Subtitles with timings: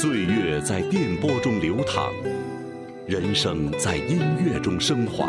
[0.00, 2.12] 岁月在电波中流淌，
[3.04, 5.28] 人生在音乐中升华。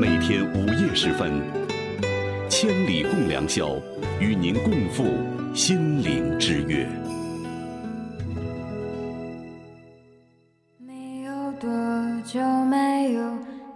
[0.00, 1.40] 每天午夜时分，
[2.48, 3.80] 千里共良宵，
[4.18, 5.04] 与您共赴
[5.54, 6.84] 心灵之约。
[10.76, 11.70] 你有多
[12.24, 13.22] 久没有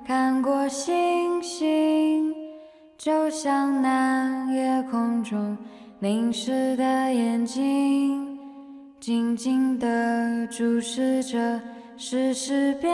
[0.04, 2.34] 看过星星？
[2.98, 5.56] 就像那夜空中
[6.00, 6.82] 凝视的
[7.14, 8.25] 眼睛，
[9.06, 11.60] 静静地注视着
[11.96, 12.92] 世事变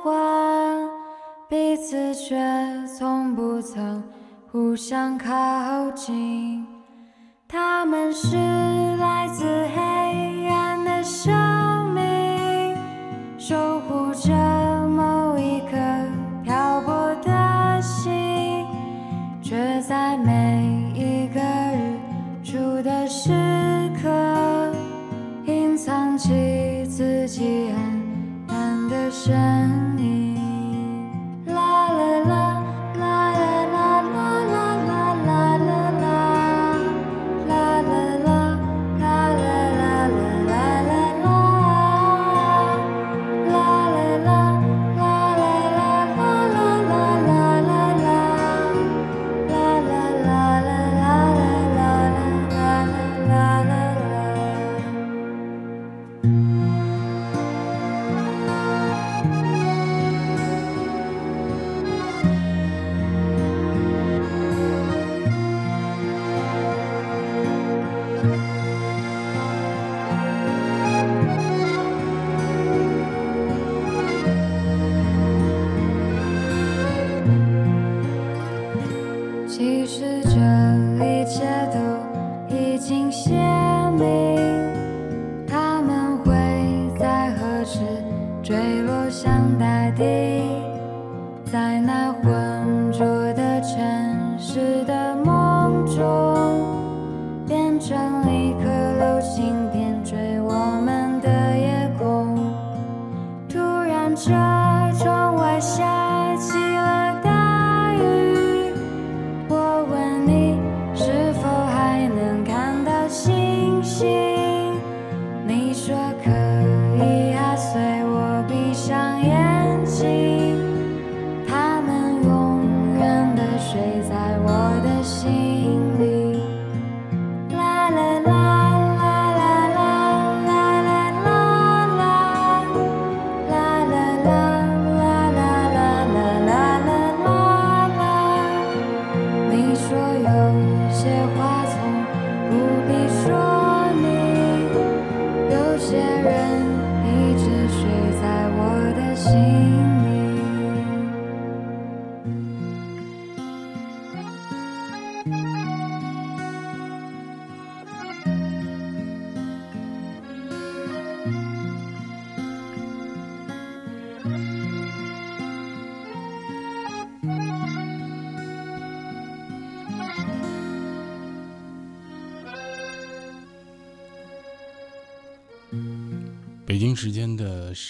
[0.00, 0.88] 幻，
[1.48, 2.38] 彼此却
[2.86, 4.00] 从不曾
[4.46, 6.64] 互相靠近。
[7.48, 9.66] 他们是来自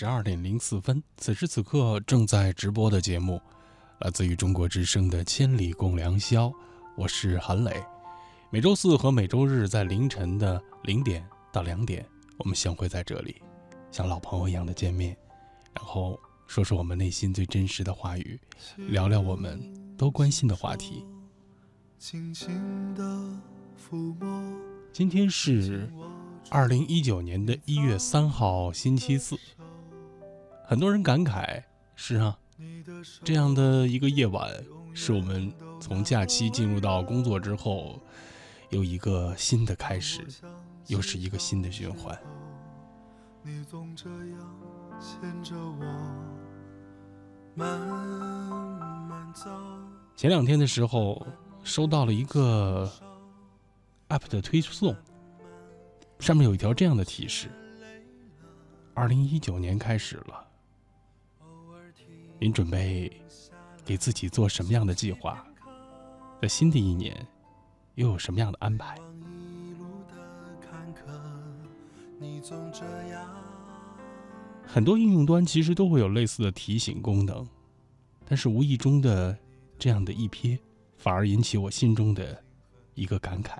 [0.00, 3.38] 十二点零四分，此时此刻正在直播的节目，
[3.98, 6.46] 来自于中国之声的《千里共良宵》，
[6.96, 7.84] 我是韩磊。
[8.48, 11.22] 每周四和每周日在凌晨的零点
[11.52, 12.02] 到两点，
[12.38, 13.42] 我们相会在这里，
[13.90, 15.14] 像老朋友一样的见面，
[15.74, 18.40] 然后说说我们内心最真实的话语，
[18.76, 19.60] 聊聊我们
[19.98, 21.04] 都关心的话题。
[21.98, 23.04] 轻轻的
[23.76, 24.58] 抚摸
[24.94, 25.92] 今天是
[26.48, 29.38] 二零一九年的一月三号，星期四。
[30.70, 31.60] 很多人感慨：
[31.96, 32.38] 是啊，
[33.24, 34.48] 这样的一个夜晚，
[34.94, 38.00] 是我们从假期进入到工作之后，
[38.68, 40.24] 又一个新的开始，
[40.86, 42.16] 又是一个新的循环。
[43.42, 45.84] 你总这样牵着我，
[47.56, 49.50] 慢慢走。
[50.14, 51.26] 前两天的时候，
[51.64, 52.88] 收到了一个
[54.08, 54.94] App 的推送，
[56.20, 57.50] 上面有一条这样的提示：
[58.94, 60.46] 二零一九年开始了，
[62.42, 63.12] 您准备
[63.84, 65.44] 给自己做什么样的计划？
[66.40, 67.14] 在新的一年，
[67.96, 68.98] 又有什么样的安排？
[74.66, 77.46] 很多应用端其实都会有类似的提醒功能，
[78.24, 79.36] 但是无意中的
[79.78, 80.58] 这样的一瞥，
[80.96, 82.42] 反而引起我心中的
[82.94, 83.58] 一个感慨。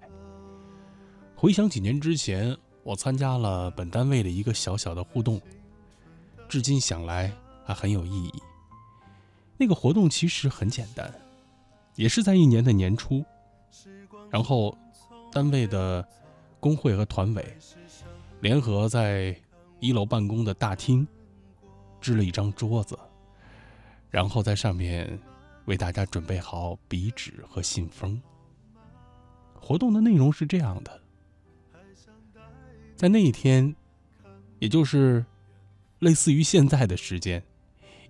[1.37, 5.39] 回想几年之前，我参加了本单位的一个小小的互动，
[6.49, 7.31] 至今想来
[7.63, 8.33] 还很有意义。
[9.61, 11.13] 那个活动其实很简单，
[11.95, 13.23] 也是在一年的年初，
[14.31, 14.75] 然后
[15.31, 16.03] 单位的
[16.59, 17.57] 工会和团委
[18.41, 19.39] 联合在
[19.79, 21.07] 一楼办公的大厅
[22.01, 22.99] 支了一张桌子，
[24.09, 25.21] 然后在上面
[25.67, 28.19] 为大家准备好笔纸和信封。
[29.53, 31.03] 活动的内容是这样的。
[32.97, 33.77] 在那一天，
[34.59, 35.23] 也就是
[35.99, 37.43] 类似于现在的时间，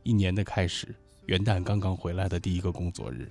[0.05, 0.95] 一年的开始，
[1.31, 3.31] 元旦刚刚回来的第一个工作日，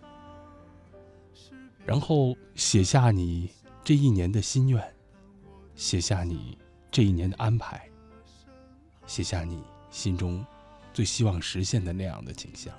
[1.86, 3.52] 然后写下你
[3.84, 4.82] 这一年的心愿，
[5.76, 6.58] 写下你
[6.90, 7.90] 这一年的安排，
[9.06, 9.62] 写下你
[9.92, 10.42] 心中
[10.94, 12.74] 最希望实现的那样的景象。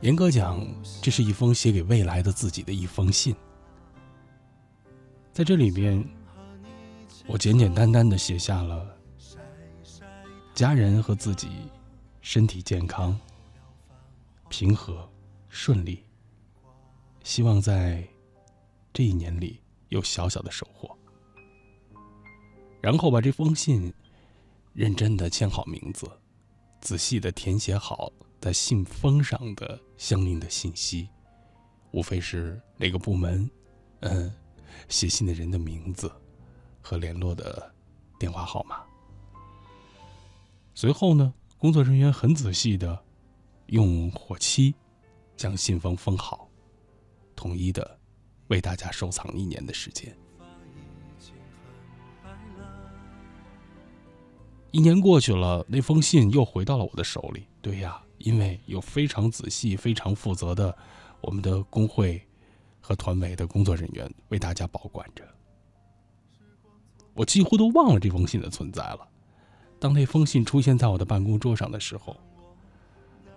[0.00, 0.66] 严格讲，
[1.00, 3.32] 这是一封写给未来的自己的一封信。
[5.32, 6.04] 在这里边，
[7.26, 8.96] 我简简单单的写下了
[10.54, 11.48] 家人和自己
[12.20, 13.18] 身体健康、
[14.48, 15.10] 平和、
[15.48, 16.04] 顺利，
[17.22, 18.06] 希望在
[18.92, 20.96] 这一年里有小小的收获。
[22.80, 23.92] 然后把这封信
[24.72, 26.06] 认真的签好名字，
[26.80, 28.12] 仔细的填写好。
[28.40, 31.08] 在信封上的相应的信息，
[31.92, 33.50] 无非是哪个部门，
[34.00, 34.30] 嗯，
[34.90, 36.12] 写信的人的名字
[36.84, 37.74] 和联络的
[38.18, 38.82] 电话号码。
[40.74, 43.02] 随后呢，工作人员很仔细的
[43.68, 44.74] 用火漆
[45.36, 46.46] 将信封封好，
[47.34, 47.98] 统一的
[48.48, 50.14] 为大家收藏一年的时间。
[54.70, 57.48] 一年过去了，那封信又回到了我的手里。
[57.62, 58.02] 对呀。
[58.18, 60.74] 因为有非常仔细、非常负责的
[61.20, 62.22] 我们的工会
[62.80, 65.28] 和团委的工作人员为大家保管着，
[67.14, 69.08] 我几乎都忘了这封信的存在了。
[69.78, 72.16] 当那封信出现在我的办公桌上的时候，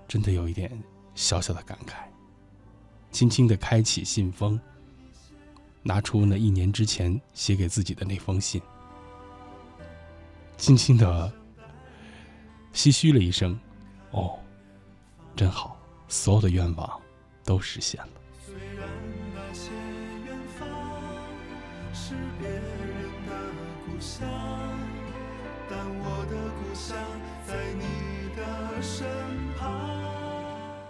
[0.07, 0.71] 真的有一点
[1.15, 2.07] 小小的感慨。
[3.11, 4.59] 轻轻的开启信封，
[5.83, 8.61] 拿出那一年之前写给自己的那封信，
[10.57, 11.31] 轻轻的
[12.73, 13.57] 唏嘘了一声
[14.11, 14.37] ：“哦。”
[15.35, 15.77] 真好，
[16.07, 17.01] 所有的愿望
[17.43, 18.09] 都实现了。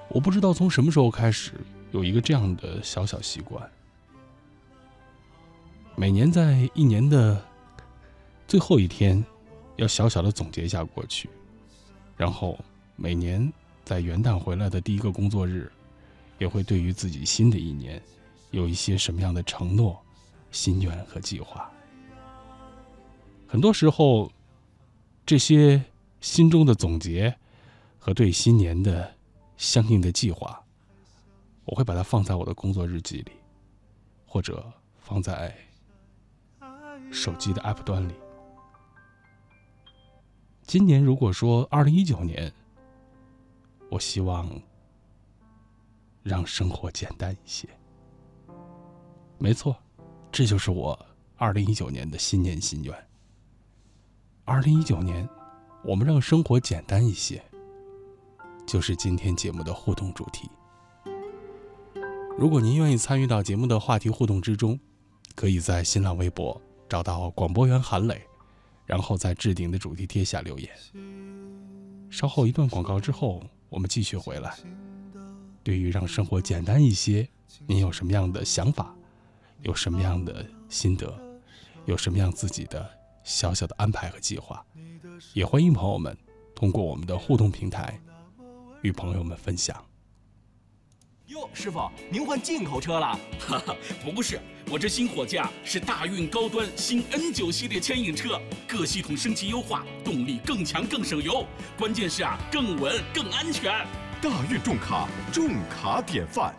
[0.09, 1.53] 我不知道从什么时候开始
[1.91, 3.69] 有一个这样的小小习惯，
[5.95, 7.43] 每年在一年的
[8.47, 9.23] 最后一天，
[9.75, 11.29] 要小小的总结一下过去，
[12.15, 12.59] 然后
[12.95, 13.51] 每年。
[13.85, 15.71] 在元旦回来的第一个工作日，
[16.39, 18.01] 也会对于自己新的一年
[18.51, 19.97] 有一些什么样的承诺、
[20.51, 21.71] 心愿和计划。
[23.47, 24.29] 很多时候，
[25.25, 25.81] 这些
[26.19, 27.33] 心中的总结
[27.97, 29.15] 和对新年的
[29.55, 30.61] 相应的计划，
[31.63, 33.31] 我会把它放在我的工作日记里，
[34.25, 35.55] 或者放在
[37.09, 38.13] 手机的 App 端里。
[40.63, 42.51] 今年如果说二零一九年，
[43.89, 44.51] 我希望
[46.21, 47.65] 让生活简单一些。
[49.37, 49.77] 没错，
[50.33, 51.05] 这就是我
[51.37, 53.06] 二零一九年的新年心愿。
[54.47, 55.27] 二零一九年，
[55.83, 57.43] 我们让生活简单一些，
[58.65, 60.49] 就是今天节目的互动主题。
[62.37, 64.79] 如果您愿意参与到节目的话题互动之中，
[65.35, 68.21] 可以在新浪微博找到广播员韩磊，
[68.85, 70.69] 然后在置顶的主题贴下留言。
[72.09, 73.43] 稍后一段广告之后。
[73.69, 74.55] 我们继续回来。
[75.61, 77.27] 对于让生活简单一些，
[77.65, 78.95] 您有什么样的想法？
[79.63, 81.13] 有什么样的心得？
[81.83, 82.89] 有什么样自己的
[83.27, 84.65] 小小的安排和计划？
[85.33, 86.17] 也欢迎朋友们
[86.55, 87.99] 通过我们的互动平台
[88.81, 89.83] 与朋友们分享。
[91.25, 93.19] 哟，师傅，您换进口车了？
[93.37, 94.39] 哈哈，不是，
[94.71, 101.45] 我这新货架是大运高端新 N 九系列牵引车，各系统升级优化，动力更强更省油，
[101.77, 103.85] 关键是啊，更稳更安全。
[104.21, 106.55] 大运重卡，重卡典范。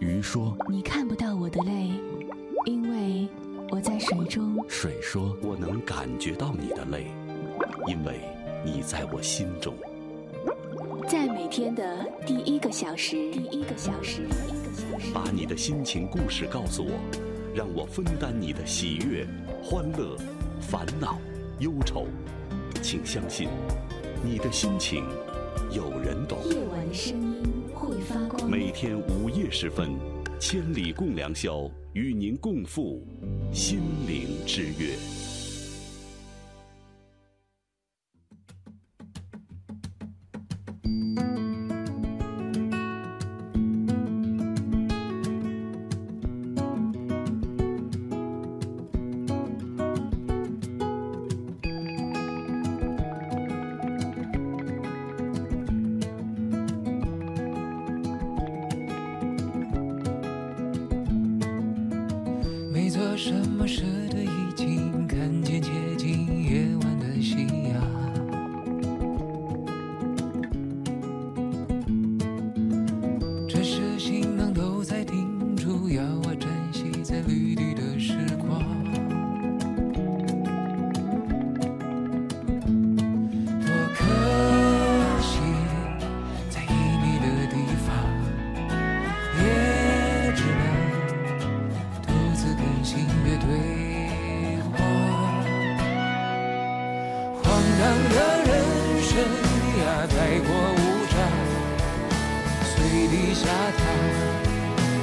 [0.00, 1.90] 鱼说：“你看不到我的泪，
[2.64, 3.28] 因为
[3.70, 7.06] 我在水中。”水说：“我能感觉到你的泪，
[7.86, 8.20] 因为
[8.64, 9.74] 你在我心中。”
[11.08, 16.92] 在每天的第一个小时，第一个小时，第一个小时，把你的心情故事告诉我，
[17.54, 19.26] 让我分担你的喜悦、
[19.62, 20.16] 欢乐、
[20.60, 21.18] 烦恼、
[21.60, 22.06] 忧愁。
[22.82, 23.48] 请相信，
[24.22, 25.04] 你的心情
[25.70, 26.38] 有人懂。
[26.44, 27.42] 夜晚的声音
[27.74, 28.50] 会发光。
[28.50, 28.70] 每。
[28.72, 29.96] 天午夜时分，
[30.38, 33.02] 千里共良宵，与您共赴
[33.50, 35.25] 心灵之约。
[97.92, 98.50] 的人
[99.02, 99.10] 生
[99.80, 100.78] 呀，太过无
[101.10, 101.14] 常，
[102.64, 102.74] 随
[103.08, 103.46] 地下
[103.78, 103.80] 躺，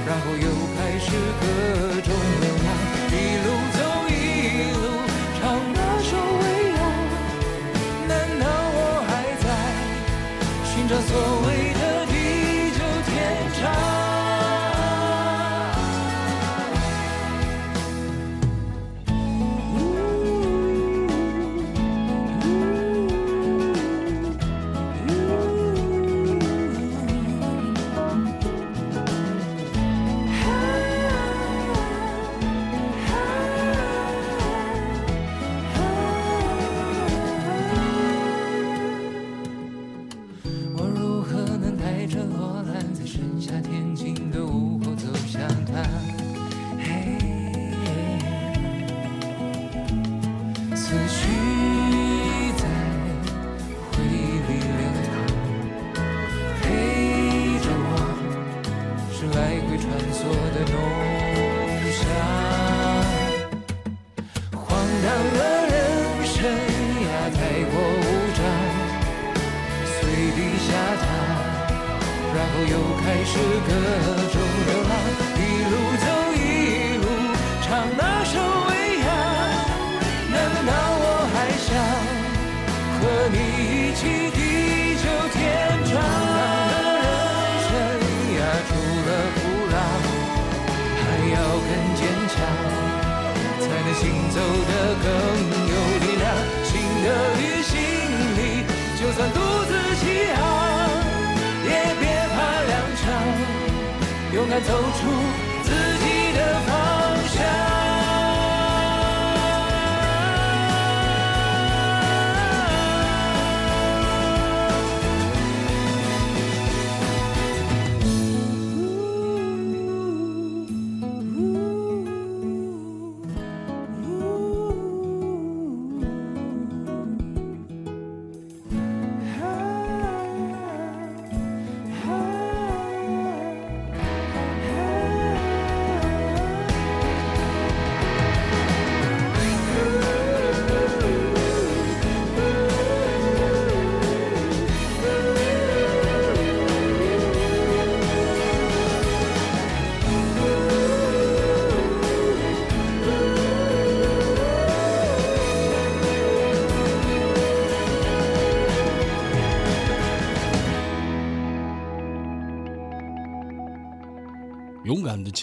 [0.05, 1.05] 然后又开始
[1.39, 1.43] 各
[2.01, 2.09] 种
[2.41, 2.67] 流浪，
[3.11, 3.13] 一
[3.43, 4.11] 路走一
[4.73, 4.83] 路
[5.39, 5.41] 唱
[5.73, 6.79] 那首未央，
[8.07, 8.43] 难道
[8.75, 9.11] 我还
[9.43, 9.45] 在
[10.65, 11.11] 寻找所
[11.47, 11.72] 谓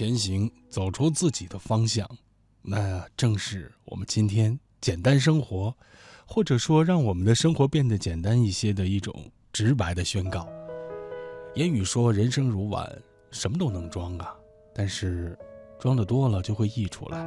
[0.00, 2.09] 前行，走出自己的方向，
[2.62, 5.76] 那正是我们今天简单生活，
[6.25, 9.14] 或者说让我们的生活变得简单一些的一种
[9.52, 10.49] 直白的宣告。
[11.54, 12.90] 言语说人生如碗，
[13.30, 14.35] 什么都能装啊，
[14.75, 15.38] 但是
[15.78, 17.23] 装的多了就会溢出来，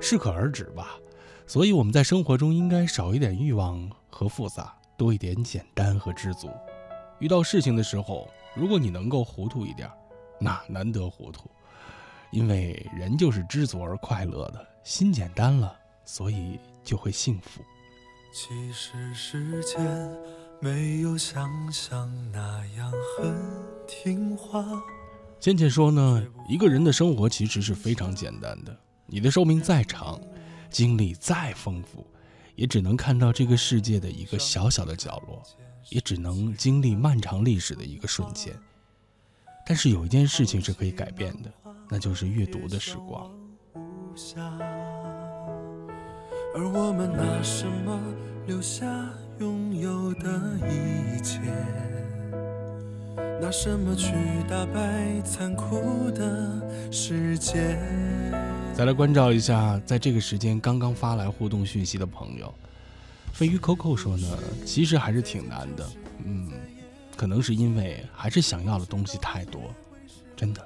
[0.00, 0.96] 适可而止吧。
[1.44, 6.48] 所以我们在生活中应该少一点欲望和复杂，多一点简单和知足。
[7.18, 9.90] 遇到事情的时候，如果你能够糊涂一点，
[10.38, 11.50] 那难得糊涂，
[12.30, 17.62] 因为人就是知足而快乐的，心简单了，所以就会幸福。
[18.32, 19.78] 其实时间
[20.60, 23.34] 没有想象那样很
[23.86, 24.64] 听话。
[25.38, 30.20] 倩倩说呢，一个人的生活其实是非常简单的，你的寿命再长，
[30.68, 32.06] 经历再丰富，
[32.54, 35.42] 也只能看到这个世界的一个小小的角落，
[35.90, 38.54] 也只能经历漫长历史的一个瞬间。
[39.66, 41.52] 但是有一件事情是可以改变的，
[41.88, 43.30] 那就是阅读的时光。
[46.54, 48.00] 而我们拿什么
[48.46, 48.86] 留下
[49.38, 51.40] 拥有的一切？
[53.38, 54.14] 拿什么去
[54.48, 57.78] 打败残酷的世界？
[58.74, 62.52] 再来关照一下，在这个时间刚刚发来互动讯息的朋友，
[63.34, 64.26] 飞鱼 Coco 说呢，
[64.64, 65.86] 其实还是挺难的，
[66.24, 66.50] 嗯，
[67.14, 69.60] 可能是因为还是想要的东西太多，
[70.34, 70.65] 真的。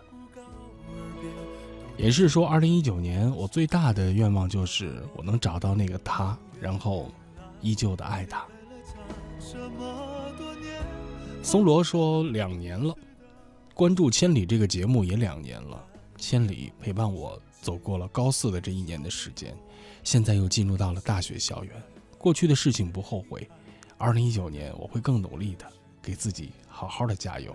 [2.02, 7.12] 也是说，二零一九年我最大的愿望就是我能找到那个他，然后
[7.60, 8.46] 依旧的爱他。
[11.42, 12.94] 松罗说两年了，
[13.74, 15.84] 关注《千里》这个节目也两年了，
[16.18, 19.54] 《千里》陪伴我走过了高四的这一年的时间，
[20.02, 21.74] 现在又进入到了大学校园。
[22.16, 23.46] 过去的事情不后悔，
[23.98, 25.66] 二零一九年我会更努力的，
[26.00, 27.54] 给自己好好的加油。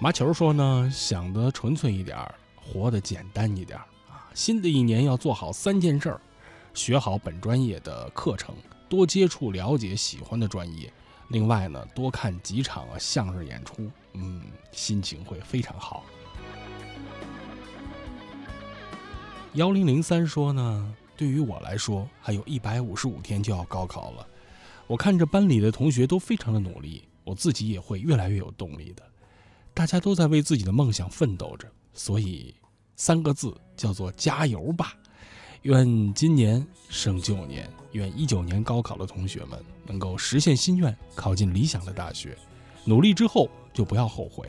[0.00, 2.18] 麻球说呢，想的纯粹一点
[2.56, 4.28] 活得简单一点啊。
[4.34, 6.20] 新的一年要做好三件事儿：
[6.74, 8.54] 学好本专业的课程，
[8.88, 10.92] 多接触了解喜欢的专业。
[11.28, 16.04] 另外呢，多看几场啊相声演出，嗯，心情会非常好。
[19.54, 24.26] 幺零零三说呢，对于我来说，还有一百五十五天就要高考了。
[24.86, 29.02] 我看着班里的同学都非常的努力，我自己也会越来越有动力的。
[29.74, 32.54] 大家都在为自己的梦想奋斗着，所以
[32.94, 34.94] 三个字叫做加油吧！
[35.62, 42.38] 愿今年胜旧年，愿一九年高考的同学们能够实现心愿，考进理想的大学。
[42.84, 44.48] 努力之后就不要后悔。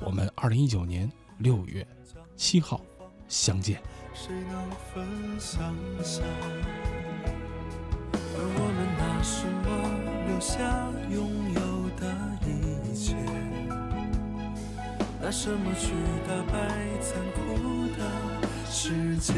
[0.00, 1.86] 我们二零一九年六月
[2.34, 2.80] 七号
[3.28, 3.80] 相见。
[4.12, 5.06] 谁能分
[5.38, 6.22] 享下？
[8.12, 9.66] 而我们拿什么
[10.26, 11.60] 留下拥有
[12.00, 12.02] 的
[12.90, 13.14] 一切？
[15.26, 15.90] 拿什么去
[16.24, 16.68] 打败
[17.00, 19.34] 残酷的世界？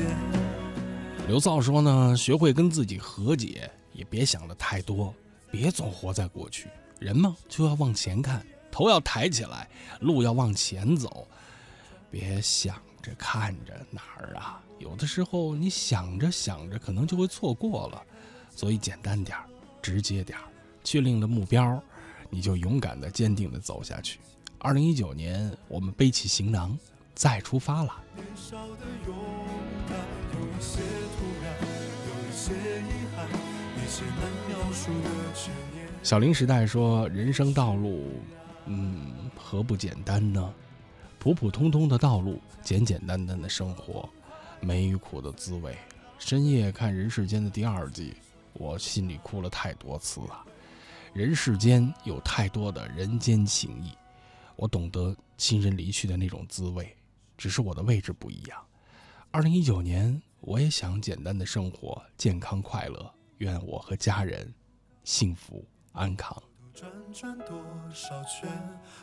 [1.27, 5.14] 刘造说呢，学会跟自己和解，也别想的太多，
[5.51, 6.68] 别总活在过去。
[6.98, 9.66] 人嘛，就要往前看，头要抬起来，
[10.01, 11.27] 路要往前走，
[12.11, 14.61] 别想着看着哪儿啊。
[14.79, 18.03] 有的时候你想着想着，可能就会错过了。
[18.55, 19.38] 所以简单点，
[19.81, 20.38] 直接点，
[20.85, 21.83] 确定了目标，
[22.29, 24.20] 你就勇敢的、坚定的走下去。
[24.61, 26.77] 二零一九年，我们背起行囊，
[27.14, 28.03] 再出发了。
[36.03, 38.21] 小林时代说：“人生道路，
[38.66, 40.53] 嗯，何不简单呢？
[41.21, 44.09] 普普通通的道路，简简单单的生活，
[44.61, 45.79] 美与苦的滋味。
[46.18, 48.16] 深夜看《人世间》的第二季，
[48.55, 50.44] 我心里哭了太多次啊！
[51.12, 53.92] 人世间有太多的人间情谊。”
[54.59, 56.92] 我懂得亲人离去的那种滋味，
[57.37, 58.61] 只是我的位置不一样。
[59.31, 63.09] 二零一九年，我也想简单的生活，健康快乐。
[63.37, 64.53] 愿我和家人
[65.05, 66.37] 幸福安康。
[66.75, 67.62] 转转多
[67.94, 68.51] 少圈，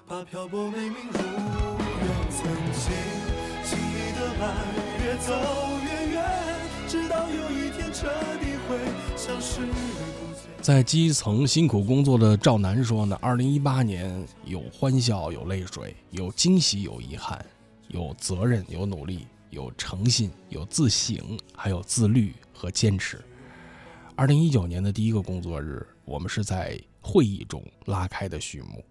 [0.06, 2.30] 把漂泊美名如愿。
[2.30, 2.92] 曾经
[3.64, 4.44] 经历的爱，
[5.06, 5.32] 越走
[5.86, 6.20] 越远，
[6.90, 8.10] 直到有一天彻
[8.42, 8.78] 底会
[9.16, 9.62] 消失。
[10.66, 17.46] 在基层辛苦工作的赵楠说呢：“二零一八年有欢笑，有泪水，有惊喜，有遗憾，
[17.90, 23.24] 有责任，有努力，有诚信，有自省，还有自律和坚持。
[24.16, 28.84] 二零一九年的第一个工作日，我们是在会议中拉开的序幕。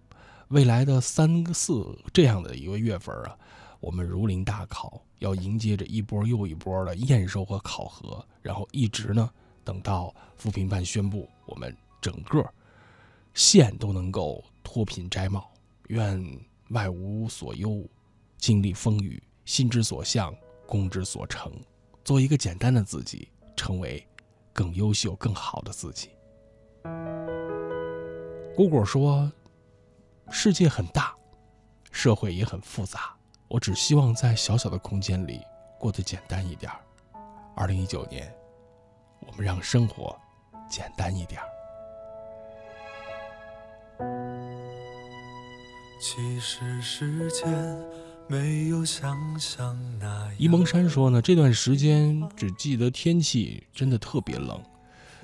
[0.47, 3.35] 未来的三四这样的一个月份啊，
[3.81, 9.29] 我们如临大考，要迎接着一波又一波的验收和考核，然后一直呢。”
[9.65, 12.47] 等到扶贫办宣布，我们整个
[13.33, 15.51] 县都能够脱贫摘帽，
[15.87, 16.23] 愿
[16.69, 17.83] 外无所忧，
[18.37, 20.33] 经历风雨，心之所向，
[20.67, 21.51] 功之所成，
[22.03, 24.07] 做一个简单的自己，成为
[24.53, 26.11] 更优秀、更好的自己。
[28.55, 29.29] 姑姑说
[30.29, 31.13] ：“世界很大，
[31.91, 33.15] 社会也很复杂，
[33.47, 35.41] 我只希望在小小的空间里
[35.79, 36.71] 过得简单一点。”
[37.57, 38.31] 二零一九年。
[39.27, 40.15] 我们让生活
[40.69, 41.41] 简单一点
[45.99, 47.45] 其实时间
[48.27, 50.35] 没有想象那样。
[50.37, 54.61] 沂蒙山说呢，这段时间只记得天气真的特别冷，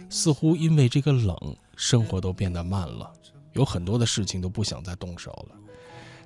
[0.10, 3.12] 似乎因为这个冷，生活都变得慢了，
[3.54, 5.56] 有很多的事情都不想再动手了。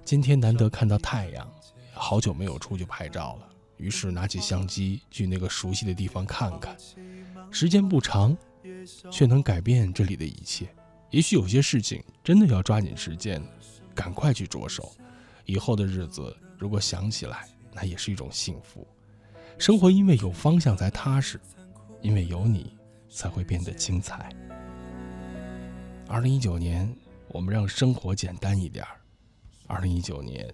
[0.04, 1.50] 今天难得看到太阳，
[1.94, 6.78] 好久没有出去拍照了，于是拿起相机去那个熟悉的地方看看。
[7.52, 8.36] 时间不长
[9.12, 10.68] 却能改变这里的一切。
[11.12, 13.42] 也许有些事情真的要抓紧时间
[13.94, 14.92] 赶快去着手。
[15.46, 18.86] 以后的日子如果想起来那也是一种幸福。
[19.58, 21.40] 生活因为有方向才踏实
[22.02, 22.76] 因为有你
[23.10, 24.30] 才会变得精彩。
[26.08, 26.94] 二零一九年
[27.30, 28.86] 我们让生活简单一点
[29.68, 30.54] 二零一九年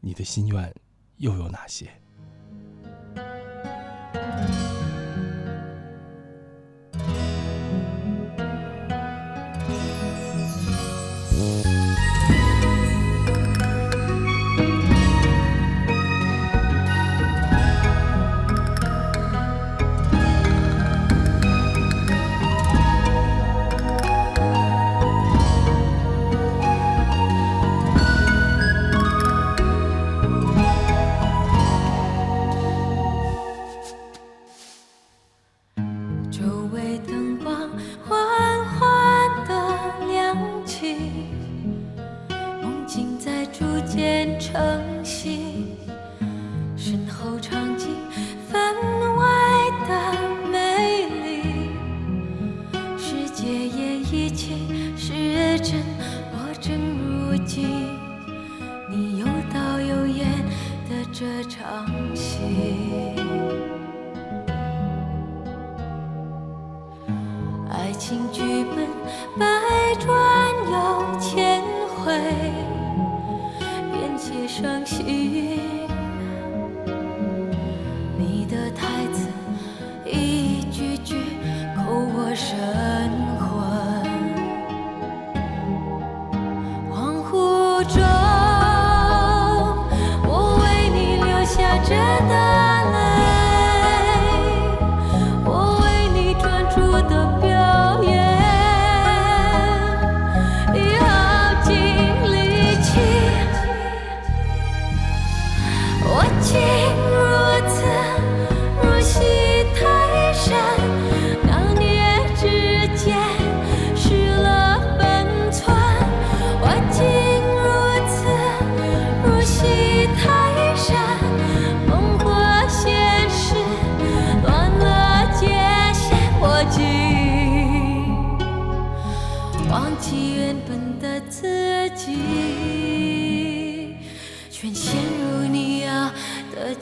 [0.00, 0.74] 你的心愿
[1.16, 1.88] 又有哪些？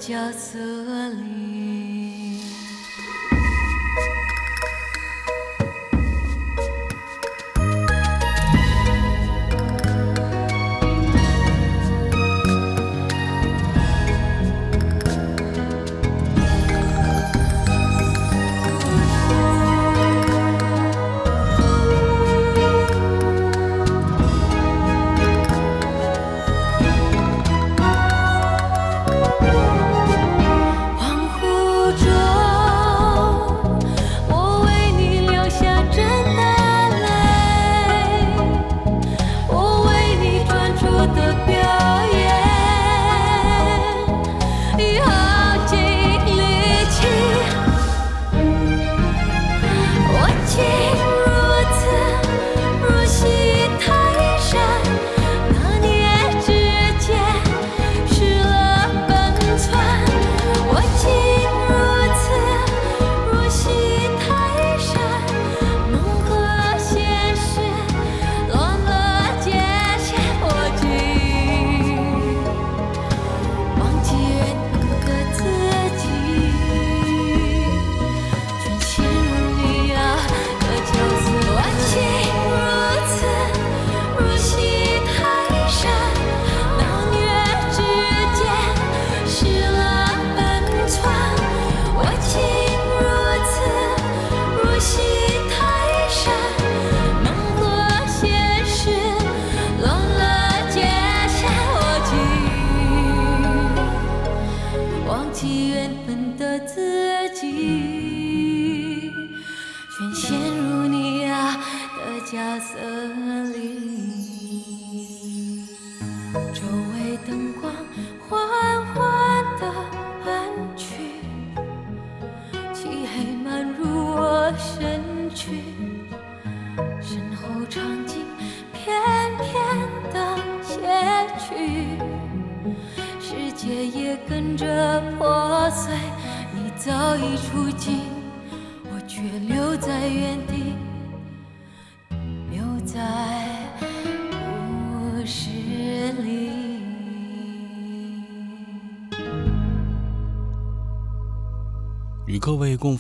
[0.07, 1.46] 角色里。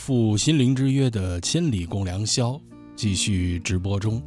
[0.06, 2.60] 赴心灵之约的千里共良宵
[2.94, 4.22] 继续直播中。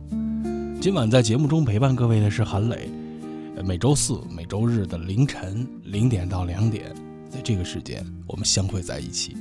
[0.81, 2.89] 今晚在节目中陪伴各位的是韩磊。
[3.63, 6.93] 每周四、每周日的凌晨零点到两点，
[7.29, 9.37] 在这个时间我们相会在一起。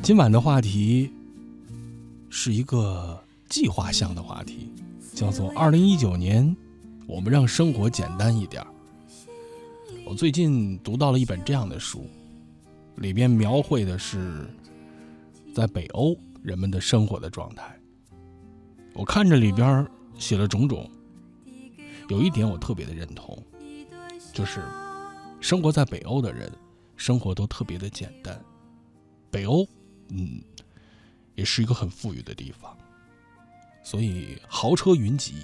[0.00, 1.10] 今晚的话题
[2.30, 4.68] 是一个计划项的话题，
[5.12, 6.56] 叫做“二零一九年，
[7.04, 8.64] 我们让生活简单一点”。
[10.06, 12.06] 我最近读到了一本这样的书，
[12.94, 14.48] 里边描绘的是
[15.52, 17.78] 在北欧人们的生活的状态。
[18.94, 19.86] 我看着里边
[20.18, 20.90] 写了种种。
[22.08, 23.42] 有一点我特别的认同，
[24.34, 24.60] 就是
[25.40, 26.50] 生活在北欧的人，
[26.96, 28.38] 生活都特别的简单。
[29.30, 29.66] 北欧，
[30.10, 30.42] 嗯，
[31.34, 32.76] 也是一个很富裕的地方，
[33.82, 35.36] 所以豪车云集。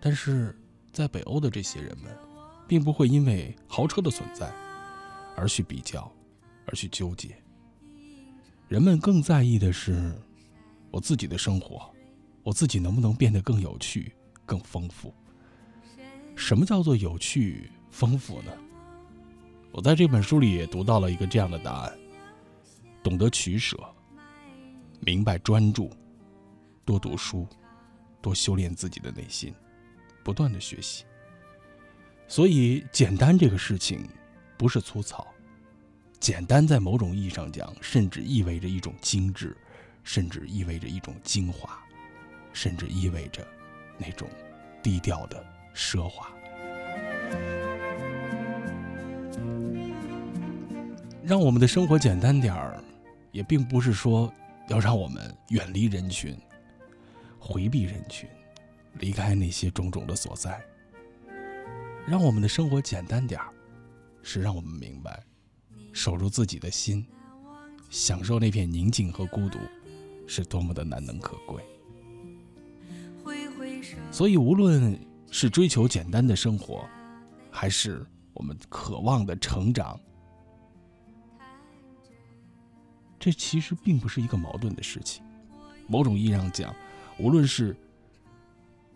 [0.00, 0.58] 但是
[0.92, 2.16] 在北欧的这些人们，
[2.66, 4.50] 并不会因为豪车的存在
[5.36, 6.10] 而去比较，
[6.66, 7.36] 而去纠结。
[8.72, 10.18] 人们更在意的是
[10.90, 11.94] 我自己的生活，
[12.42, 14.10] 我自己能不能变得更有趣、
[14.46, 15.12] 更丰富。
[16.34, 18.50] 什么叫做有趣丰富呢？
[19.72, 21.98] 我在这本书里也读到了一个这样的答案：
[23.02, 23.76] 懂得取舍，
[25.00, 25.90] 明白专注，
[26.86, 27.46] 多读书，
[28.22, 29.52] 多修炼自己的内心，
[30.24, 31.04] 不断的学习。
[32.26, 34.08] 所以，简单这个事情
[34.56, 35.26] 不是粗糙，
[36.22, 39.56] 简单在某种意义上讲，甚至意味着一种精致，
[40.04, 41.82] 甚至意味着一种精华，
[42.52, 43.44] 甚至意味着
[43.98, 44.28] 那种
[44.80, 45.44] 低调的。
[45.74, 46.30] 奢华，
[51.24, 52.78] 让我们的生活简单点儿，
[53.32, 54.32] 也并不是说
[54.68, 56.38] 要让我们远离人群、
[57.36, 58.28] 回避人群、
[58.98, 60.62] 离开那些种种的所在。
[62.06, 63.48] 让我们的生活简单点儿，
[64.22, 65.20] 是让我们明白，
[65.92, 67.06] 守住自己的心，
[67.90, 69.58] 享受那片宁静和孤独，
[70.26, 71.62] 是多么的难能可贵。
[74.10, 74.98] 所以，无论。
[75.34, 76.86] 是追求简单的生活，
[77.50, 79.98] 还是我们渴望的成长？
[83.18, 85.24] 这其实并不是一个矛盾的事情。
[85.86, 86.76] 某种意义上讲，
[87.18, 87.74] 无论是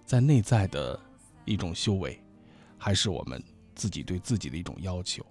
[0.05, 1.01] 在内在的
[1.47, 2.23] 一种修为，
[2.77, 3.43] 还是我们
[3.75, 5.25] 自己对自己的一种要求，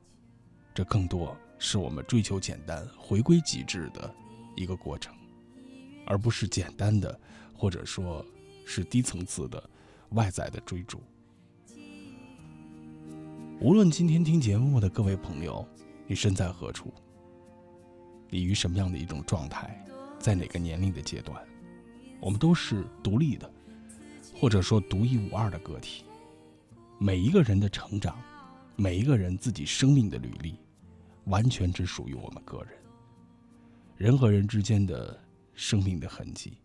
[0.73, 4.13] 这更多是我们追求简单、回归极致的
[4.55, 5.15] 一个过程，
[6.05, 7.19] 而不是简单的，
[7.55, 8.23] 或者说
[8.65, 9.69] 是低层次的。
[10.11, 11.01] 外在的追逐。
[13.59, 15.67] 无论今天听节目的各位朋友，
[16.05, 16.93] 你身在何处，
[18.29, 19.83] 你于什么样的一种状态，
[20.19, 21.43] 在哪个年龄的阶段，
[22.21, 23.51] 我们都是独立的，
[24.35, 26.05] 或者说独一无二的个体。
[26.99, 28.15] 每一个人的成长，
[28.75, 30.55] 每一个人自己生命的履历，
[31.25, 32.73] 完全只属于我们个人。
[33.97, 35.17] 人和人之间的
[35.53, 36.57] 生命的痕迹，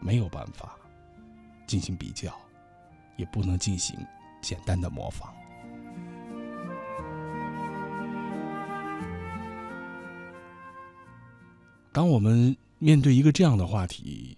[0.00, 0.78] 没有办法。
[1.66, 2.38] 进行比较，
[3.16, 3.96] 也不能进行
[4.42, 5.32] 简单的模仿。
[11.92, 14.36] 当我们面对一个这样的话题，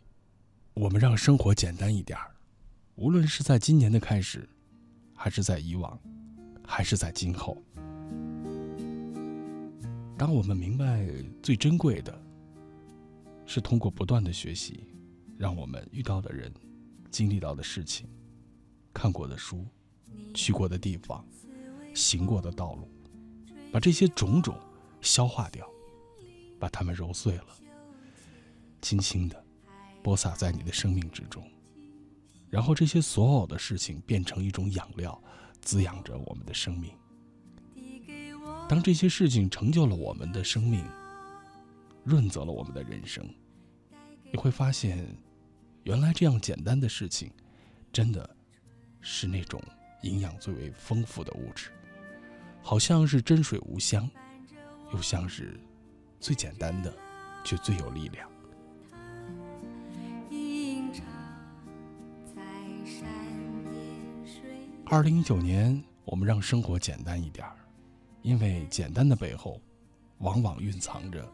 [0.75, 2.31] 我们让生活简单一点儿，
[2.95, 4.49] 无论是在今年的开始，
[5.15, 5.99] 还是在以往，
[6.65, 7.61] 还是在今后。
[10.16, 11.09] 当我们明白
[11.42, 12.22] 最珍贵的，
[13.46, 14.87] 是通过不断的学习，
[15.37, 16.53] 让我们遇到的人。
[17.11, 18.09] 经历到的事情，
[18.92, 19.64] 看过的书，
[20.35, 21.24] 去过的地方，
[21.94, 22.90] 行过的道路，
[23.70, 24.59] 把这些种种
[25.00, 25.64] 消化掉，
[26.59, 27.46] 把它们揉碎了，
[28.83, 29.44] 轻轻的
[30.03, 31.48] 播撒在你的生命之中，
[32.50, 35.22] 然后这些所有的事情变成一种养料，
[35.61, 36.90] 滋养着我们的生命。
[38.75, 40.85] 当这些事情成就了我们的生命，
[42.03, 43.25] 润泽了我们的人生，
[44.33, 45.07] 你会发现。
[45.85, 47.31] 原来这样简单的事情，
[47.93, 48.29] 真的
[49.01, 49.63] 是那种
[50.03, 51.71] 营养最为丰富的物质，
[52.63, 54.11] 好像是真水无香，
[54.93, 55.61] 又像是
[56.19, 56.93] 最简单的，
[57.45, 58.29] 却最有力量。
[64.85, 67.57] 二零一九年，我们让生活简单一点儿，
[68.25, 69.61] 因为简单的背后，
[70.21, 71.31] 往往蕴藏着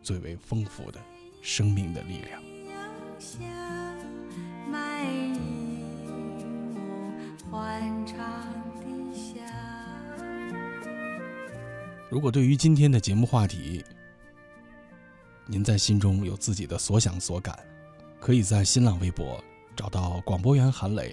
[0.00, 1.00] 最为丰富的
[1.42, 2.40] 生命的力量。
[12.08, 13.84] 如果对于今天的节目话题，
[15.46, 17.58] 您在心中有自己的所想所感，
[18.20, 19.42] 可以在新浪微博
[19.74, 21.12] 找到广播员韩磊，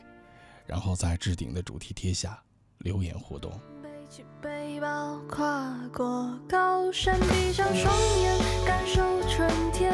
[0.67, 2.39] 然后在置顶的主题贴下
[2.77, 3.59] 留言互动。
[4.09, 9.91] 起背包，跨过高山，闭上双眼，感受春天。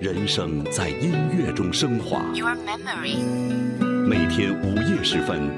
[0.00, 2.22] 人生在音乐中升华。
[4.06, 5.50] 每天午夜时分，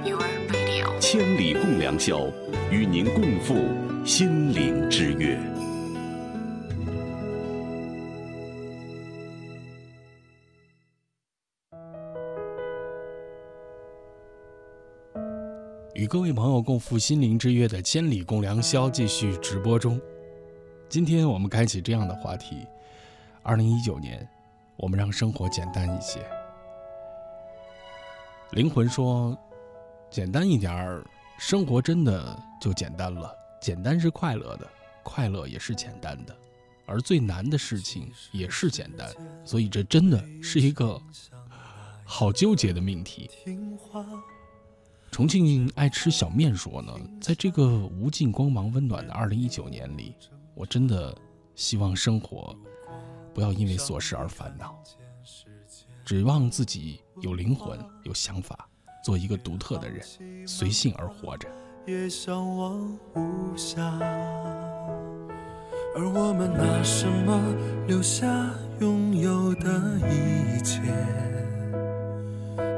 [1.01, 2.27] 千里共良宵，
[2.71, 3.55] 与您共赴
[4.05, 5.39] 心灵之约。
[15.95, 20.01] 与各位朋友共赴心灵之约的《千里共良宵》继续直播中。
[20.89, 22.57] 今天我们开启这样的话题：
[23.43, 24.29] 二零一九年，
[24.77, 26.21] 我们让生活简单一些。
[28.53, 29.37] 灵魂说
[30.11, 31.05] ：“简单一点儿，
[31.39, 33.35] 生活真的就简单了。
[33.61, 34.69] 简单是快乐的，
[35.03, 36.37] 快乐也是简单的，
[36.85, 39.11] 而最难的事情也是简单。
[39.45, 41.01] 所以这真的是一个
[42.05, 43.31] 好纠结的命题。”
[45.11, 50.15] 重庆爱吃小面说呢，在这个无尽光芒温暖的二零一九年里，
[50.55, 51.17] 我真的
[51.55, 52.55] 希望生活
[53.41, 54.79] 不要因为琐事而烦恼，
[56.05, 58.69] 指望自己有灵魂、有想法，
[59.03, 60.07] 做一个独特的人，
[60.47, 61.49] 随性而活着。
[61.87, 62.79] 也向往
[63.15, 63.81] 无暇，
[65.97, 67.43] 而我们拿什么
[67.89, 68.27] 留下
[68.79, 69.71] 拥有的
[70.01, 70.83] 一切？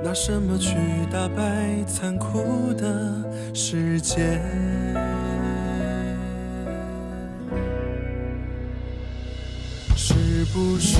[0.04, 0.76] 拿什么去
[1.10, 4.40] 打败残酷的世界？
[10.46, 10.98] 不是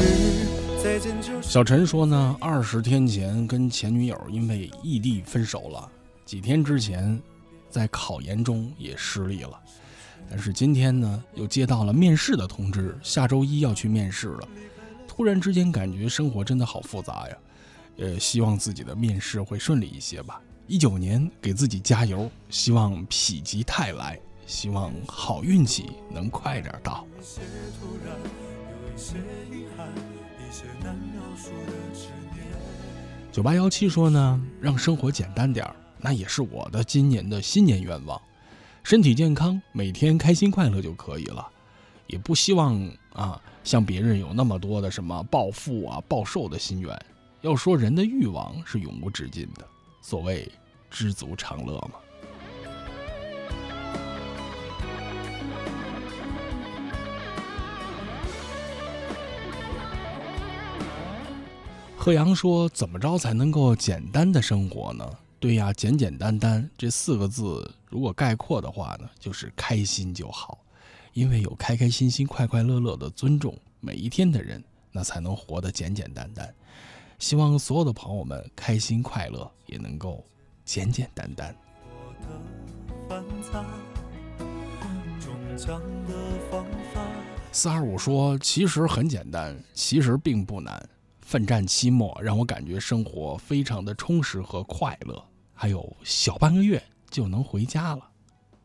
[1.41, 5.91] 小陈说呢，二十天前跟前女友因为异地分手了，
[6.25, 7.21] 几天之前
[7.69, 9.59] 在考研中也失利了，
[10.31, 14.49] 但是今天呢又接到了面试的通知，下周一要去面试了。
[15.07, 17.37] 突然之间感觉生活真的好复杂呀，
[17.99, 20.41] 呃，希望自己的面试会顺利一些吧。
[20.67, 27.07] 一九年给自己加油，希望否极泰来，希望好运气能快点到。
[28.95, 29.17] 一些
[29.51, 29.89] 遗憾，
[30.39, 32.45] 一些难描述的执念。
[33.33, 38.21] 九八幺七说呢，让生活简单点儿，那也是我的今年的新年愿望。
[38.83, 41.49] 身体健康，每天开心快乐就可以了，
[42.07, 42.79] 也不希望
[43.15, 47.07] 啊像别人有那么多的什么暴富啊、暴瘦的心愿。
[47.41, 49.67] 要说人的欲望是永无止境的，
[50.03, 50.51] 所谓
[50.91, 51.95] 知足常乐嘛。
[62.05, 65.09] 贺阳说：“怎么着才能够简单的生活呢？
[65.39, 70.59] 对呀，简简单单这四个字，如果概括的话呢，就是开心就好。
[71.13, 76.53] 因为有开开心心、快快乐乐的尊重每一天的人，那才能活得简简单单。
[77.21, 80.25] 希望所有的朋友们开心快乐，也能够
[80.65, 81.57] 简简单单。
[83.09, 83.23] 繁
[83.53, 83.65] 杂，
[85.21, 86.15] 中奖的
[86.51, 87.07] 方法。
[87.53, 90.85] 四二五说：“其实很简单，其实并不难。
[91.33, 95.25] 奋战期末让我感觉生活非常的充实和快乐，
[95.55, 98.07] 还有小半个月就能回家了。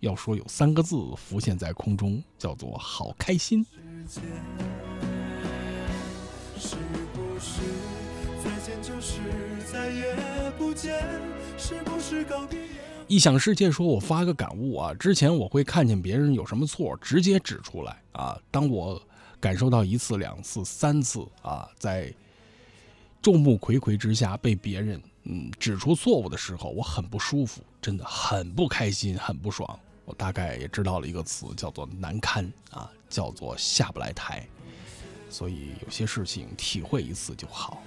[0.01, 3.65] 要说有三个字浮现在空中，叫做好开心。
[4.09, 4.19] 是
[7.13, 7.61] 不是
[8.43, 9.21] 再见就是
[9.71, 10.13] 再也
[10.57, 11.05] 不见？
[11.57, 12.59] 是不是告别？
[13.07, 18.37] 异想世界说：“我发个感悟啊，之前我会看见别人有什么错，直接指出来啊。
[18.51, 19.01] 当我
[19.39, 22.13] 感受到一次、两次、三次啊，在
[23.21, 29.79] 众目睽睽之下被别人嗯指出错误的时候，我很不舒服，真的很不开心，很不爽。
[30.05, 34.47] 我大概也知道了一个词，叫做难堪啊，叫做下不来台。
[35.29, 37.83] 所以有些事情体会一次就好。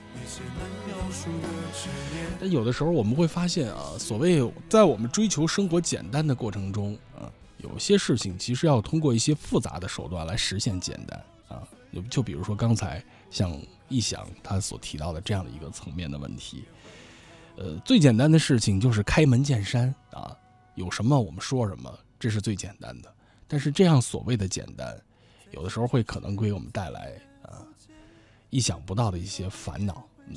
[2.39, 11.25] 但有的时候我们会发现啊，所谓在我们追求生活简单的过程中啊，有些事情其实要通过一些复杂的手段来实现简单。
[11.93, 13.57] 就就比如说刚才像
[13.89, 16.65] 易想他所提到的这样的一个层面的问题，
[17.57, 20.37] 呃，最简单的事情就是开门见山啊，
[20.75, 23.13] 有什么我们说什么，这是最简单的。
[23.49, 24.97] 但是这样所谓的简单，
[25.51, 27.13] 有的时候会可能给我们带来
[27.43, 27.67] 啊。
[28.51, 30.37] 意想不到的一些烦恼，嗯，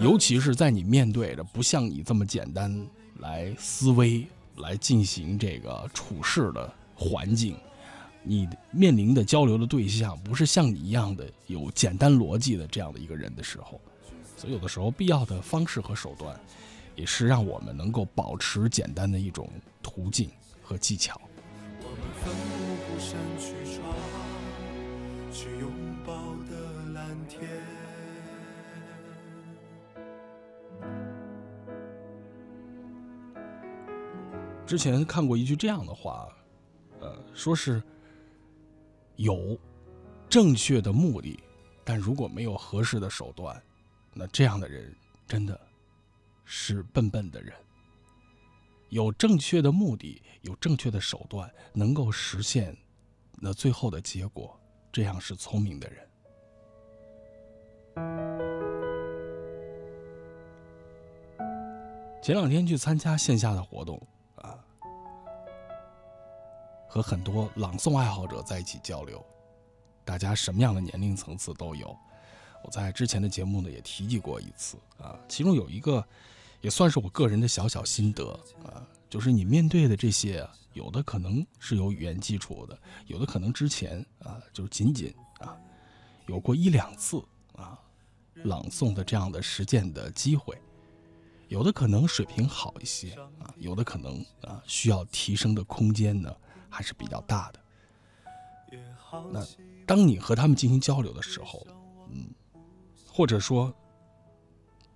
[0.00, 2.86] 尤其是在你面对着不像你这么简单
[3.18, 7.56] 来思维、来进行这个处事的环境，
[8.22, 13.80] 你面临的交流的对象不是像你一样的有简单逻辑的这样的一个人的时候，
[14.36, 16.38] 所以有的时候必要的方式和手段，
[16.94, 19.48] 也是让我们能够保持简单的一种
[19.82, 20.30] 途径
[20.62, 21.20] 和技巧。
[25.32, 25.70] 去拥
[26.04, 26.12] 抱
[26.50, 27.40] 的蓝天。
[34.66, 36.28] 之前看过一句这样的话，
[37.00, 37.82] 呃，说是
[39.20, 39.54] 有
[40.30, 41.38] 正确的目的，
[41.84, 43.62] 但如果没有合适的手段，
[44.14, 44.96] 那这样的人
[45.26, 45.60] 真的
[46.46, 47.52] 是笨笨的人。
[48.88, 52.74] 有正确的目的，有正确的手段，能够实现
[53.34, 54.58] 那最后的结果。
[54.90, 56.08] 这样是聪明的人。
[62.22, 64.00] 前两天去参加线下的活动，
[66.90, 69.24] 和很多朗诵爱好者在一起交流，
[70.04, 71.96] 大家什么样的年龄层次都有。
[72.64, 76.04] 我在之前的节目呢也提及过一次啊，其中有一个
[76.60, 78.32] 也算是我个人的小小心得
[78.64, 80.44] 啊，就是你面对的这些。
[80.72, 85.58] 有的可能是有语言基础的，有的可能之前啊，就是仅仅啊，
[86.26, 87.20] 有过一两次
[87.56, 87.76] 啊，
[88.44, 90.56] 朗诵的这样的实践的机会，
[91.48, 96.32] 有的可能水平好一些啊，有的可能啊需要提升的空间呢
[96.70, 97.60] 还是比较大的。
[99.32, 99.44] 那
[99.84, 101.66] 当你和他们进行交流的时候，
[102.10, 102.26] 嗯，
[103.06, 103.74] 或者说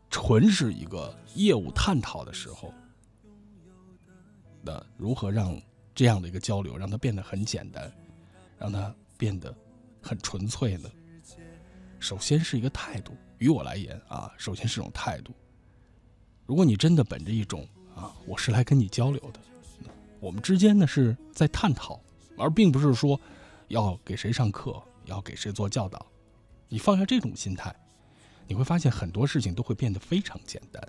[0.09, 2.73] 纯是一个业务探讨的时候。
[4.63, 5.61] 那如何让
[5.95, 7.93] 这样的一个交流让它变得很简单，
[8.57, 9.55] 让它变得
[10.01, 10.91] 很纯粹呢？
[11.99, 15.35] 首先是一个态度，于我来言啊，首先是种态度。
[16.47, 19.41] 如果你真的本着一种啊，我是来跟你交流的，
[20.25, 22.01] 我们之间呢是在探讨，
[22.39, 23.21] 而并不是说
[23.69, 26.07] 要给谁上课，要给谁做教导。
[26.67, 27.77] 你放下这种心态，
[28.47, 30.83] 你会发现很多事情都会变得非常简单。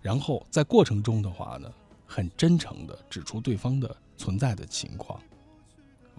[0.00, 1.70] 然后在过程中的话呢，
[2.06, 5.20] 很真诚的指出对方的存在的情况，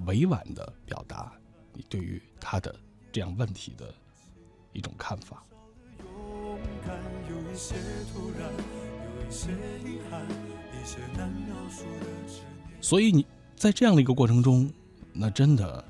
[0.05, 1.33] 委婉的表达
[1.73, 2.75] 你对于他的
[3.11, 3.91] 这样问题的
[4.73, 5.43] 一种看法。
[5.97, 7.73] 勇敢有一些
[8.13, 9.49] 突然，有一些
[9.83, 10.21] 遗憾，
[12.81, 13.25] 所以你
[13.55, 14.71] 在这样的一个过程中，
[15.11, 15.83] 那真的，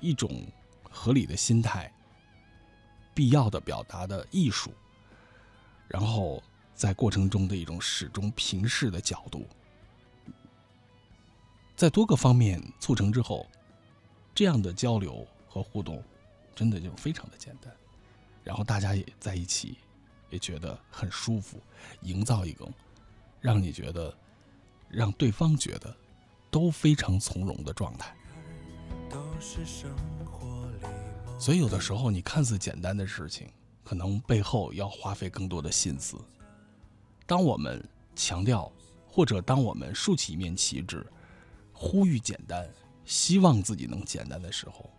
[0.00, 0.44] 一种
[0.90, 1.92] 合理的心态，
[3.14, 4.72] 必要的表达的艺术，
[5.86, 6.42] 然后
[6.74, 9.46] 在过程中的一种始终平视的角度，
[11.76, 13.46] 在多个方面促成之后，
[14.34, 16.02] 这样的交流和互动，
[16.54, 17.72] 真的就非常的简单，
[18.42, 19.76] 然后大家也在一起，
[20.30, 21.60] 也觉得很舒服，
[22.02, 22.72] 营造一种
[23.40, 24.14] 让你觉得，
[24.88, 25.94] 让对方觉得
[26.50, 28.14] 都非常从容的状态。
[31.38, 33.48] 所以有的时候，你看似简单的事情，
[33.82, 36.18] 可能背后要花费更多的心思。
[37.26, 37.82] 当我们
[38.14, 38.70] 强调，
[39.08, 41.06] 或者当我们竖起一面旗帜，
[41.72, 42.68] 呼吁简单，
[43.06, 44.90] 希望自己能简单的时候，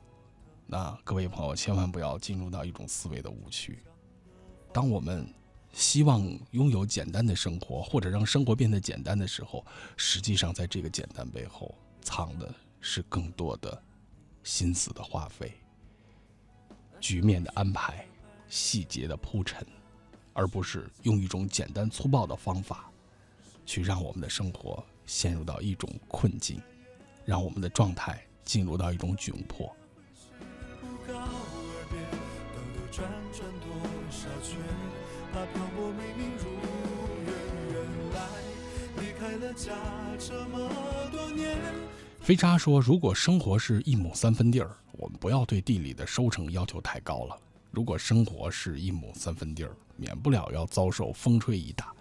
[0.65, 3.83] 那各位朋友千万不要进入到一种思维的误区。
[4.73, 5.31] 当我们
[5.73, 9.65] 希望拥有简单的生活，或者让生活变得简单的时候，
[9.95, 13.81] 实际上在这个简单背后藏的是更多的
[14.43, 15.53] 心思的花费。
[16.99, 18.05] 局面的安排、
[18.47, 19.65] 细节的铺陈，
[20.33, 22.91] 而不是用一种简单粗暴的方法，
[23.65, 26.61] 去让我们的生活陷入到一种困境，
[27.25, 29.75] 让我们的状态进入到一种窘迫。
[35.33, 36.45] 怕漂泊没名如。
[37.71, 37.75] 原
[38.13, 38.19] 来
[39.01, 39.71] 离开了家
[40.19, 40.69] 这么
[41.11, 41.57] 多年。
[42.19, 47.37] 飞叉说：“如果生活是一亩三分地儿，我们不要对地里的收成要求太高了。
[47.71, 51.93] 如果生活是一亩三分地儿，免不了要遭受风吹雨打。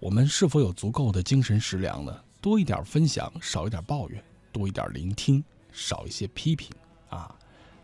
[0.00, 2.20] 我们是否有足够的精神食粮呢？
[2.40, 4.20] 多一点分享，少一点抱怨；
[4.52, 5.42] 多一点聆听，
[5.72, 6.70] 少一些批评
[7.08, 7.34] 啊，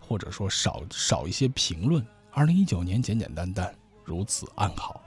[0.01, 2.05] 或者说少少一些评论。
[2.33, 3.75] 二零一九年简简单单，
[4.11, 5.01] 如此安好。”，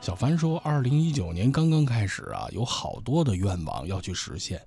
[0.00, 4.60] 小凡说：“二零一九年刚刚开始啊，有好多的愿望要去实现，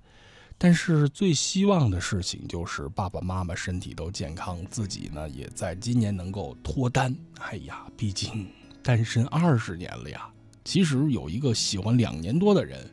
[0.58, 7.14] 但是最希望的事情就是爸爸妈妈身体都健康，自己呢也在今年能够脱单。
[7.40, 8.46] 哎呀，毕竟
[8.82, 10.28] 单身二十年了呀。
[10.64, 12.88] 其实有一个喜欢两年多的人，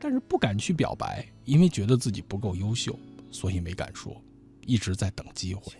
[0.00, 2.98] 但是不敢去表白，因为觉得自己不够优秀，
[3.30, 4.20] 所以没敢说，
[4.66, 5.72] 一直在等机会，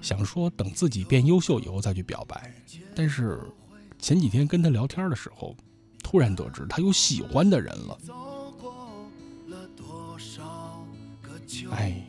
[0.00, 2.54] 想说等自己变优秀以后再去表白，
[2.94, 3.40] 但是。”
[4.02, 5.56] 前几天跟他聊天的时候，
[6.02, 7.98] 突然得知他有喜欢的人了。
[11.70, 12.04] 哎，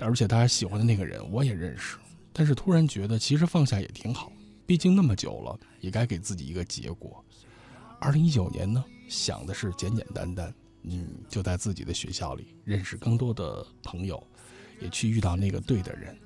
[0.00, 1.96] 而且他喜欢的那个人我也认识，
[2.32, 4.30] 但是突然觉得其实放下也挺好，
[4.64, 7.24] 毕竟那么久了，也该给自己一个结果。
[7.98, 14.22] 二零一九年呢，想的是简简单单，嗯，就在自己的学校里认识更多的朋友，
[14.80, 16.16] 也去遇到那个对的人，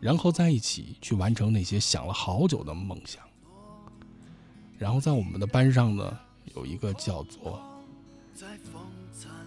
[0.00, 3.22] 然后在一起去完成那些想了好久的梦想。
[4.78, 6.18] 然后在我们的班上呢，
[6.54, 7.60] 有一个叫做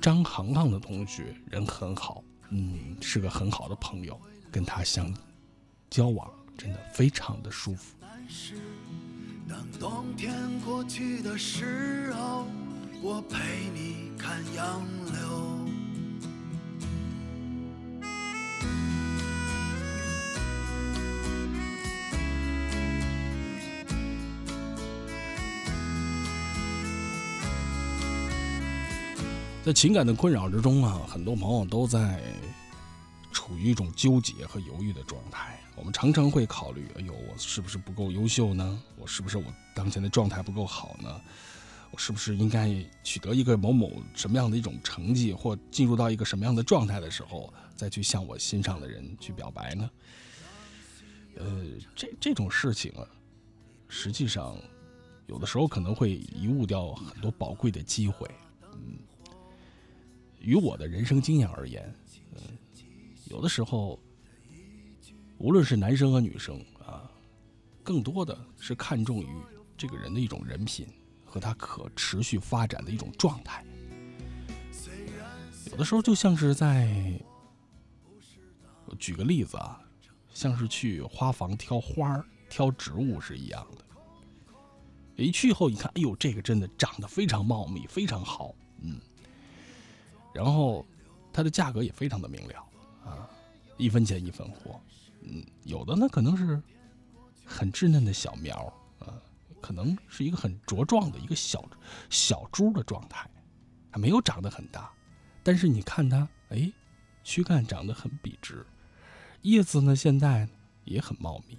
[0.02, 4.20] 张航航的同学，人很好，嗯，是个很好的朋友，
[4.52, 5.14] 跟他相
[5.90, 7.96] 交往真的非常的舒服。
[9.48, 12.46] 当冬天过去的时候，
[13.04, 13.40] 我陪
[13.74, 14.80] 你看杨
[15.12, 15.58] 柳。
[29.64, 32.22] 在情感的困扰之中啊，很多朋友都在
[33.32, 35.60] 处于一种纠结和犹豫的状态。
[35.76, 38.80] 我们常常会考虑：哎呦，我是不是不够优秀呢？
[38.96, 39.44] 我是不是我
[39.76, 41.20] 当前的状态不够好呢？
[41.92, 42.74] 我是不是应该
[43.04, 49.90] 取得一个某某什么样的一种成绩，或进入到一个什么样的状态的时候，再去向我心上的人去表白呢？
[51.36, 51.66] 呃，
[51.96, 53.06] 这这种事情啊，
[53.88, 54.58] 实际上
[55.28, 58.30] 有的时候可能会贻误掉很多宝贵的机会。
[58.74, 58.98] 嗯。
[60.40, 61.94] 于我的人生经验而言，
[62.36, 62.42] 嗯，
[63.26, 64.00] 有的时候，
[65.38, 67.12] 无论是男生和女生啊，
[67.84, 69.28] 更多的是看重于
[69.78, 70.88] 这个人的一种人品
[71.32, 73.64] 和它可持续发展的一种状态。
[75.72, 77.18] 有的时候就像是在，
[79.00, 79.80] 举个例子啊，
[80.34, 83.86] 像是去花房挑花挑植物是一样的。
[85.24, 89.00] 一去后，一看，哎呦，这个真的长得非常茂密，非常好，嗯。
[90.34, 90.86] 然后
[91.32, 92.66] 它的价格也非常的明了
[93.06, 93.30] 啊，
[93.78, 94.82] 一分钱一分货，
[95.22, 96.62] 嗯，有的呢可能是
[97.46, 98.58] 很稚嫩的小苗
[99.00, 99.16] 啊，
[99.62, 101.64] 可能是一个很茁壮的一个小
[102.10, 103.30] 小株的状态，
[103.92, 104.92] 还没有长得很大，
[105.44, 106.72] 但是你看它，哎，
[107.24, 108.66] 躯干长得很笔直，
[109.44, 110.48] 叶子呢现在
[110.84, 111.58] 也很茂密，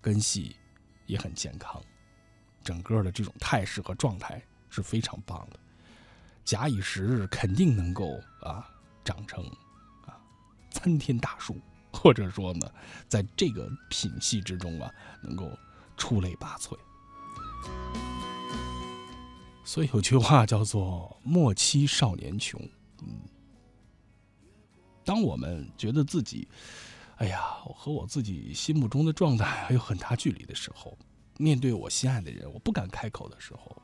[0.00, 0.56] 根系
[1.06, 1.82] 也很健康，
[2.62, 5.58] 整个的这种态势和状态是非常棒的。
[6.44, 8.68] 假以时日，肯定能够啊
[9.04, 9.44] 长成
[10.06, 10.16] 啊
[10.70, 11.60] 参天大树，
[11.92, 12.70] 或者说呢，
[13.08, 14.90] 在这个品系之中啊，
[15.22, 15.50] 能够
[15.96, 16.74] 出类拔萃。
[19.64, 22.60] 所以有句话叫做“莫欺少年穷”。
[23.02, 23.20] 嗯，
[25.04, 26.48] 当我们觉得自己，
[27.16, 30.96] 哎呀，我和我自己心目中的状态还有很大距离的时候，
[31.36, 33.80] 面对我心爱的人，我不敢开口的时候，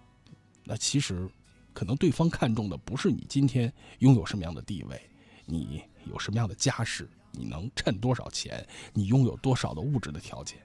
[0.65, 1.31] 那其实。
[1.75, 5.11] 可能对方看重的不是你今天拥有什么样的地位，
[5.45, 10.65] 你有什么样的家世，你能趁多少钱，你拥有多少的物质的条件。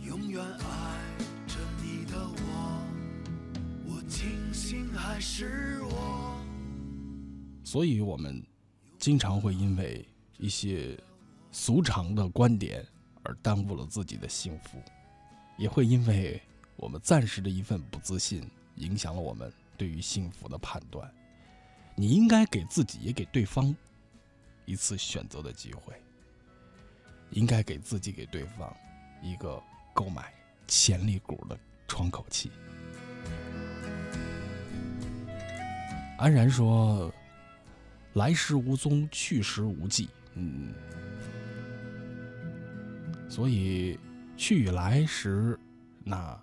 [0.00, 0.99] 永远爱
[4.10, 6.36] 庆幸还是我。
[7.64, 8.44] 所以，我们
[8.98, 10.04] 经常会因为
[10.38, 10.98] 一些
[11.52, 12.84] 俗常的观点
[13.22, 14.82] 而耽误了自己的幸福，
[15.56, 16.42] 也会因为
[16.76, 18.42] 我们暂时的一份不自信，
[18.74, 19.50] 影响了我们。
[19.78, 21.10] 对于幸福的判断，
[21.96, 23.74] 你应该给自己也给对方
[24.66, 25.94] 一次选择的机会，
[27.30, 28.76] 应该给自己给对方
[29.22, 29.58] 一个
[29.94, 30.34] 购买
[30.66, 31.58] 潜力股的
[31.88, 32.50] 窗口期。
[36.20, 37.12] 安然说
[38.14, 40.72] ：“来时无踪，去时无迹。”嗯，
[43.28, 43.98] 所以
[44.36, 45.58] 去与来时，
[46.04, 46.38] 那。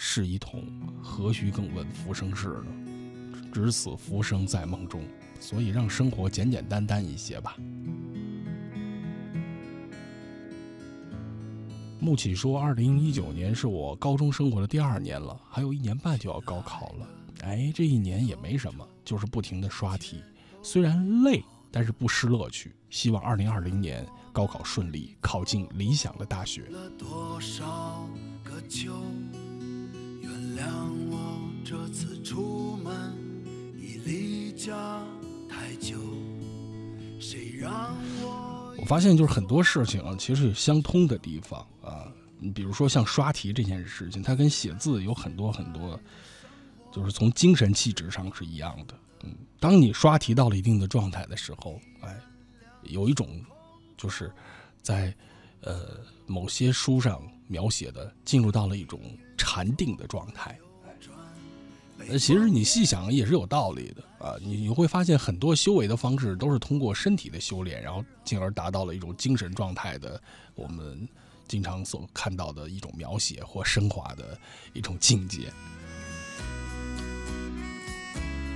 [0.00, 0.64] 是一统，
[1.02, 2.66] 何须更问浮生事呢？
[3.52, 5.02] 只此浮生在梦中，
[5.40, 7.56] 所以让生活简简单单一些吧。
[11.98, 17.08] 木启说：“二零一九年是我高中生活的第二年了，还有一年半就要高考了。
[17.42, 20.22] 哎，这一年也没什么，就是不停的刷题，
[20.62, 22.74] 虽然累，但是不失乐趣。
[22.90, 26.64] 希望二零二零年高考顺利，考进理想的大学。”
[26.98, 28.08] 多少
[28.42, 28.60] 个
[30.20, 30.64] 原谅
[31.10, 33.14] 我这次出门
[33.76, 35.02] 已离家
[35.48, 35.96] 太久，
[37.20, 42.12] 谁让我我发现就是很多事情啊，其实有相通的地方啊。
[42.40, 46.00] 你比如说像刷题这件事情，它跟写字有很多很多，
[46.92, 48.94] 就是从精神气质上是一样的。
[49.24, 52.16] 嗯，当你刷题到了一定的状态的时候，哎，
[52.82, 53.44] 有一种
[53.96, 54.32] 就是
[54.82, 55.14] 在
[55.60, 59.00] 呃某些书上描写的，进入到了一种。
[59.40, 60.58] 禅定的状态，
[61.96, 64.36] 那其实你细想也是有道理的啊。
[64.42, 70.20] 你你会发现很多修为的方式都是通过身体的修炼，然后进而达到了一种精神状态的。
[70.54, 71.08] 我们
[71.46, 74.38] 经常所看到的一种描写或升华的
[74.74, 75.50] 一种境界。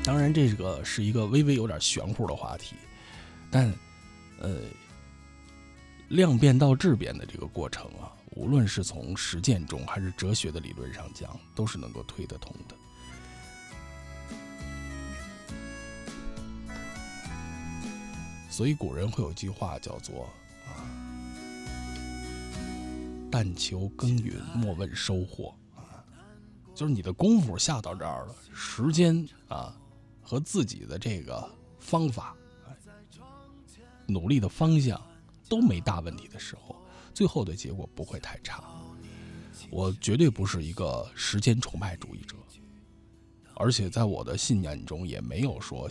[0.04, 2.74] 当然，这个是一个微微有点玄乎的话题，
[3.50, 3.72] 但
[4.40, 4.62] 呃，
[6.08, 8.12] 量变到质变的这个过程啊。
[8.34, 12.74] 无论是从实践中还是哲学的理论上讲，都是能够推得通的。
[18.50, 20.28] 所以古人会有句话叫做
[20.66, 20.82] “啊，
[23.30, 25.54] 但求耕耘，莫问收获”。
[25.76, 26.02] 啊，
[26.74, 29.74] 就是你的功夫下到这儿了，时间啊
[30.22, 32.34] 和自己的这个方法、
[34.06, 35.00] 努力的方向
[35.48, 36.76] 都没大问题的时候。
[37.14, 38.64] 最后的结果不会太差。
[39.70, 42.36] 我绝对不是一个时间崇拜主义者，
[43.54, 45.88] 而且在我的信念中也没有说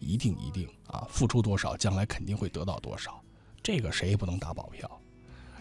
[0.00, 3.22] 一定一定啊，付出多少将来肯定会得到多少，
[3.62, 5.00] 这个谁也不能打保票。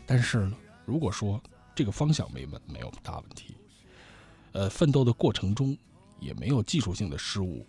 [0.05, 1.41] 但是呢，如果说
[1.75, 3.55] 这个方向没问没有大问题，
[4.53, 5.77] 呃，奋斗的过程中
[6.19, 7.65] 也没有技术性的失误，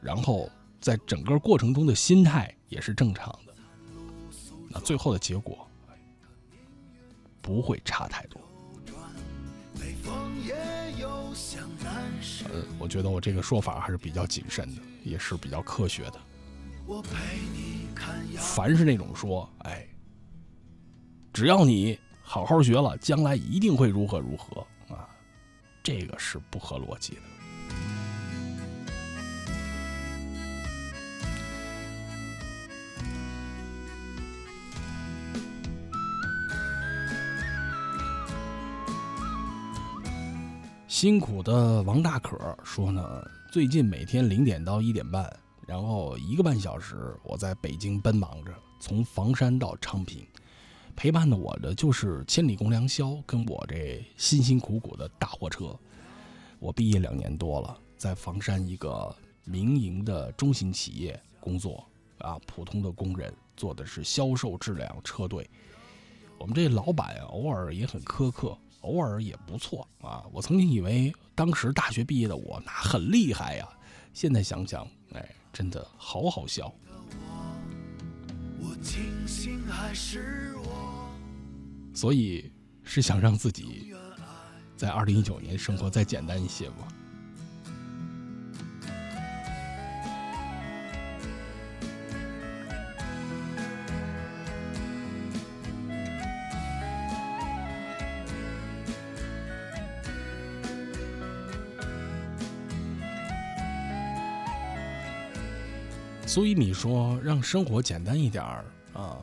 [0.00, 3.54] 然后在整个过程中的心态也是正常的，
[4.68, 5.64] 那最后的结果。
[7.40, 8.38] 不会差太多。
[12.44, 16.20] 呃，我觉得我这个说法还是比较谨慎的，也是比较科学的。
[18.36, 19.88] 凡是那种说，哎，
[21.32, 24.60] 只要你好好学了，将来一定会如何如何
[24.94, 25.08] 啊，
[25.82, 27.22] 这个是不合逻辑的。
[41.00, 45.32] 辛苦的王大可说呢，最近每天零点到一点半，
[45.64, 50.26] 然后一个半小时，我在北京奔忙着，从房山到昌平，
[50.96, 55.72] 陪伴的我的就是千里共良宵，跟我这辛辛苦苦的大货车。
[56.58, 61.86] 我毕业两年多了，在房山一个民营的中型企业工作，
[62.18, 65.48] 啊，普通的工人，做的是销售质量车队。
[66.38, 68.58] 我们这老板，偶尔也很苛刻，
[68.88, 70.24] 偶尔也不错啊。
[70.32, 73.68] 我曾经以为当时大学毕业的我那很厉害呀，
[74.14, 76.72] 现在想想，哎，真的好好笑。
[78.60, 81.08] 我庆幸还是我，
[81.94, 82.50] 所以
[82.82, 83.94] 是想让自己
[84.76, 86.88] 在二零一九年生活再简单一些吧？
[106.38, 108.64] 所以你说：“让生活简单一点儿
[108.94, 109.18] 啊，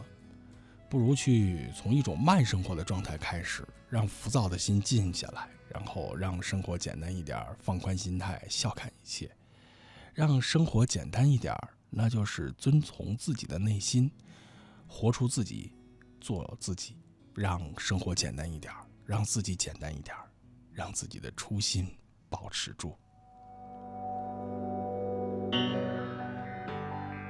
[0.89, 9.31] 不如去从一种慢生活的状态开始，让浮躁的心静下来，然后让生活简单一点，放宽心态，笑看一切。
[10.13, 11.55] 让生活简单一点，
[11.89, 14.11] 那就是遵从自己的内心，
[14.85, 15.71] 活出自己，
[16.19, 16.97] 做自己。
[17.33, 18.73] 让生活简单一点，
[19.05, 20.13] 让自己简单一点，
[20.73, 21.87] 让自己的初心
[22.27, 22.93] 保持住。”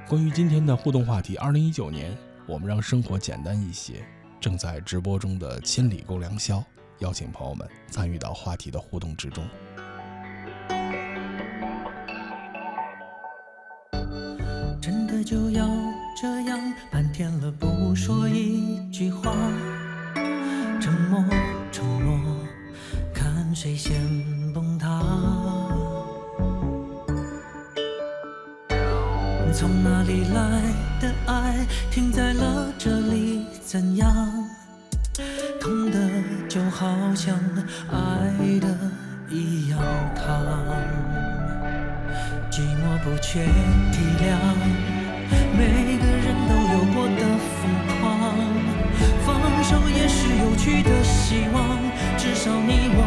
[0.08, 4.06] 关于今天的互动话题，二零一九年，我们让生活简单一些。
[4.40, 6.62] 正在直播中的千里共良宵，
[7.00, 9.44] 邀请朋友们参与到话题的互动之中。
[14.80, 15.68] 真的就要
[16.16, 16.56] 这样，
[16.88, 19.32] 半天了不说一句话，
[20.80, 21.24] 沉默
[21.72, 22.38] 承诺，
[23.12, 24.00] 看谁先
[30.06, 30.62] 里来
[31.00, 34.06] 的爱停在了这里，怎样？
[35.60, 35.98] 痛的
[36.48, 37.34] 就好像
[37.90, 37.96] 爱
[38.60, 38.68] 的
[39.28, 39.80] 一样
[40.14, 40.22] 烫，
[42.50, 43.44] 寂寞不缺
[43.90, 44.30] 体谅，
[45.58, 47.22] 每个人都有过的
[47.56, 47.60] 疯
[47.98, 48.00] 狂，
[49.26, 49.26] 放
[49.64, 51.58] 手也是有趣的希望，
[52.16, 53.00] 至少你我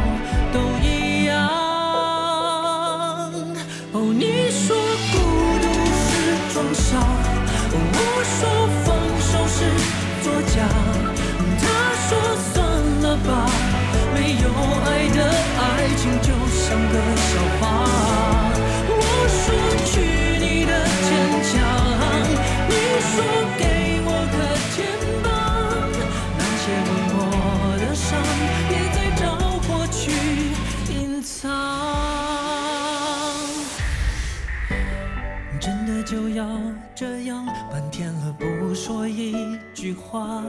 [38.89, 39.35] 说一
[39.71, 40.41] 句话，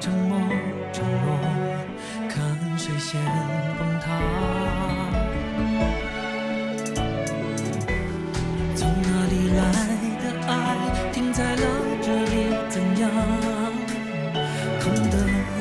[0.00, 0.36] 沉默
[0.92, 1.38] 承诺，
[2.28, 3.22] 看谁先
[3.78, 4.10] 崩塌。
[8.74, 9.62] 从哪里来
[10.18, 10.52] 的爱
[11.12, 11.62] 停在了
[12.02, 12.34] 这里，
[12.68, 13.08] 怎样？
[14.80, 15.14] 痛的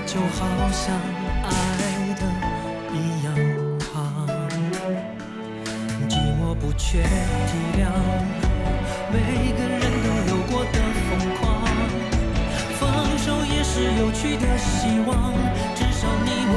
[0.07, 0.39] 就好
[0.71, 0.97] 像
[1.43, 1.47] 爱
[2.15, 2.21] 的
[2.95, 3.27] 一样
[3.77, 3.93] 烫，
[6.09, 7.05] 寂寞不缺
[13.97, 15.33] 有趣的希望，
[15.75, 16.53] 至少你我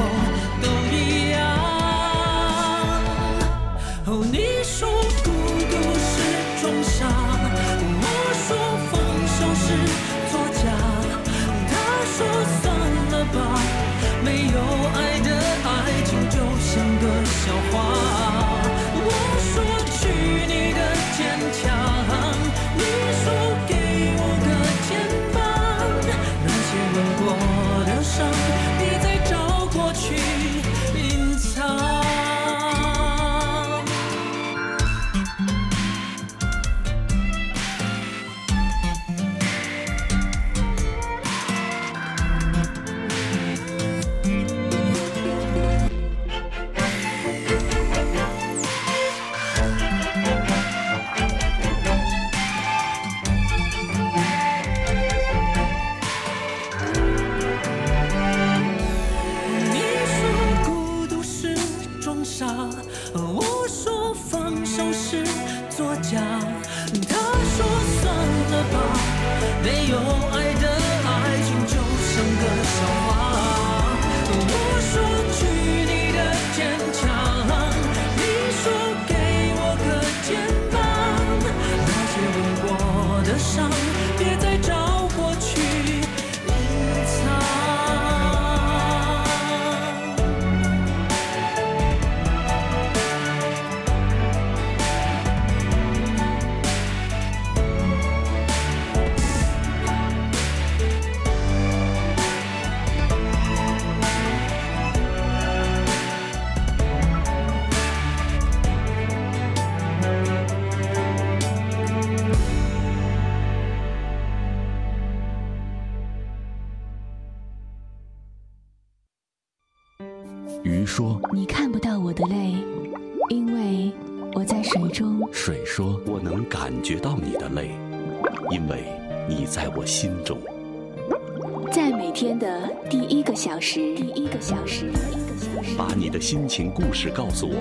[131.73, 137.55] 在每天的第一个小时，第一个小时，第一个小时，把你的心情故事告诉我，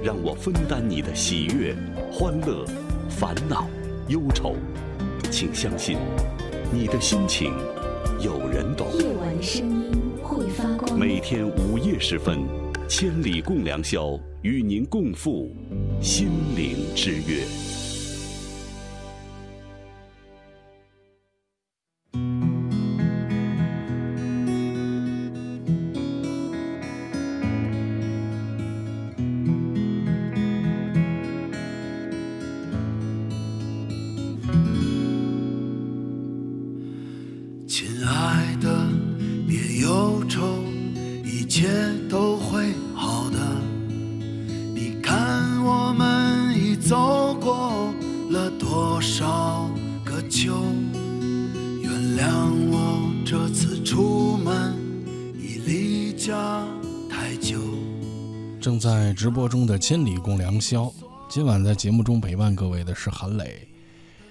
[0.00, 1.74] 让我分担你的喜悦、
[2.08, 2.64] 欢乐、
[3.10, 3.66] 烦恼、
[4.06, 4.54] 忧愁。
[5.32, 5.98] 请相信，
[6.72, 7.52] 你的心情
[8.20, 8.86] 有人懂。
[8.96, 9.90] 夜晚声音
[10.22, 10.96] 会发光。
[10.96, 12.38] 每天午夜时分，
[12.88, 15.50] 千里共良宵，与您共赴
[16.00, 17.42] 心灵之约。
[59.28, 60.84] 直播中的《千里共良宵》，
[61.28, 63.68] 今晚在节目中陪伴各位的是韩磊。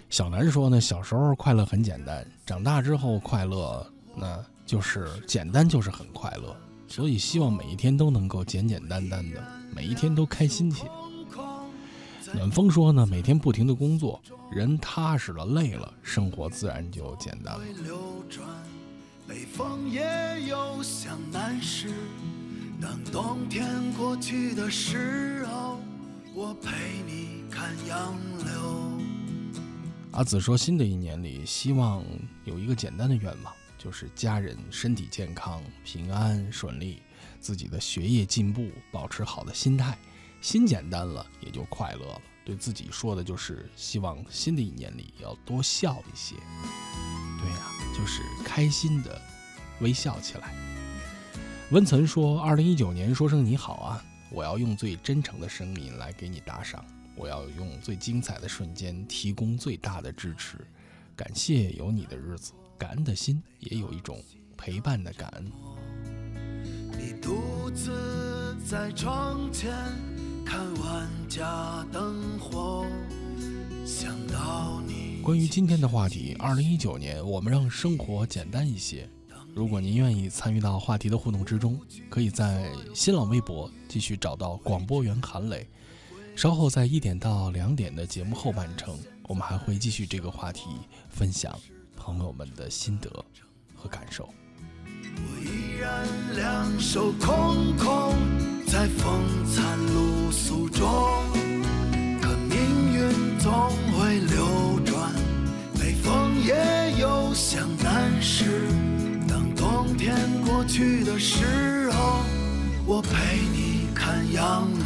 [0.10, 3.86] 小南说呢，小时候快乐很简单，长大之后快乐
[4.16, 6.58] 那就是简单，就是很快乐。
[6.88, 9.40] 所以希望每一天都能够简简单单的，
[9.72, 10.92] 每一天都开心起来。
[12.34, 14.20] 暖风说呢，每天不停的工作，
[14.50, 17.62] 人踏实了，累了，生活自然就简单了。
[19.28, 21.94] 北风也有向南时。
[22.80, 25.80] 当冬天过去的时候，
[26.36, 28.16] 我陪你看杨
[28.46, 29.02] 柳。
[30.12, 32.04] 阿紫说，新的一年里，希望
[32.46, 37.02] 有一个简单的愿望，就是家人身体健康、平安顺利，
[37.40, 39.98] 自己的学业进步，保持好的心态。
[40.40, 42.22] 心简单了，也就快乐了。
[42.46, 46.36] 对自己说的就是，希望新的一年里要多笑一些。
[47.40, 47.58] 对呀、
[47.98, 49.20] 就是开心的
[49.82, 50.67] 微笑起来。
[51.72, 60.66] 温岑说：“二零一九年说声你好啊，我要用最真诚的声音来给你打赏，我要用最精彩的瞬间提供最大的支持。
[61.14, 64.18] 感谢有你的日子，感恩的心也有一种
[64.56, 65.52] 陪伴的感恩。
[66.98, 69.70] 你独自在窗前
[70.46, 72.86] 看万家灯火，
[73.86, 75.22] 想到你。
[75.22, 79.10] 关于今天的话题，二零一九年我们让生活简单一些。
[79.58, 81.82] 如果您愿意参与到话题的互动之中，
[82.12, 85.68] 可以在新浪微博继续找到广播员韩磊。
[86.36, 90.70] 稍后在一点到两点的节目后半程，我们还会继续这个话题，
[91.10, 91.58] 分享
[91.96, 93.10] 朋友们的心得
[93.74, 94.30] 和感受。
[94.94, 96.06] 我依然
[96.36, 98.14] 两手空空，
[98.68, 100.88] 在风餐露宿中。
[102.22, 103.52] 可命运总
[103.98, 105.12] 会流转，
[105.80, 108.70] 北风也有向南时。
[109.78, 112.24] 冬天过去的时候，
[112.88, 114.82] 我陪你看杨柳。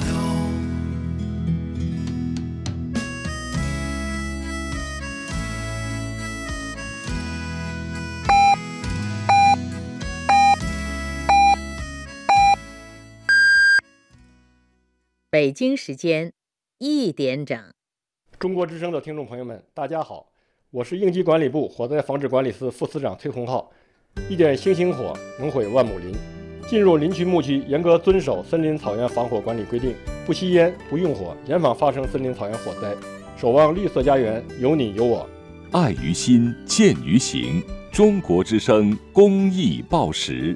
[15.29, 16.33] 北京时间
[16.79, 17.57] 一点整。
[18.37, 20.33] 中国之声的听众朋友们，大家好，
[20.69, 23.71] 我是应急管理部火灾防治管理司副司长崔洪浩。
[24.29, 26.13] 一点星星火能毁万亩林，
[26.67, 29.93] 进入林区牧区严格遵守森林草原防火管理规定，
[30.25, 32.95] 不吸烟，不用火，严防发生森林草原火灾，
[33.37, 35.27] 守望绿色家园，有你有我。
[35.71, 37.61] 爱于心，见于行。
[37.91, 40.55] 中国之声公益报时。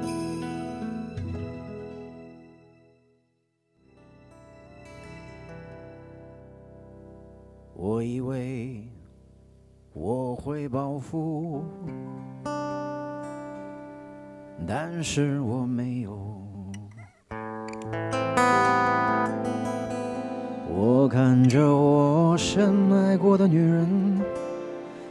[11.11, 11.63] 会报复，
[14.65, 16.17] 但是我没有。
[20.73, 24.21] 我看着我深爱过的女人，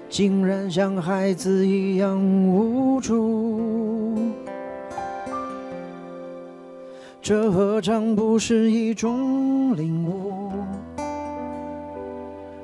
[0.08, 4.18] 竟然像孩子一样无助，
[7.20, 10.49] 这何尝不是一种领悟？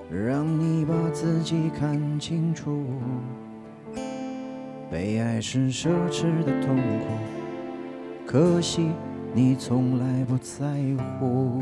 [0.08, 2.84] 让你把自己看清楚，
[4.88, 7.06] 被爱是奢侈的痛苦，
[8.24, 8.88] 可惜
[9.34, 10.64] 你从来不在
[11.18, 11.60] 乎。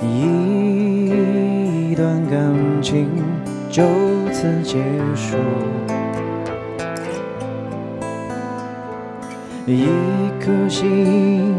[0.00, 3.08] 一段感情
[3.70, 3.84] 就
[4.32, 4.82] 此结
[5.14, 5.36] 束，
[9.66, 9.86] 一
[10.40, 11.54] 颗心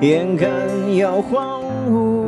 [0.00, 0.48] 眼看
[0.96, 2.22] 要荒芜，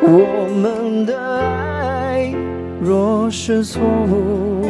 [0.00, 2.32] 我们的爱
[2.80, 4.64] 若是错误，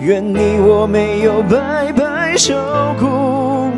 [0.00, 2.54] 愿你我没有白白受
[2.98, 3.68] 苦。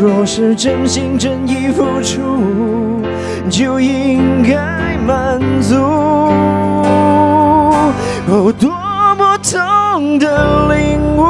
[0.00, 2.20] 若是真心真意付出，
[3.50, 5.74] 就应该满足。
[8.28, 8.70] 哦，多
[9.18, 11.24] 么痛的领悟，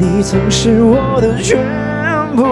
[0.00, 1.58] 你曾是我的全
[2.34, 2.42] 部。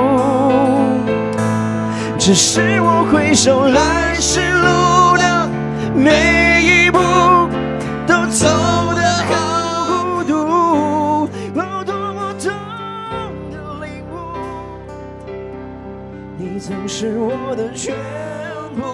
[2.18, 5.48] 只是我回首来时路的
[5.94, 6.98] 每一步，
[8.06, 8.46] 都走
[8.94, 10.34] 得好孤独。
[11.54, 12.52] 我，多么痛
[13.50, 14.14] 的领悟，
[16.36, 17.94] 你曾是我的全
[18.76, 18.84] 部。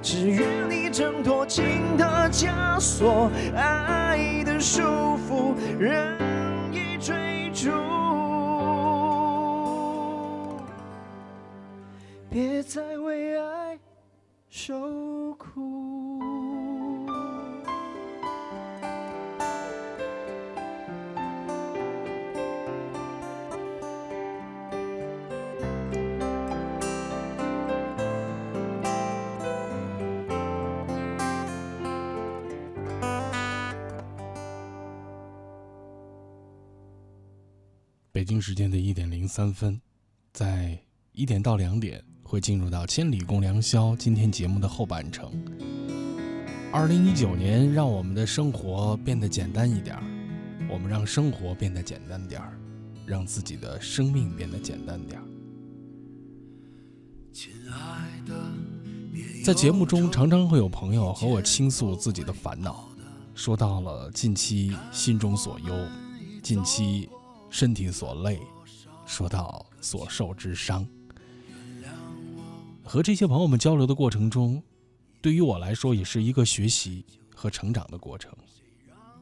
[0.00, 4.82] 只愿你挣脱情的枷锁，爱的束
[5.28, 5.52] 缚，
[38.26, 39.80] 北京时间的一点零三分，
[40.32, 40.76] 在
[41.12, 45.30] 一点到两点会进入到《千里共良宵》今天节目的后半程。
[46.72, 49.96] 二零一九年，让我们的生活变得简单一点，
[50.68, 52.58] 我们让生活变得简单点儿，
[53.06, 55.26] 让自己的生命变得简单点儿。
[59.44, 62.88] 在节目中，常常会有朋友和我倾诉自己的烦恼，
[63.36, 65.72] 说到了近期心中所忧，
[66.42, 67.08] 近期
[67.56, 68.38] 身体所累，
[69.06, 70.86] 说到所受之伤。
[72.84, 74.62] 和这些朋友们交流的过程中，
[75.22, 77.02] 对于我来说也是一个学习
[77.34, 78.30] 和成长的过程。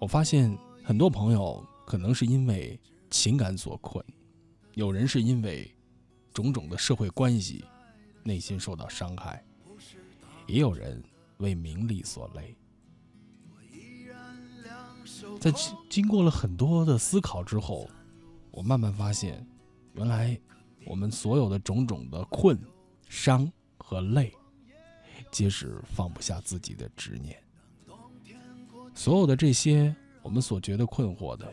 [0.01, 2.77] 我发现很多朋友可能是因为
[3.09, 4.05] 情感所困，
[4.75, 5.73] 有人是因为
[6.33, 7.65] 种种的社会关系，
[8.25, 9.45] 内心受到伤害，
[10.49, 11.01] 也有人
[11.37, 12.57] 为名利所累。
[15.39, 15.53] 在
[15.89, 17.89] 经过了很多的思考之后，
[18.55, 19.45] 我慢慢发现，
[19.95, 20.39] 原来
[20.87, 22.57] 我们所有的种种的困、
[23.09, 24.33] 伤和累，
[25.33, 27.37] 皆是放不下自己的执念。
[28.95, 29.93] 所有的这些，
[30.23, 31.53] 我们所觉得困惑的、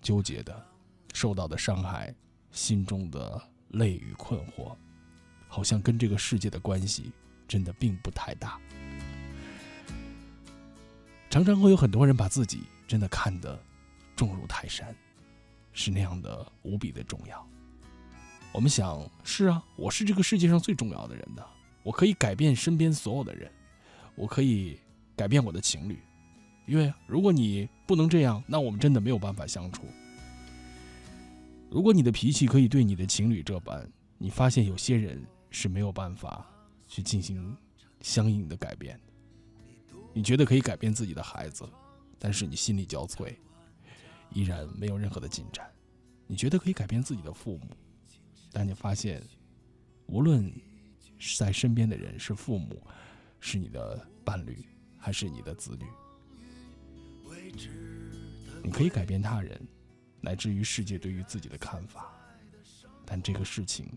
[0.00, 0.64] 纠结的、
[1.12, 2.14] 受到的伤害、
[2.52, 4.76] 心中的累与困惑，
[5.48, 7.10] 好像跟这个世界的关系
[7.48, 8.56] 真的并不太大。
[11.28, 13.60] 常常会有很多人把自己真的看得
[14.14, 14.94] 重如泰山。
[15.76, 17.46] 是那样的无比的重要。
[18.50, 21.46] 我们想，是啊，我是这个世界上最重要的人的，
[21.82, 23.52] 我可以改变身边所有的人，
[24.14, 24.80] 我可以
[25.14, 25.98] 改变我的情侣，
[26.66, 29.82] 因为如果你不能这样，那我们真的没有办法相处。
[31.70, 36.46] 如果你的脾气可以对你的情侣这般，你发现有些人是没有办法
[36.88, 37.54] 去进行
[38.00, 39.92] 相应的改变的。
[40.14, 41.68] 你觉得可以改变自己的孩子，
[42.18, 43.36] 但是你心力交瘁。
[44.36, 45.66] 依然没有任何的进展。
[46.26, 47.70] 你觉得可以改变自己的父母，
[48.52, 49.22] 但你发现，
[50.08, 50.52] 无论
[51.38, 52.86] 在身边的人是父母，
[53.40, 54.62] 是你的伴侣，
[54.98, 55.86] 还是你的子女？
[58.62, 59.58] 你可以改变他人，
[60.20, 62.12] 乃至于世界对于自己的看法，
[63.06, 63.88] 但这个事情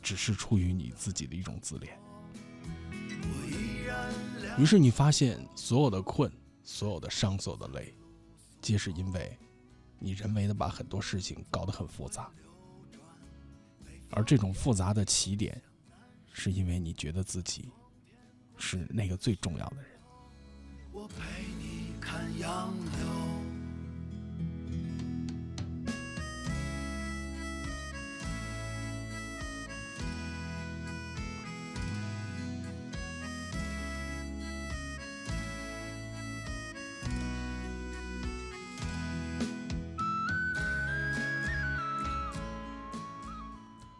[0.00, 1.98] 只是出于你自己的一种自恋。
[4.56, 7.92] 于是你发现，所有的困、所有的伤、所有的累，
[8.62, 9.36] 皆是因为
[9.98, 12.30] 你人为的把很多事情搞得很复杂，
[14.10, 15.60] 而这种复杂的起点，
[16.32, 17.70] 是因为你觉得自己
[18.56, 19.90] 是那个最重要的人。
[20.92, 21.16] 我陪
[21.58, 23.35] 你看杨柳。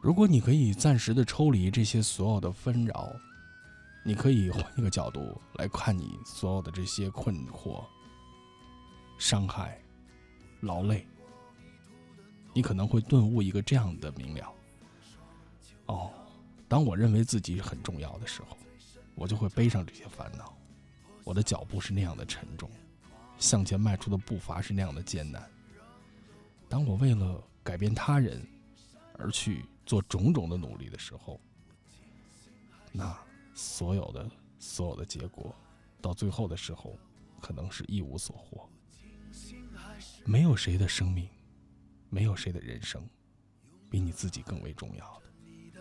[0.07, 3.13] 如果你可以暂时的抽离这些所有的纷扰，
[4.05, 7.85] 你可以换一个角度来看你所有的这些困惑、
[9.19, 9.83] 伤害、
[10.61, 11.05] 劳累，
[12.55, 14.55] 你可能会顿悟一个这样的明了：
[15.87, 16.13] 哦，
[16.69, 18.57] 当我认为自己很重要的时候，
[19.17, 20.57] 我就会背上这些烦恼，
[21.25, 22.71] 我的脚步是那样的沉重，
[23.39, 25.45] 向前迈出的步伐是那样的艰难。
[26.69, 28.41] 当我为了改变他人
[29.19, 29.65] 而去。
[29.87, 31.41] 做种种的努力的时候，
[32.93, 33.17] 那
[33.55, 34.29] 所有的
[34.59, 35.55] 所有的结果，
[36.03, 36.99] 到最后的时候，
[37.41, 38.69] 可能是一无所获。
[40.25, 41.29] 没有谁的生命，
[42.11, 43.09] 没有谁的人生，
[43.89, 45.81] 比你自己更为重要的。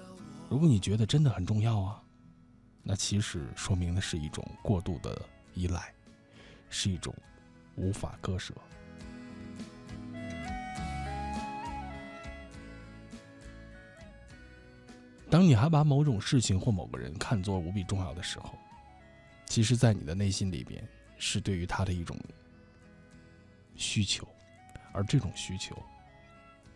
[0.50, 2.04] 如果你觉得真的很重要啊，
[2.84, 5.20] 那其实说明的是一种过度的
[5.56, 5.92] 依赖，
[6.70, 7.14] 是一种
[7.76, 8.54] 无法割舍。
[15.30, 18.54] 当你还把某种事情或某个人看作无比重要的时候，
[19.48, 22.18] 其实，在你的内心里边，是对于他的一种
[23.76, 24.28] 需求，
[24.94, 25.76] 而这种需求，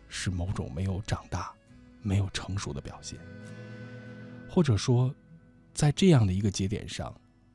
[0.08, 1.52] 是某种没有长大、
[2.02, 3.18] 没有成熟的表现，
[4.48, 5.14] 或者说，
[5.72, 7.14] 在这样的一个节点上，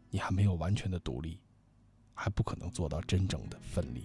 [0.10, 1.39] 你还没有完全的独立，
[2.14, 4.04] 还不可能做到真正的分离。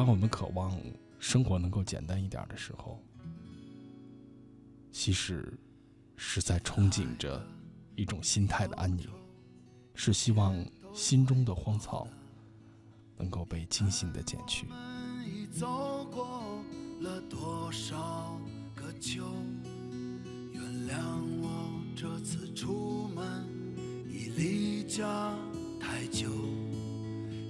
[0.00, 0.80] 当我们渴望
[1.18, 2.98] 生活能够简单一点的时候，
[4.90, 5.52] 其实
[6.16, 7.46] 是在憧憬着
[7.96, 9.06] 一种心态的安宁，
[9.94, 10.56] 是希望
[10.94, 12.08] 心中的荒草
[13.18, 14.66] 能够被精心的剪去。
[15.52, 16.64] 走过
[17.02, 18.40] 了多少
[18.74, 19.22] 个秋？
[20.50, 20.96] 原谅
[21.42, 23.46] 我这次出门
[24.08, 25.36] 已离家
[25.78, 26.30] 太久，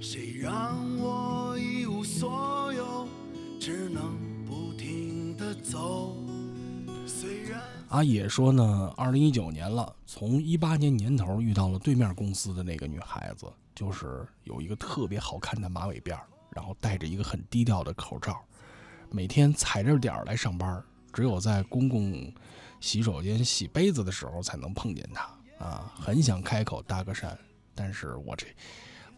[0.02, 3.06] 谁让我一无所有，
[3.60, 6.16] 只能不停的走。
[7.06, 18.40] 虽然阿野说呢，二零一九年了，从一八年年头遇到了对面公司的那个女孩子，就是有一个特别好看的马尾辫，然后戴着一个很低调的口罩，
[19.10, 20.82] 每天踩着点儿来上班，
[21.12, 22.32] 只有在公共
[22.80, 25.22] 洗手间洗杯子的时候才能碰见她
[25.62, 27.36] 啊，很想开口搭个讪，
[27.74, 28.46] 但是我这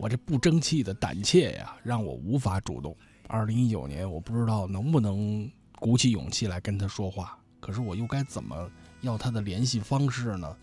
[0.03, 2.97] 我这不争气的胆怯呀，让我无法主动。
[3.29, 5.49] 二零一九年，我不知道能不能
[5.79, 7.39] 鼓起勇气来跟他说话。
[7.61, 8.69] 可是我又该怎么
[9.03, 10.57] 要他的联系方式呢？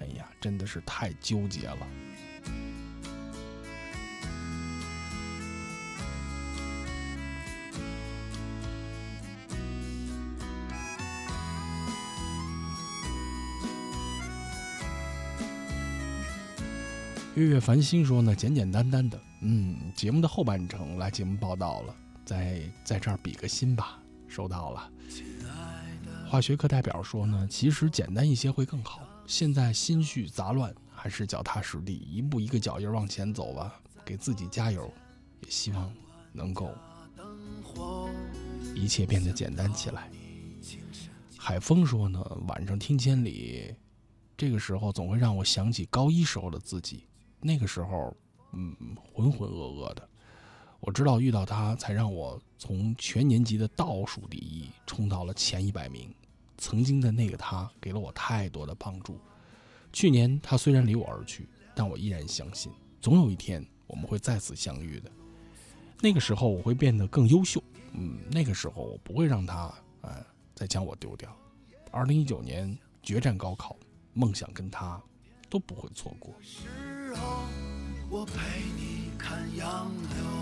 [0.00, 1.86] 哎呀，真的是太纠结了。
[17.34, 21.96] 月月繁星说呢，简简单单的，嗯，节目的后半程来节目报道了，
[22.26, 23.98] 在在这儿比个心吧，
[24.28, 24.92] 收到了。
[26.28, 29.00] 化学课代表说呢，其实简单一些会更好。
[29.26, 34.92] 现在心绪杂乱，还是脚踏实地，一步一个脚印往前走吧，给自己加油。
[35.40, 35.90] 也希望
[36.32, 36.70] 能够
[38.74, 40.10] 一切变得简单起来。
[41.38, 43.74] 海风说呢，晚上听千里，
[44.36, 47.04] 这个时候总会让我想起高一时候的自己。
[47.42, 48.16] 那个时候，
[48.52, 48.74] 嗯，
[49.12, 50.08] 浑浑噩噩的。
[50.80, 56.12] 我知道遇到他，才让我从全年级的倒数第一冲到了前一百名。
[56.58, 59.18] 曾经的那个他给了我太多的帮助。
[59.92, 65.10] 去年他虽然离我而去，但我依然相信，总有一天我们会再次相遇的。
[66.00, 67.62] 那个时候我会变得更优秀。
[67.92, 70.24] 嗯，那个时候我不会让他，呃，
[70.54, 71.36] 再将我丢掉。
[71.90, 73.76] 二零一九年决战高考，
[74.14, 75.00] 梦想跟他
[75.50, 76.34] 都不会错过。
[78.08, 78.32] 我陪
[78.76, 80.32] 你看杨柳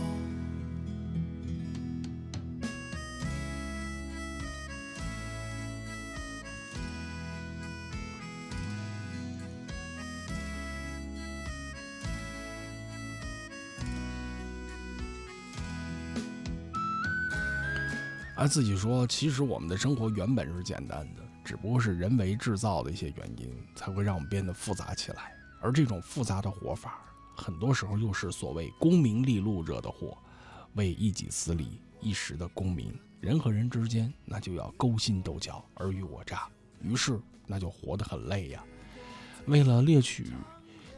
[18.36, 25.39] 而自己说其实我们的生活原本是简单的只不过是人为制造的一些原因才会让我们变得复杂起来。
[25.60, 27.00] 而这种复杂的活法，
[27.36, 30.16] 很多时候又是所谓功名利禄惹的祸，
[30.74, 36.48] 为一己私利、一时的功名，人和人之间那就要勾心斗角、尔虞我诈，
[36.82, 38.64] 于是那就活得很累呀。
[39.46, 40.26] 为了猎取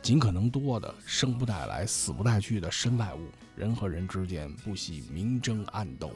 [0.01, 6.13] 尽可能多的生不带来、死不带去的身外物，人和人之间不惜明争暗斗。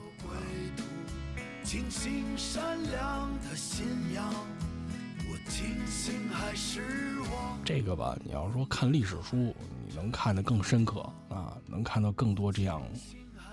[1.62, 4.32] 清醒善良的信仰，
[7.64, 9.54] 这个吧，你要说看历史书，
[9.86, 12.82] 你能看得更深刻啊，能看到更多这样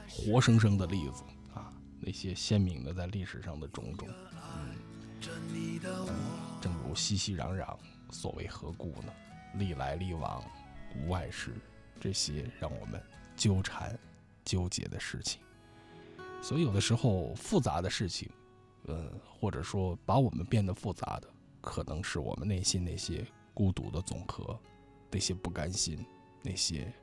[0.08, 4.08] 活生生的例子啊，那些鲜明的在历史上的种种。
[6.62, 7.76] 正如熙熙攘攘，
[8.12, 9.12] 所谓何故呢？
[9.56, 10.44] 历来历往，
[10.96, 11.54] 无外是
[12.00, 13.02] 这些让我们
[13.36, 13.98] 纠缠、
[14.46, 15.42] 纠结的事情。
[16.42, 18.30] 所以，有的时候复杂的事情，
[18.86, 21.30] 呃，或者说把我们变得复杂的，
[21.64, 24.60] 可能是我们内心那些孤独的总和，
[25.10, 26.06] 那些不甘心，
[26.42, 26.94] 那些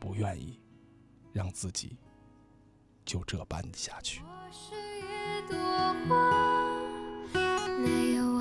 [0.00, 0.58] 不愿意
[1.30, 1.98] 让自己
[3.04, 4.22] 就这般下去。
[7.82, 8.33] 没有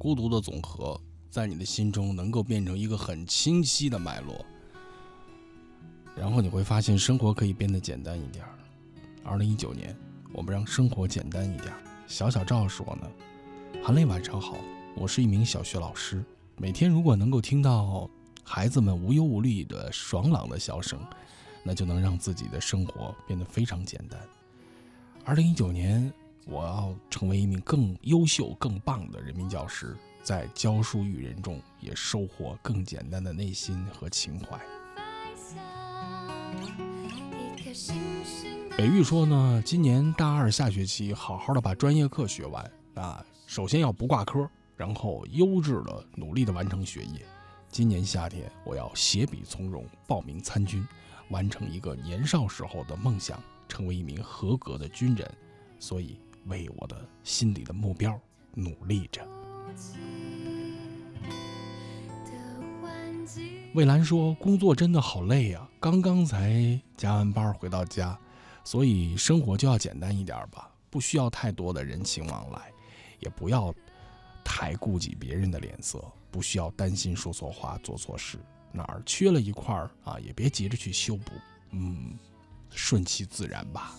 [0.00, 0.98] 孤独的总和
[1.28, 4.42] 在你的心中能够变成一个很清晰的脉络，
[6.16, 8.42] 然后你会发现生活可以变得简单一点。
[9.22, 9.94] 二零一九年，
[10.32, 11.70] 我们让生活简单一点。
[12.06, 13.06] 小小赵说呢，
[13.84, 14.56] 韩磊晚上好，
[14.96, 16.24] 我是一名小学老师，
[16.56, 18.08] 每天如果能够听到
[18.42, 20.98] 孩子们无忧无虑的爽朗的笑声，
[21.62, 24.18] 那就能让自己的生活变得非常简单。
[25.26, 26.10] 二零一九年，
[26.46, 29.96] 我要成为一名更优秀、更棒的人民教师。
[30.22, 34.60] 在教书育人中，也收获更简单的内心和情怀。
[38.76, 47.24] 北玉说呢，今年大二下学期，好好的把专业课学完啊，首先要不挂科，然后优质的努力的完成学业。
[47.68, 50.86] 今年夏天，我要携笔从戎，报名参军，
[51.28, 55.30] 完成一个年少时候的梦想，成为一名合格的军人。
[55.78, 58.18] 所以，为我的心里的目标
[58.54, 59.26] 努力着。
[63.74, 68.18] 魏兰说：“工作真的好累呀，刚刚才加完班回到家，
[68.64, 72.72] 所以生活就要简单一点吧，不需要太多的人情往来，
[73.20, 73.72] 也不要
[74.42, 78.38] 太顾及别人的脸色，不需要担心说错话、做错事，
[78.72, 81.30] 哪儿缺了一块儿啊，也别急着去修补，
[81.70, 82.18] 嗯，
[82.70, 83.94] 顺其自然吧。”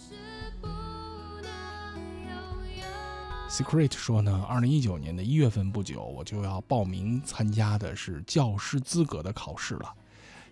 [3.51, 9.93] Secret 说呢，二零一九年的一月份不久，我就要报名参加的是教师资格的考试了。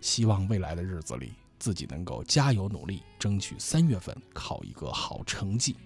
[0.01, 5.77] 希望未来的日子里，自己能够加油努力，争取三月份考一个好成绩。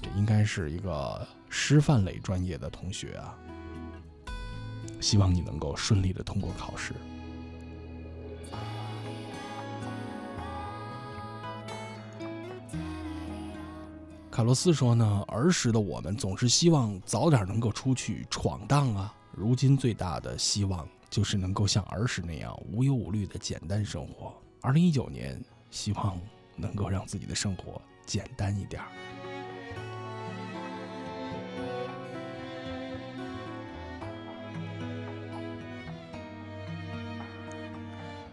[0.00, 3.36] 这应该是一个师范类专业的同学啊，
[5.00, 6.94] 希望你能够顺利的通过考试。
[14.40, 19.14] 卡洛斯说呢，儿时的我们总是希望早点能够出去闯荡啊。
[19.32, 24.34] 如今最大的希望就是能够像儿时那样无忧无虑的简单生活。
[24.62, 25.38] 二零一九年，
[25.70, 26.18] 希望
[26.56, 28.88] 能够让自己的生活简单一点儿。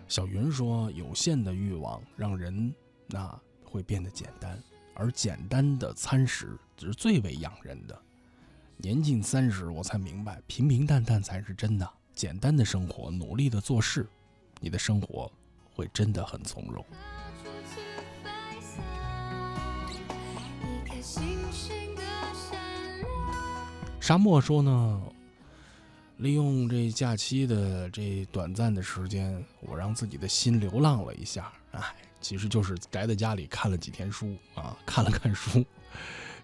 [0.07, 2.73] 小云说，有限的欲望让人
[3.07, 4.57] 那会变得简单。
[4.99, 7.98] 而简单的餐食是最为养人的。
[8.78, 11.88] 年近三十，我才明白，平平淡淡才是真的。
[12.14, 14.07] 简单的生活，努力的做事，
[14.60, 15.32] 你的生活
[15.72, 16.84] 会真的很从容。
[23.99, 25.03] 沙漠说呢，
[26.18, 31.53] 利用这假期的这短暂的时间，我让自己的心流浪了一下。
[31.72, 31.95] 哎。
[32.22, 35.65] 其实就是宅在家里看了几天书啊，看了看书，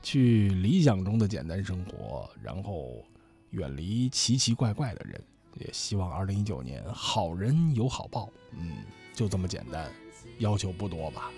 [0.01, 3.03] 去理想中的简单生活，然后
[3.51, 5.21] 远离奇奇怪怪的人。
[5.55, 8.77] 也希望二零一九年好人有好报，嗯，
[9.13, 9.87] 就这么简单，
[10.39, 11.29] 要求不多吧。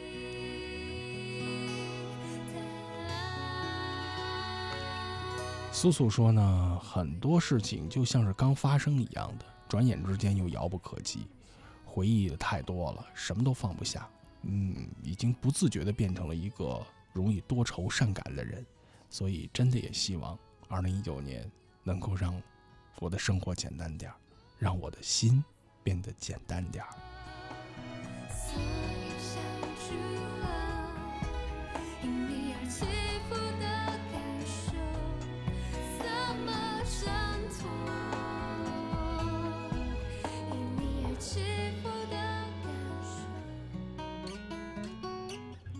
[5.73, 11.27] 苏苏说呢，很多事情就像是刚发生一样的，转眼之间又遥不可及，
[11.83, 14.07] 回忆的太多了，什么都放不下。
[14.47, 18.65] 嗯，已经不自觉地变成了一个容易多愁善感的人，
[19.09, 21.49] 所以真的也希望二零一九年
[21.83, 22.41] 能够让
[22.99, 24.15] 我的生活简单点儿，
[24.59, 25.43] 让我的心
[25.83, 26.89] 变得简单点儿。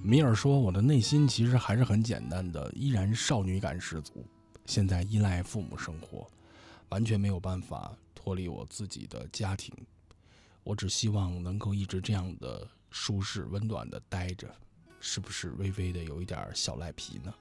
[0.07, 4.23] 米尔说：“我的内心其实还是很简单的，依然少女感十足。
[4.67, 6.29] 现在依赖父母生活，
[6.89, 9.73] 完全没有办法脱离我自己的家庭。
[10.63, 14.53] 我只希望能够一直这样的舒适温暖的待着，
[14.99, 17.33] 是不是微微的有一点小赖皮呢？”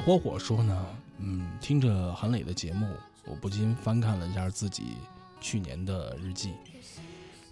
[0.00, 0.86] 火火说呢，
[1.18, 2.96] 嗯，听着韩磊的节目，
[3.26, 4.96] 我不禁翻看了一下自己
[5.40, 6.54] 去年的日记，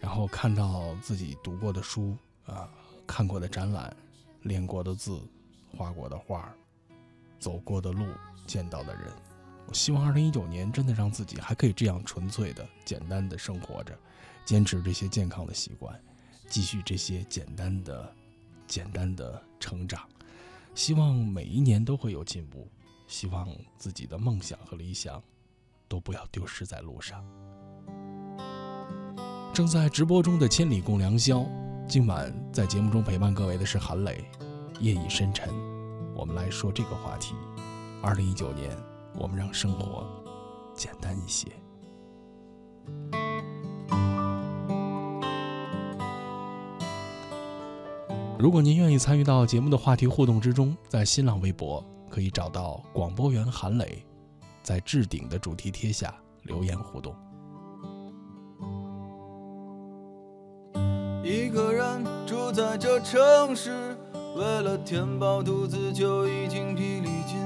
[0.00, 2.16] 然后看到自己读过的书
[2.46, 2.68] 啊，
[3.06, 3.94] 看过的展览，
[4.42, 5.20] 练过的字，
[5.76, 6.52] 画过的画，
[7.38, 8.06] 走过的路，
[8.46, 9.12] 见到的人。
[9.66, 13.96] 我希望二零一九年真的让自己还可以这样纯粹的、简单的生活着，
[14.46, 15.94] 坚持这些健康的习惯，
[16.48, 18.10] 继续这些简单的
[18.66, 20.00] 简单的成长。
[20.78, 22.68] 希望每一年都会有进步，
[23.08, 25.20] 希望自己的梦想和理想
[25.88, 27.20] 都不要丢失在路上。
[29.52, 31.38] 正在直播中的《千里共良宵》，
[31.88, 34.24] 今晚在节目中陪伴各位的是韩磊。
[34.78, 35.52] 夜已深沉，
[36.14, 37.34] 我们来说这个话题。
[38.00, 38.70] 二零一九年，
[39.16, 40.06] 我们让生活
[40.76, 41.48] 简单一些。
[48.38, 54.06] 如果您愿意参与到节目的话题互动之中，在新浪微博可以找到广播员韩磊，
[54.62, 57.12] 在置顶的主题贴下留言互动。
[61.24, 63.96] 一个人住在这城市，
[64.36, 67.40] 为了填饱肚子就已经疲力尽，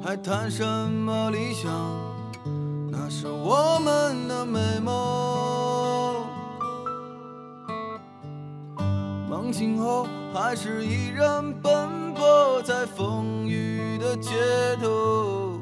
[0.00, 1.68] 还谈什么理想？
[2.92, 5.57] 那是我们的美梦。
[9.28, 14.30] 梦醒后，还是依然奔波在风雨的街
[14.80, 15.60] 头。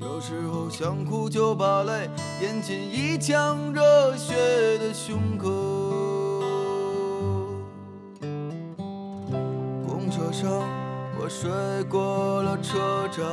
[0.00, 2.08] 有时候想哭就把泪
[2.40, 4.34] 咽进一腔热血
[4.78, 5.50] 的胸口。
[9.86, 10.50] 公车上，
[11.20, 11.50] 我睡
[11.90, 13.24] 过了车站，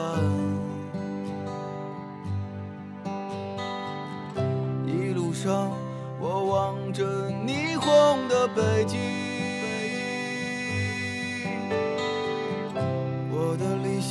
[4.86, 5.72] 一路上
[6.20, 9.33] 我望着霓虹的北京。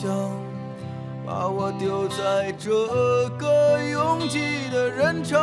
[0.02, 0.10] 想
[1.24, 2.72] 把我丢在这
[3.38, 4.40] 个拥挤
[4.72, 5.38] 的人潮，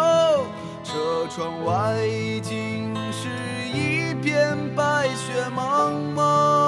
[0.83, 3.29] 车窗外已经是
[3.73, 6.58] 一片白雪茫茫。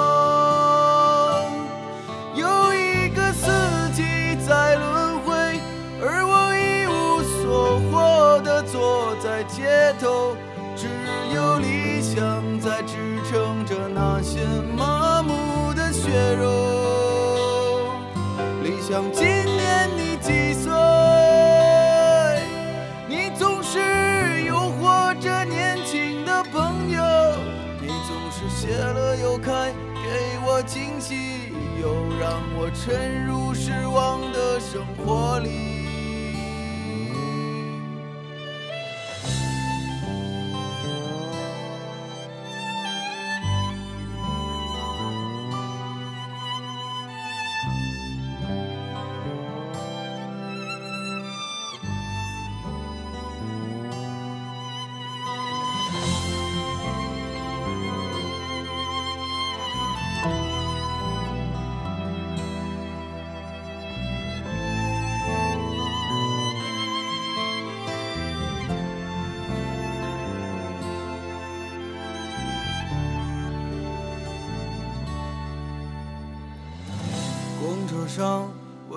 [30.62, 31.14] 惊喜，
[31.80, 35.71] 又让我沉入失望的生活里。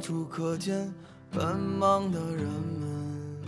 [0.00, 0.92] 处可见
[1.30, 3.40] 奔忙的人们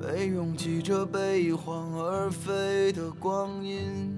[0.00, 4.12] 被拥挤着悲欢而飞的光阴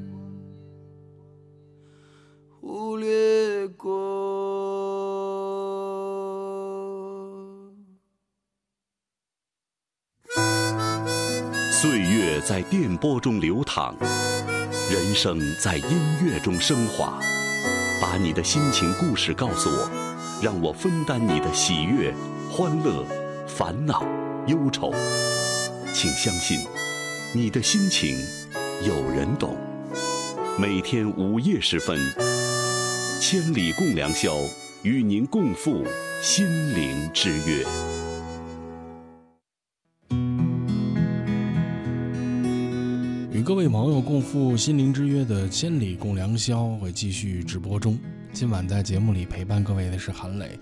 [2.60, 3.94] 忽略过
[11.70, 13.94] 岁月在电波中流淌
[14.90, 17.20] 人生在音乐中升华。
[18.00, 19.90] 把你的心情故事告诉我，
[20.42, 22.12] 让我分担你的喜悦、
[22.50, 23.04] 欢乐、
[23.46, 24.04] 烦恼、
[24.46, 24.92] 忧愁。
[25.92, 26.60] 请相信，
[27.32, 28.16] 你的心情
[28.82, 29.56] 有人懂。
[30.58, 31.98] 每天午夜时分，
[33.20, 34.36] 千里共良宵，
[34.82, 35.84] 与您共赴
[36.20, 37.64] 心灵之约。
[43.44, 47.98] 各位朋友共赴心灵之约的千里共良宵会继续直播中。
[48.32, 50.58] 今晚在节目里陪伴各位的是韩磊。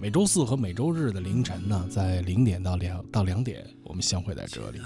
[0.00, 4.80] 每周四和每周日的凌晨呢，在零点到两到两点，我们相会在这里。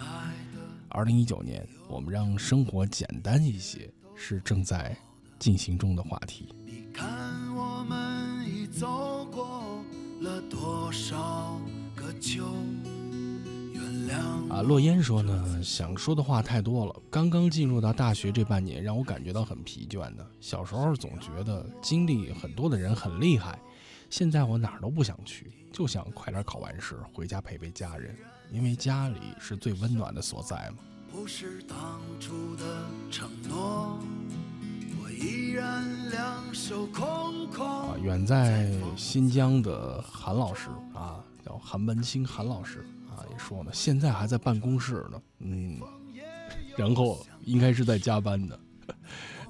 [0.89, 4.97] 二零一九年，我们让生活简单一些，是正在
[5.39, 6.49] 进行中的话题。
[6.67, 7.09] 你看
[7.55, 9.81] 我们已走过
[10.23, 11.61] 了多少
[11.95, 12.45] 个秋，
[14.49, 16.97] 啊，洛烟说呢，想说的话太多了。
[17.11, 20.27] 刚刚进入到大学这半年，让我感觉到很疲倦的。
[20.41, 23.59] 小时候总觉得经历很多的人很厉害，
[24.11, 28.17] 现在我哪儿都不想去，就想快点考完试回家陪陪家人，
[28.51, 30.79] 因为家里是最温暖的所在嘛。
[31.11, 33.99] 不是当初的承诺，
[35.03, 37.67] 我依然两手空空。
[37.67, 42.85] 啊，远在新疆的韩老师啊，叫韩文清韩老师
[43.19, 45.81] 啊，也说呢，现在还在办公室呢，嗯，
[46.77, 48.59] 然后应该是在加班的。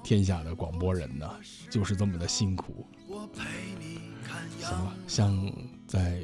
[0.01, 1.29] 天下的广播人呢，
[1.69, 2.87] 就是这么的辛苦。
[4.59, 5.53] 行吧，像
[5.85, 6.23] 在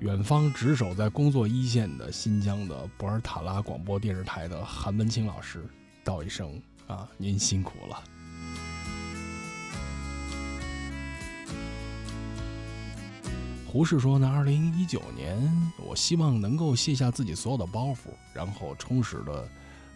[0.00, 5.64] 远方值守在工作一线的新疆的博尔塔拉广播电视台的韩文清老师，
[6.02, 8.02] 道一声啊，您辛苦了。
[13.74, 15.36] 胡适说呢，二零一九年，
[15.84, 17.96] 我希望能够卸下自己所有的包袱，
[18.32, 19.48] 然后充实的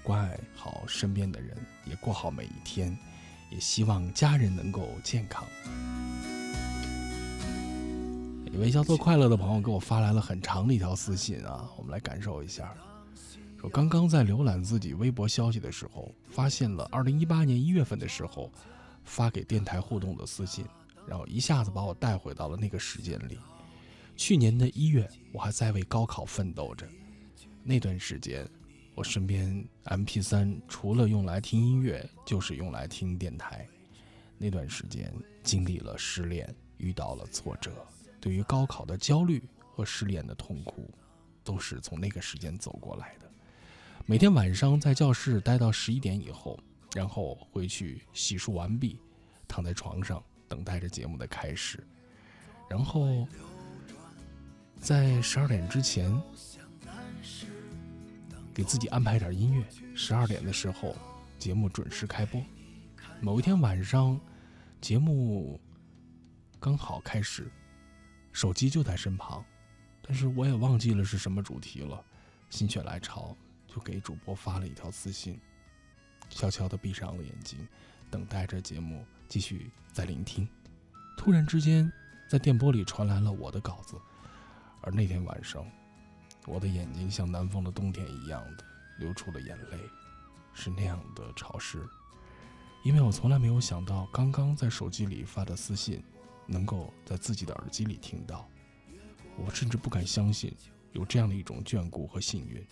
[0.02, 2.98] 关爱好身边的人，也过好每一天，
[3.52, 5.46] 也希望家人能够健康。
[8.52, 12.74] 一位叫做快乐的朋友给我发来了很长的一条私信啊，我们来感受一下。
[13.60, 18.50] 说刚刚在浏览自己微博消息的时候，发现了二零一八年一月份的时候
[19.04, 20.66] 发给电台互动的私信，
[21.06, 23.38] 然后一下子把我带回到了那个时间里。
[24.18, 26.84] 去年的一月，我还在为高考奋斗着，
[27.62, 28.44] 那段时间，
[28.96, 33.64] 我身边 MP 三除了用来听音乐，就是用来听电台。
[34.36, 35.14] 那段时间
[35.44, 37.70] 经历了失恋，遇到了挫折。
[38.20, 40.90] 对于高考的焦虑和失恋的痛苦，
[41.44, 43.30] 都是从那个时间走过来的。
[44.04, 46.58] 每天晚上在教室待到十一点以后，
[46.92, 48.98] 然后回去洗漱完毕，
[49.46, 51.86] 躺在床上等待着节目的开始，
[52.68, 53.26] 然后
[54.80, 56.10] 在十二点之前
[58.54, 59.66] 给自己安排点音乐。
[59.94, 60.96] 十二点的时候，
[61.38, 62.42] 节目准时开播。
[63.20, 64.18] 某一天晚上，
[64.80, 65.60] 节目
[66.60, 67.50] 刚好开始。
[68.32, 69.44] 手机就在身旁，
[70.00, 72.02] 但是我也忘记了是什么主题了。
[72.50, 73.36] 心血来潮，
[73.66, 75.40] 就给主播发了一条私信，
[76.30, 77.66] 悄悄地闭上了眼睛，
[78.10, 80.48] 等待着节目继续在聆听。
[81.16, 81.92] 突然之间，
[82.28, 83.96] 在电波里传来了我的稿子，
[84.88, 85.66] 而那天晚上，
[86.46, 88.64] 我的眼睛像南方的冬天一样的
[88.98, 89.78] 流出了眼泪，
[90.54, 91.86] 是那样的潮湿，
[92.84, 96.02] 因为我从来没有想到，刚刚在手机里发的私信。
[96.50, 98.48] 能够在自己的耳机里听到，
[99.36, 100.50] 我甚至不敢相信
[100.92, 102.66] 有这样的一种眷顾和幸运。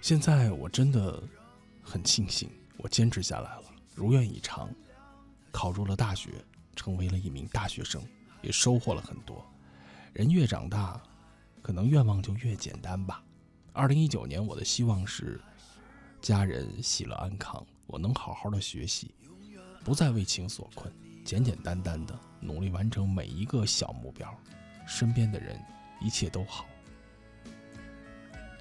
[0.00, 1.20] 现在我真的
[1.82, 3.64] 很庆幸，我坚持下来了，
[3.96, 4.72] 如愿以偿，
[5.50, 6.44] 考入了大学，
[6.74, 8.02] 成为了一名大学生，
[8.42, 9.44] 也收获了很多。
[10.12, 11.00] 人越长大，
[11.62, 13.22] 可能愿望就越简单吧。
[13.72, 15.40] 二零一九年，我的希望是。
[16.20, 19.14] 家人喜乐安康，我能好好的学习，
[19.82, 20.92] 不再为情所困，
[21.24, 24.30] 简简单单的努力完成每一个小目标，
[24.86, 25.58] 身边的人
[25.98, 26.66] 一切都好，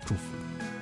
[0.06, 0.78] 祝福你。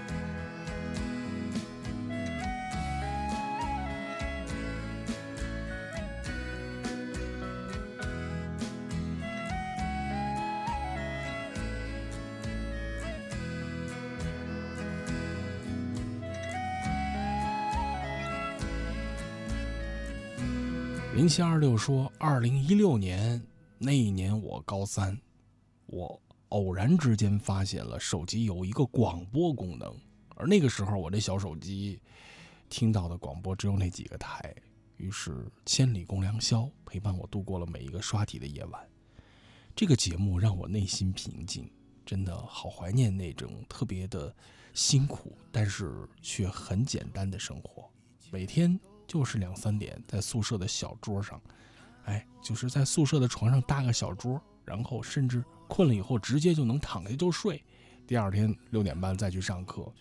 [21.28, 23.46] 零七二六说，二零一六年
[23.78, 25.20] 那一年我高三，
[25.88, 26.18] 我
[26.48, 29.94] 偶然之间发现了手机有一个广播功能，
[30.38, 32.00] 而那个时候我这小手机
[32.70, 34.56] 听到的广播只有那几个台，
[34.96, 35.32] 于是
[35.66, 38.82] 《千里共良宵》陪伴我度过了每一个刷题的夜晚。
[39.76, 41.70] 这个节目让我内心平静，
[42.06, 44.34] 真的好怀念那种特别的
[44.74, 47.86] 辛苦，但是却很简单的生活。
[48.32, 51.42] 每天就是两三点，在宿舍的小桌上，
[52.04, 57.64] 哎，就是在宿舍的床上搭个小桌，然后甚至困了以后直接就能躺下就睡。
[58.06, 59.92] 第二天六点半再去上课。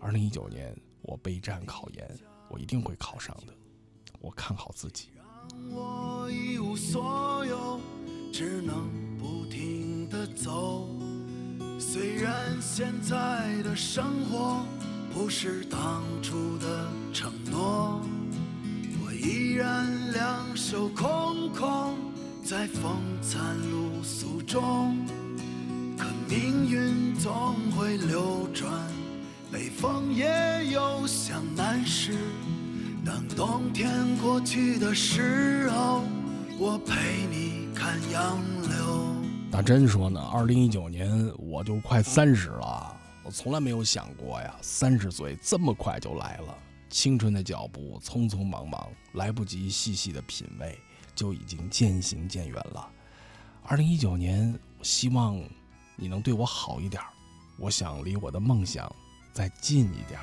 [0.00, 3.52] 二零一九年我备战考研，我一定会考上的，
[4.20, 5.10] 我看好自己。
[5.70, 7.80] 我一无所有，
[8.32, 8.88] 只能
[9.18, 10.88] 不停地走。
[11.78, 14.64] 虽然现在的生活
[15.12, 18.00] 不是当初的承诺，
[19.22, 21.94] 依然两手空空，
[22.42, 23.38] 在风餐
[23.70, 24.96] 露宿中。
[25.98, 28.72] 可命运总会流转，
[29.52, 32.16] 北风也有向南时。
[33.04, 33.90] 当冬天
[34.22, 36.02] 过去的时候，
[36.58, 39.14] 我陪你看杨柳。
[39.50, 46.56] 大真说呢，二零一九年我就快三十了，我从来没有想过呀，三十岁这么快就来了。
[46.88, 50.78] 青春的脚步匆匆忙忙，来不及细细的品味，
[51.14, 52.88] 就已经渐行渐远了。
[53.62, 55.40] 二零一九年，我希望
[55.96, 57.02] 你能对我好一点，
[57.58, 58.90] 我想离我的梦想
[59.32, 60.18] 再近一点。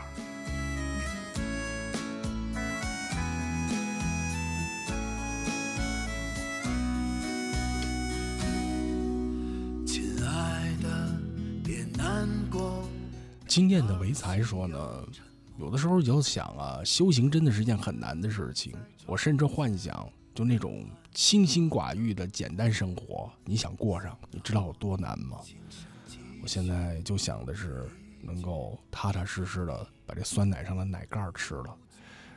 [9.85, 11.19] 亲爱的，
[11.64, 12.84] 别难过。
[13.47, 14.77] 经验的唯才说呢，
[15.59, 18.73] 有的时候就想啊，修行真的是件很难的事情。
[19.05, 25.39] 我甚至幻想，就那种清心寡欲的简单生活，你想过上，你知道有多难吗？
[26.43, 27.89] 我现在就想的是，
[28.21, 31.75] 能够踏踏实实的把这酸奶上的奶盖吃了，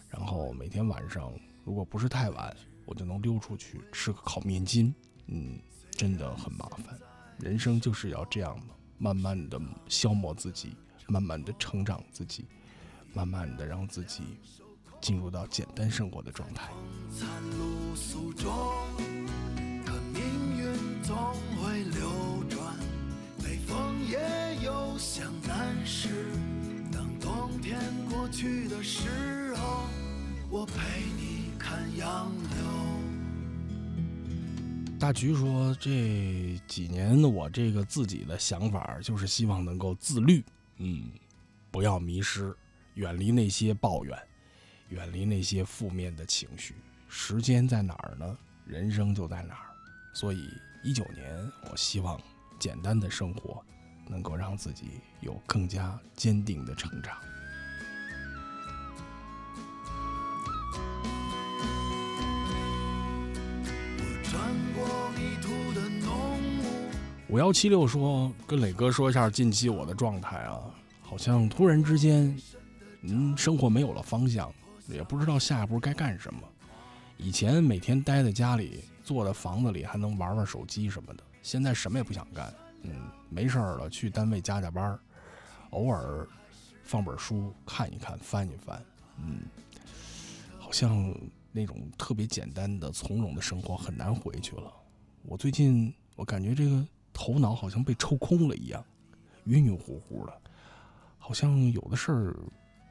[0.08, 1.30] 然后每天晚上，
[1.64, 2.56] 如果不是太晚，
[2.86, 4.94] 我就能溜出去吃个烤面筋。
[5.26, 5.58] 嗯，
[5.90, 6.98] 真的很麻烦。
[7.38, 10.74] 人生就是要这样的，慢慢的消磨自己，
[11.06, 12.46] 慢慢的成长自己，
[13.12, 14.22] 慢慢的让自己
[15.00, 16.70] 进入到简单生活的状态。
[17.10, 17.28] 餐
[17.58, 18.52] 露宿中，
[19.84, 20.22] 可命
[20.58, 21.16] 运总
[21.56, 22.76] 会流转，
[23.42, 24.18] 北风也
[24.64, 26.08] 有向南时。
[26.92, 27.78] 当冬天
[28.10, 29.84] 过去的时候，
[30.50, 30.74] 我陪
[31.16, 32.70] 你看杨柳。
[34.98, 40.44] 大菊说：“这几年我这个自己的想法就是希望能够自律，
[40.76, 41.10] 嗯，
[41.70, 42.54] 不要迷失，
[42.94, 44.18] 远离那些抱怨，
[44.88, 46.74] 远离那些负面的情绪。
[47.08, 48.36] 时间在哪儿呢？
[48.66, 49.66] 人生就在哪儿。
[50.12, 50.48] 所以，
[50.82, 52.20] 一九年我希望
[52.58, 53.64] 简单的生活
[54.08, 57.16] 能够让自己有更加坚定的成长。”
[64.22, 64.40] 穿
[64.74, 66.64] 过迷途的浓雾。
[67.28, 70.60] 五幺七六说：“跟磊哥说一下近期我的状态啊，
[71.00, 72.36] 好像突然之间，
[73.02, 74.52] 嗯，生活没有了方向，
[74.88, 76.40] 也不知道下一步该干什么。
[77.16, 82.52] 以前每天待在家里，坐在房子里还能玩玩手机什么的，现在什么也不想干。
[82.82, 82.92] 嗯，
[83.28, 84.98] 没事儿了去单位加加班，
[85.70, 86.26] 偶尔
[86.82, 88.82] 放本书看一看，翻一翻。
[89.18, 89.42] 嗯，
[90.58, 91.14] 好像
[91.52, 94.72] 那种特别简单的、从容的生活很难回去了。
[95.22, 98.82] 我最近我感觉这个。”头脑好像被抽空了一样，
[99.44, 100.32] 晕晕乎乎的，
[101.18, 102.36] 好像有的事儿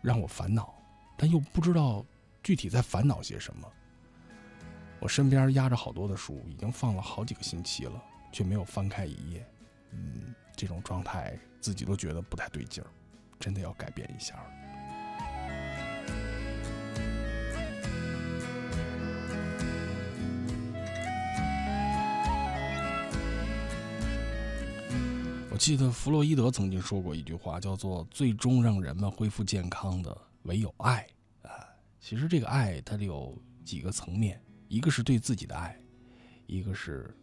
[0.01, 0.73] 让我烦恼，
[1.17, 2.05] 但又不知道
[2.41, 3.67] 具体在烦恼些什么。
[4.99, 9.45] 我身边压着好多的书，已经放了好几个星期了，却没有翻开一页。
[9.91, 12.87] 嗯，这种状态自己都觉得不太对劲儿，
[13.39, 14.51] 真的要改变一下了。
[25.59, 31.05] 记得弗洛伊德曾经说过一句话，叫做“最终让人们恢复健康的唯有爱”。
[31.43, 31.51] 啊，
[31.99, 35.77] 其实这个爱它有几个层面，一个是对自己的爱，
[36.47, 37.13] 一个是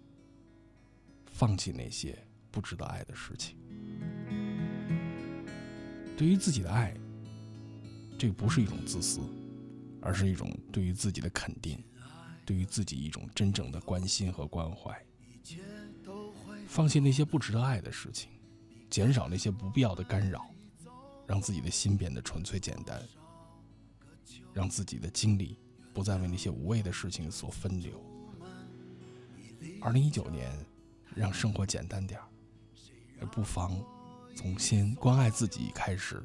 [1.33, 2.17] 放弃那些
[2.51, 3.57] 不值得爱的事情。
[6.15, 6.95] 对于自己的爱，
[8.19, 9.19] 这不是一种自私，
[10.03, 11.83] 而是一种对于自己的肯定，
[12.45, 14.95] 对于自己一种真正的关心和关怀。
[16.77, 18.29] 放弃那些不值得爱的事情，
[18.91, 20.45] 减少那些不必要的干扰，
[21.27, 23.03] 让自己的心变得纯粹简单，
[24.53, 25.57] 让自己的精力
[25.95, 27.99] 不再为那些无谓的事情所分流。
[29.81, 30.55] 二零一九年，
[31.15, 33.83] 让生活简单点儿，不妨
[34.37, 36.23] 从先关爱自己开始，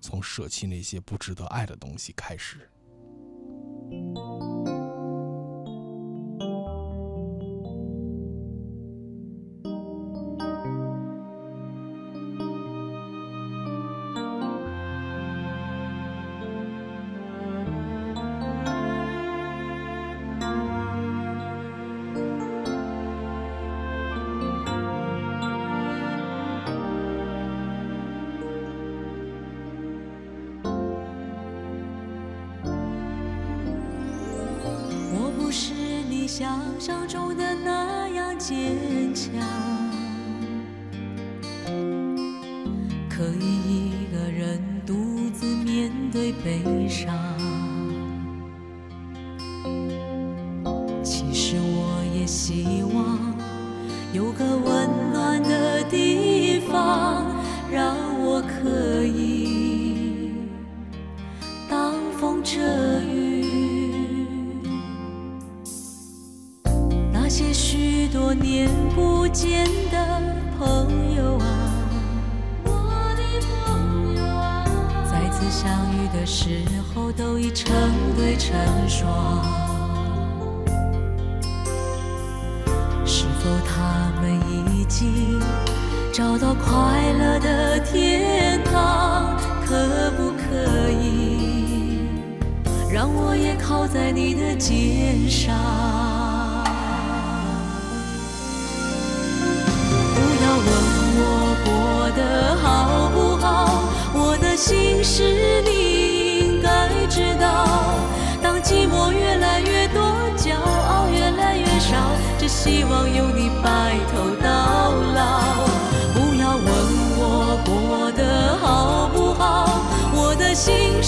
[0.00, 2.66] 从舍弃那些不值得爱的东西开始。
[84.92, 85.40] 已经
[86.12, 89.34] 找到快乐的天堂？
[89.64, 92.10] 可不可以
[92.92, 95.56] 让我也靠在你的肩上？
[100.14, 100.68] 不要问
[101.16, 107.66] 我过得好不好，我的心事你应该知道。
[108.42, 110.02] 当寂寞越来越多，
[110.36, 111.96] 骄傲越来越少，
[112.38, 113.48] 只希望有你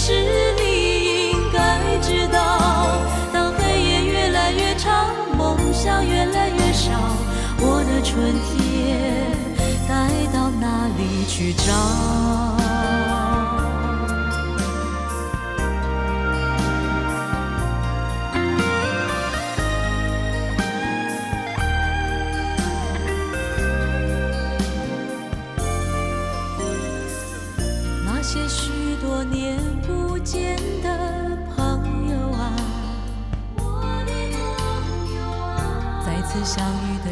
[0.06, 0.12] 是
[0.59, 3.01] 你应该知道。
[3.32, 6.90] 当黑夜越来越长，梦想越来越少，
[7.59, 9.32] 我的春天
[9.89, 12.64] 该到哪里去找？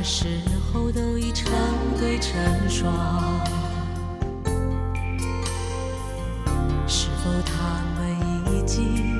[0.02, 0.26] 时
[0.72, 1.52] 候都已成
[1.98, 2.34] 对成
[2.68, 2.92] 双。
[6.86, 8.00] 是否他们
[8.54, 9.18] 已经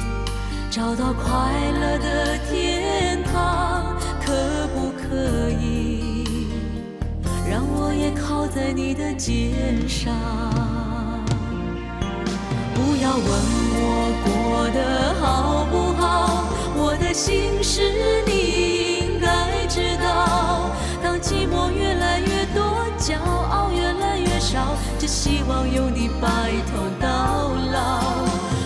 [0.71, 3.97] 找到快乐的天堂？
[4.25, 4.33] 可
[4.75, 6.49] 不可以
[7.49, 10.13] 让我也靠在你的肩上？
[12.75, 13.85] 不要问我
[14.25, 16.45] 过得好不好，
[16.77, 17.93] 我的心事
[18.27, 18.33] 你
[19.01, 20.52] 应该知道。
[21.55, 23.19] 我越来越多，骄
[23.51, 26.27] 傲越来越少，只希望有你白
[26.69, 28.03] 头到老。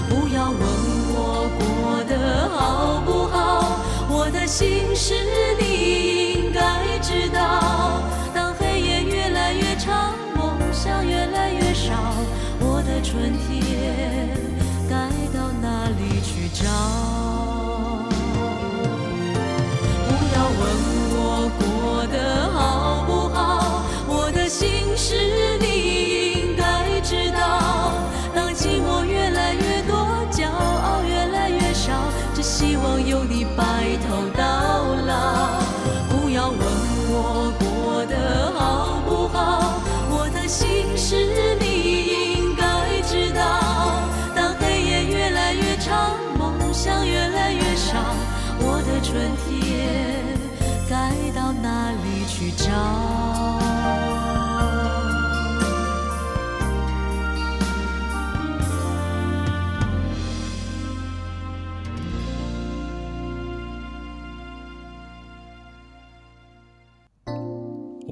[0.08, 0.60] 不要问
[1.12, 5.14] 我过得好不好，我的心事
[5.60, 8.02] 你应该知道。
[8.32, 11.92] 当黑夜越来越长，梦想越来越少，
[12.60, 14.38] 我的春天
[14.88, 17.15] 该到哪里去找？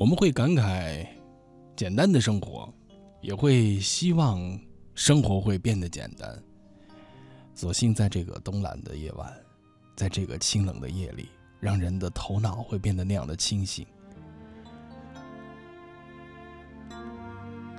[0.05, 1.07] 我们会感慨
[1.75, 2.71] 简单的生活，
[3.23, 4.61] 也会希望
[4.95, 6.43] 生活会变得简单。
[7.55, 9.35] 所幸在这个冬懒的夜晚，
[9.97, 13.87] 在这个清冷的夜里，让人的头脑会变得那样的清醒。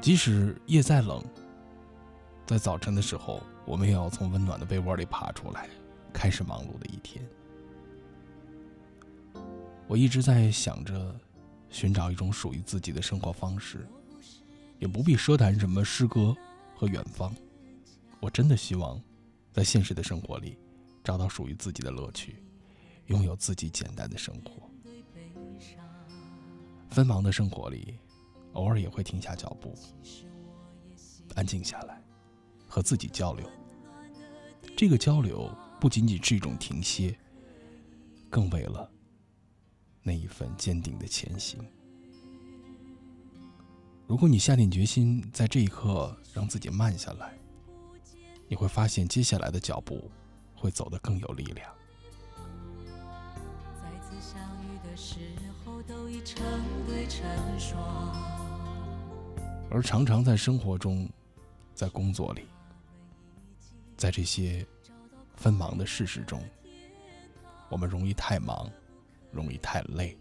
[0.02, 1.24] 即使夜再冷，
[2.48, 5.70] 在早晨的时候，我们也要从温暖的被窝里爬出来，
[6.12, 7.24] 开始忙碌的一天。
[9.86, 11.16] 我一直在想着
[11.70, 13.88] 寻找一种属于自己的生活方式，
[14.80, 16.36] 也不必奢谈什么诗歌
[16.76, 17.34] 和远方。
[18.20, 19.02] 我真的希望
[19.52, 20.58] 在现实的生活里
[21.04, 22.44] 找到属于自己的乐趣，
[23.08, 24.70] 拥有自己简单的生活。
[26.90, 28.00] 纷忙的生活里，
[28.54, 29.78] 偶尔也会停下脚步，
[31.36, 32.02] 安静下来，
[32.68, 33.46] 和自己交流。
[34.78, 37.18] 这个交流不仅仅是一种停歇，
[38.30, 38.90] 更为了
[40.08, 41.60] 那一份坚定的前行。
[44.06, 47.34] 如果你下定决心在这一刻让自己慢下来，
[48.48, 50.12] 你会发现接下来的脚步
[50.56, 51.74] 会走得更有力量。
[53.82, 55.16] 再次相遇的时
[55.66, 56.46] 候，都已成
[56.86, 57.26] 对成
[57.60, 57.84] 双。
[59.72, 61.10] 而常常在生活中，
[61.74, 62.44] 在工作里，
[63.98, 64.64] 在这些
[65.36, 66.40] 纷忙的事实中，
[67.70, 68.70] 我们容易太忙，
[69.36, 70.18] 容易太累，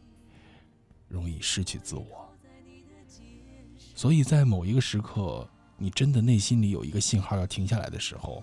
[1.06, 2.28] 容易失去自我。
[3.94, 8.42] 所以在某一个时刻，你真的内心里有一个信号要停下来的时候，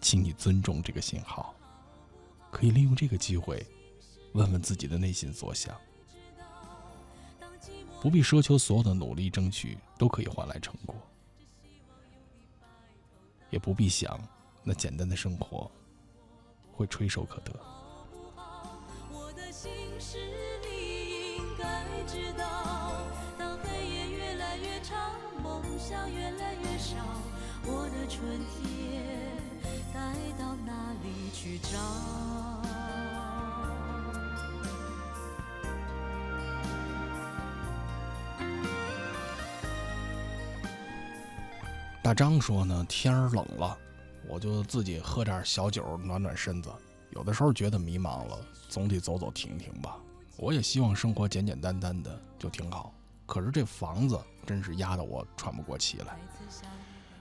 [0.00, 1.54] 请你尊重这个信号，
[2.50, 3.64] 可以利用这个机会，
[4.32, 5.74] 问问自己的内心所想。
[8.00, 10.96] 不必奢求所有的努力争取都可以换来成果，
[13.48, 14.20] 也不必想
[14.64, 15.70] 那简单的生活
[16.72, 17.71] 会垂手可得。
[22.06, 22.44] 知道，
[23.38, 25.12] 当黑夜越来越长，
[25.42, 26.96] 梦想越来越少，
[27.64, 29.02] 我的春天
[29.92, 30.00] 该
[30.36, 31.78] 到哪里去找？
[42.02, 43.78] 大张说呢，天儿冷了，
[44.28, 46.68] 我就自己喝点小酒暖暖身子。
[47.10, 48.38] 有的时候觉得迷茫了，
[48.68, 49.96] 总得走走停停吧。
[50.42, 52.92] 我也希望生活简简单单的就挺好。
[53.26, 56.18] 可是这房子真是压得我喘不过气来。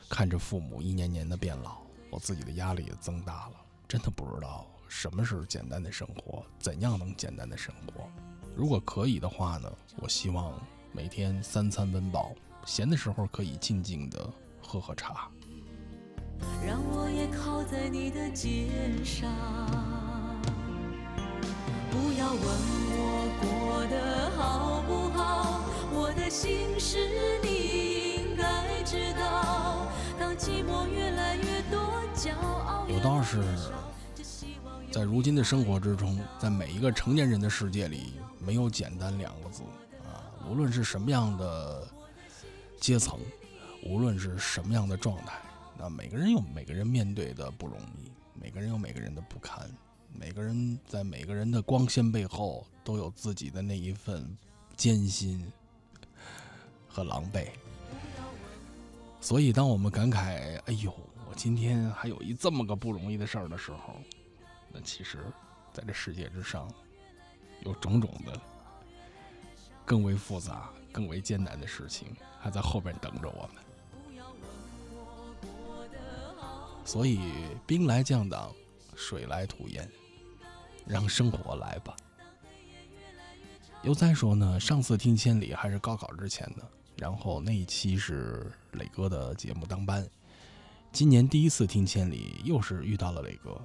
[0.10, 1.77] 看着父母一年年的变老，
[2.10, 3.52] 我自己的压力也增大了。
[3.88, 8.10] 真的不知道什么是简单的生活，怎样能简单的生活？
[8.56, 10.60] 如果可以的话呢，我希望
[10.91, 12.34] 每天三餐温饱，
[12.65, 14.34] 闲的时候可以静静的。
[14.64, 15.30] 喝喝茶，
[16.65, 19.30] 让我也靠在你的肩上。
[21.92, 26.98] 不要问我过得好不好，我的心事
[27.44, 29.88] 你应该知道。
[30.18, 33.44] 当寂寞越来越多，骄傲有倒是，
[34.90, 39.64] 在如今的生活之中，在每一个成年人的世界里，没有简单两个字
[40.04, 40.24] 啊。
[40.50, 41.88] 无论是什么样的
[42.80, 43.20] 阶层。
[43.84, 45.42] 无论是什么样的状态，
[45.76, 49.68] 那每个人有每个人面对的不容易，每个人有每个人的不堪，
[50.14, 54.38] 每个人在每个人的光鲜背后都有自己的那一份
[54.76, 55.52] 艰辛
[56.88, 57.48] 和狼狈。
[59.20, 60.92] 所以，当我们感慨“哎呦，
[61.30, 63.96] 我今天还有一这么个不容易的事儿”的时候，
[64.72, 65.20] 那其实，
[65.72, 66.68] 在这世界之上，
[67.64, 68.40] 有种种的
[69.86, 73.64] 更为复杂、更为艰难的事情还在后边等着我们。
[76.84, 77.20] 所以
[77.68, 78.52] 兵来将挡，
[78.96, 79.88] 水来土掩，
[80.92, 81.96] 让生活来吧。
[83.82, 86.64] 又再说呢，上次听千里还是高考之前呢，
[86.98, 90.06] 然后那一期是磊哥的节目当班。
[90.92, 93.60] 今年第一次听千里，又是遇到了磊哥。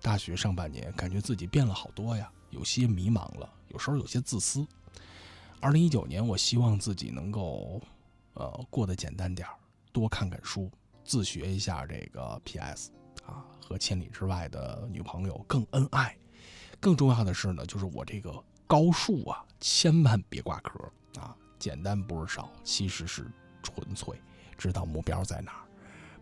[0.00, 4.66] 大学上半年，感觉自己变了好多呀，有些迷茫了，有时候有些自私。
[5.60, 7.80] 二零一九年，我希望自己能够，
[8.32, 9.54] 呃，过得简单点儿，
[9.92, 10.70] 多看看书。
[11.04, 12.90] 自学一下这个 PS
[13.26, 16.16] 啊，和千里之外的女朋友更恩爱。
[16.82, 18.34] 更重要的是呢，就是我这个
[18.66, 20.80] 高数啊，千万别挂科
[21.20, 21.32] 啊！
[21.56, 23.24] 简单不是少，其实是
[23.62, 24.20] 纯粹，
[24.58, 25.62] 知道目标在哪儿，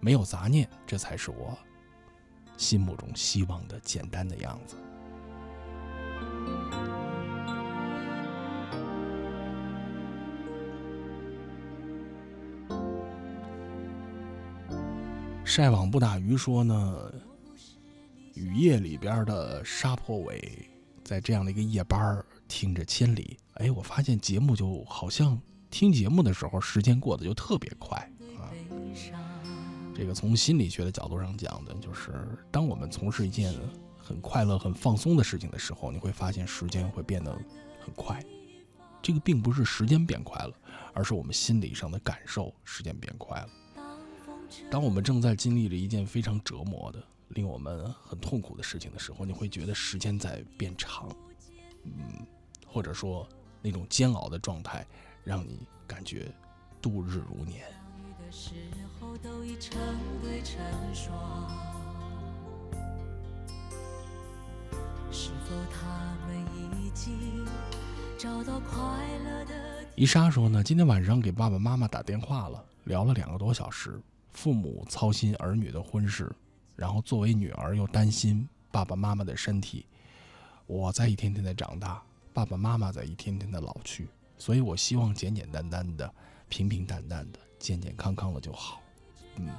[0.01, 1.57] 没有杂念，这才是我
[2.59, 4.77] 心目中希望的简单的样子。
[15.43, 17.11] 晒网不打鱼说呢，
[18.35, 20.69] 雨夜里边的沙坡尾，
[21.05, 25.41] 在这样的一个夜班听着千里，哎，我发现节目就好像
[25.71, 27.99] 听节目的时候，时间过得就特别快
[28.39, 28.51] 啊。
[29.95, 32.13] 这个从心理学的角度上讲的，就是
[32.51, 33.53] 当我们从事一件
[33.99, 37.33] 很快乐、很放松的事情的时候，你会发现时间会变得
[37.85, 38.23] 很快。
[39.03, 40.53] 这个并不是时间变快了，
[40.93, 43.49] 而是我们心理上的感受，时间变快了。
[44.71, 51.09] 当我们正在经历着一件非常折磨的、令我们很痛苦的事情的时候，你会觉得时间在变长。
[51.85, 52.27] 嗯，
[52.67, 53.27] 或者说
[53.63, 54.87] 那种煎熬的状态，
[55.25, 56.31] 让你感觉
[56.81, 57.65] 度日如年。
[69.97, 74.01] 伊莎说呢，今天晚上给爸爸妈妈打电话了，聊了两个多小时。
[74.33, 76.31] 父母操心儿女的婚事，
[76.81, 79.85] 然后作为女儿又担心爸爸妈妈的身体。
[80.67, 82.03] 我在一天天的长大，
[82.33, 84.09] 爸爸妈妈在一天天的老去，
[84.39, 86.11] 所以我希望简简单单的、
[86.49, 88.81] 平平淡淡的、健健康康的就好。
[89.37, 89.51] 嗯。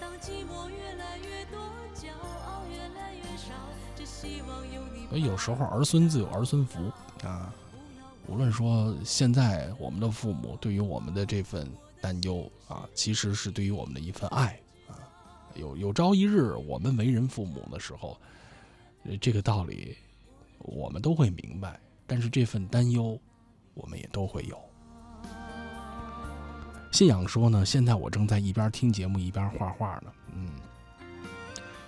[0.00, 1.60] 当寂寞越来越多，
[1.94, 2.08] 骄
[2.46, 3.52] 傲越来越少，
[3.94, 5.06] 只希望有你。
[5.10, 6.90] 所以有时候儿孙自有儿孙福
[7.24, 7.52] 啊。
[8.26, 14.71] 无论说现在我们的父母对于我们的这份担忧啊，其实是对于我们的一份爱啊。
[15.54, 18.18] 有有朝一日我们为人父母的时候，
[19.20, 19.96] 这个道理
[20.58, 21.78] 我们都会明白。
[22.06, 23.18] 但是这份担忧，
[23.74, 24.60] 我们也都会有。
[26.90, 30.12] 信仰说呢，现在我正在一边听节目一边画画呢。
[30.34, 30.50] 嗯，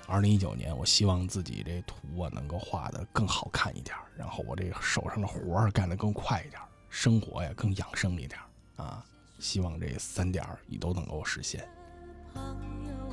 [0.06, 8.40] 二零一九年，我希望自己这图啊能够画得更好看一点，然后我这个手上的活儿干得更快一点，生活呀更养生一点
[8.76, 9.04] 啊。
[9.40, 11.68] 希望这三点也都能够实现。
[12.32, 12.42] 朋
[12.86, 13.03] 友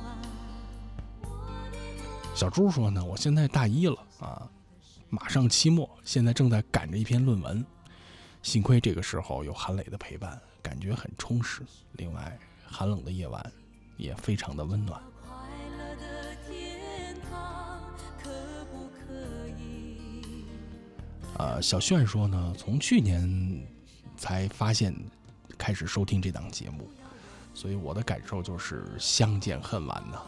[2.34, 4.50] 小猪说呢，我现在大一了啊，
[5.10, 7.64] 马上期末，现在正在赶着一篇论文，
[8.42, 10.40] 幸亏这个时候有韩磊的陪伴。
[10.62, 11.62] 感觉很充实。
[11.94, 13.52] 另外，寒冷的夜晚
[13.96, 15.02] 也非常的温暖。
[21.38, 23.66] 呃，小炫说呢，从去年
[24.16, 24.94] 才发现
[25.58, 26.88] 开始收听这档节目，
[27.52, 30.20] 所以我的感受就是相见恨晚呢。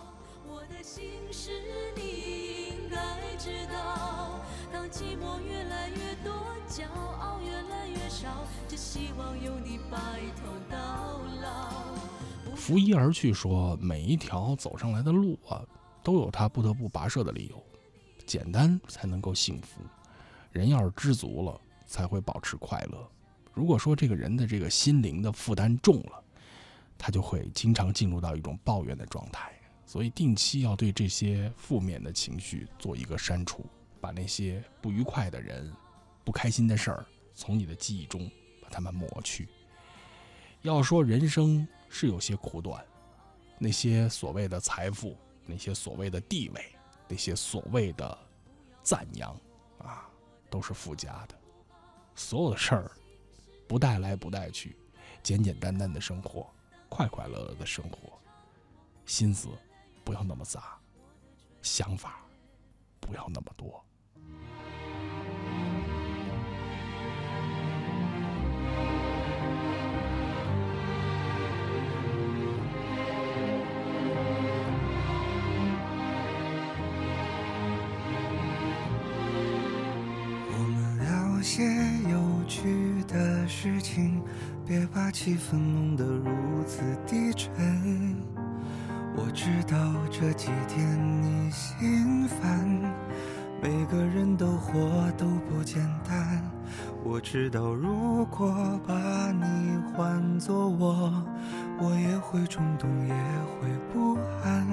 [4.95, 6.33] 寂寞越来越多，
[6.69, 6.85] 骄
[7.19, 9.99] 傲越来越少，只希望有你白
[10.37, 12.55] 头到老。
[12.55, 15.61] 拂衣而去说，每一条走上来的路啊，
[16.01, 17.61] 都有他不得不跋涉的理由。
[18.25, 19.81] 简单才能够幸福，
[20.53, 23.11] 人要是知足了，才会保持快乐。
[23.53, 26.23] 如果说这个人的这个心灵的负担重了，
[26.97, 29.53] 他就会经常进入到一种抱怨的状态。
[29.85, 33.67] 所以定期要对这些负面的情绪做一个删除，
[34.05, 35.73] 把那些不愉快的人、
[36.27, 39.49] 不开心的事儿从你的记忆中把它们抹去。
[40.61, 42.85] 要说人生是有些苦短，
[43.59, 45.17] 那些所谓的财富，
[45.47, 46.77] 那些所谓的地位，
[47.09, 48.19] 那些所谓的
[48.83, 49.35] 赞扬
[49.79, 50.07] 啊，
[50.51, 51.35] 都是附加的。
[52.15, 52.91] 所有的事儿
[53.67, 54.77] 不带来不带去，
[55.23, 56.47] 简简单单的生活，
[56.91, 58.21] 快快乐乐的生活，
[59.07, 59.49] 心思。
[60.05, 60.79] 不要那么杂，
[61.63, 62.21] 想法
[63.01, 63.83] 不要那么多。
[82.55, 84.23] 有趣的事情，
[84.65, 87.51] 别把气氛弄得如此低沉。
[89.17, 89.77] 我知道
[90.09, 92.65] 这几天你心烦，
[93.61, 96.41] 每个人都活都不简单。
[97.03, 101.13] 我知道如果把你换作我，
[101.81, 104.65] 我也会冲动，也会不安。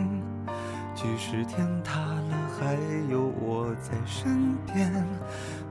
[0.94, 2.76] 即使天塌了，还
[3.10, 4.94] 有我在身边，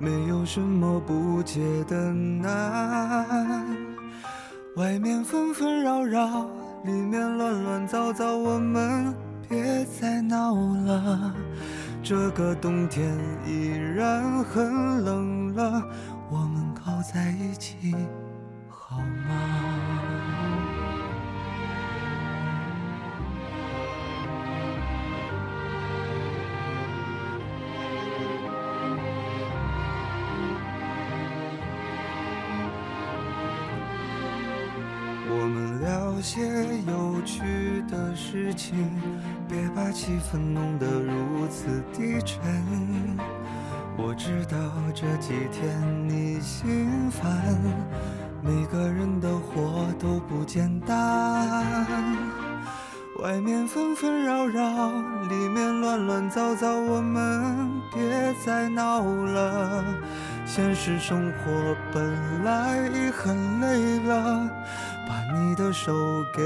[0.00, 3.64] 没有什么不解的难。
[4.76, 6.50] 外面纷纷扰扰。
[6.82, 9.14] 里面乱乱糟糟，我们
[9.46, 11.34] 别再闹了。
[12.02, 13.06] 这个冬天
[13.46, 15.86] 依然很冷了，
[16.30, 17.94] 我们靠在一起
[18.70, 18.96] 好
[19.28, 19.89] 吗？
[37.30, 38.90] 去的事情，
[39.48, 42.40] 别把气氛弄得如此低沉。
[43.96, 44.58] 我知道
[44.92, 47.56] 这几天你心烦，
[48.42, 51.64] 每个人的活都不简单。
[53.22, 54.90] 外面纷纷扰扰，
[55.28, 59.84] 里面乱乱糟糟，我们别再闹了。
[60.46, 64.50] 现实生活本来已很累了。
[65.10, 66.40] 把你的手给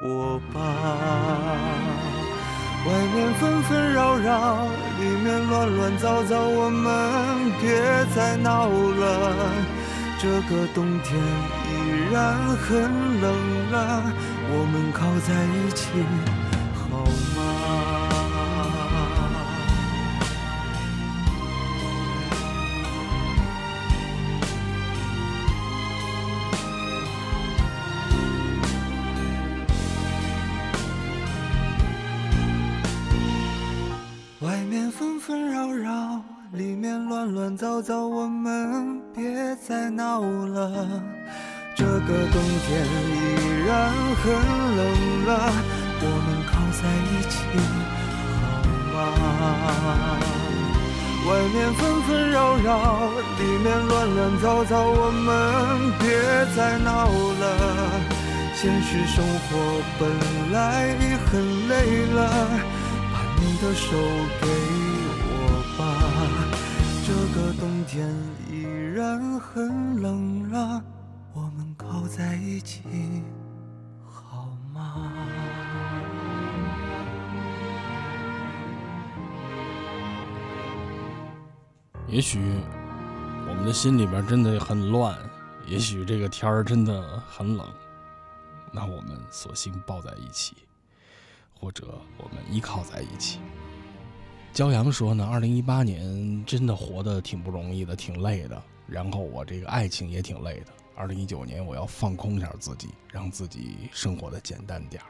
[0.00, 0.58] 我吧，
[2.86, 4.66] 外面纷纷扰扰，
[4.98, 7.70] 里面乱乱糟糟，我们别
[8.16, 9.36] 再闹了。
[10.18, 11.20] 这个冬天
[11.68, 12.80] 依然很
[13.20, 14.02] 冷了，
[14.48, 15.90] 我们靠在一起
[36.62, 39.24] 里面乱乱糟糟，我们别
[39.66, 41.02] 再闹了。
[41.74, 43.18] 这个冬天依
[43.66, 43.90] 然
[44.22, 44.22] 很
[44.78, 44.80] 冷
[45.26, 45.30] 了，
[46.02, 46.80] 我们靠在
[47.10, 47.34] 一起
[48.38, 48.46] 好
[48.94, 48.96] 吗？
[51.26, 52.70] 外面纷纷扰扰，
[53.40, 55.26] 里面乱乱糟糟，我们
[55.98, 56.06] 别
[56.54, 57.10] 再闹
[57.42, 57.44] 了。
[58.54, 59.50] 现实生活
[59.98, 60.00] 本
[60.52, 60.94] 来
[61.26, 61.32] 很
[61.66, 62.18] 累了。
[63.12, 63.84] 把你的手
[64.40, 64.91] 给我，
[67.84, 68.08] 天
[68.50, 68.62] 依
[68.94, 70.82] 然很冷了，
[71.32, 72.82] 我们靠在一起
[74.06, 75.12] 好吗？
[82.08, 82.38] 也许
[83.48, 85.16] 我们的心里边真的很乱，
[85.66, 87.66] 也许这个天儿真的很冷，
[88.72, 90.56] 那我们索性抱在一起。
[91.54, 91.86] 或者
[92.16, 93.38] 我们依靠在一起。
[94.52, 98.62] 骄阳说呢，二零一八年真的活得挺不容易的，挺累的。
[98.86, 100.66] 然后我这个爱情也挺累的。
[100.94, 105.08] 二零一九年我要放空一下自己，让自己生活的简单点儿。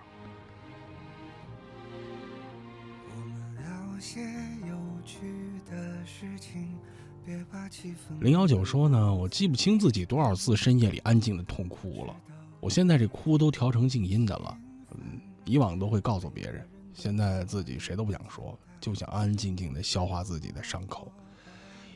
[8.21, 12.15] 零幺九说呢，我记不清自己多少次深夜里安静的痛哭了。
[12.61, 14.57] 我现在这哭都调成静音的了。
[14.93, 15.21] 嗯。
[15.45, 16.65] 以往都会告诉别人，
[16.95, 21.11] 现在自己谁都不想说，就想安安静静的消化自己的伤口。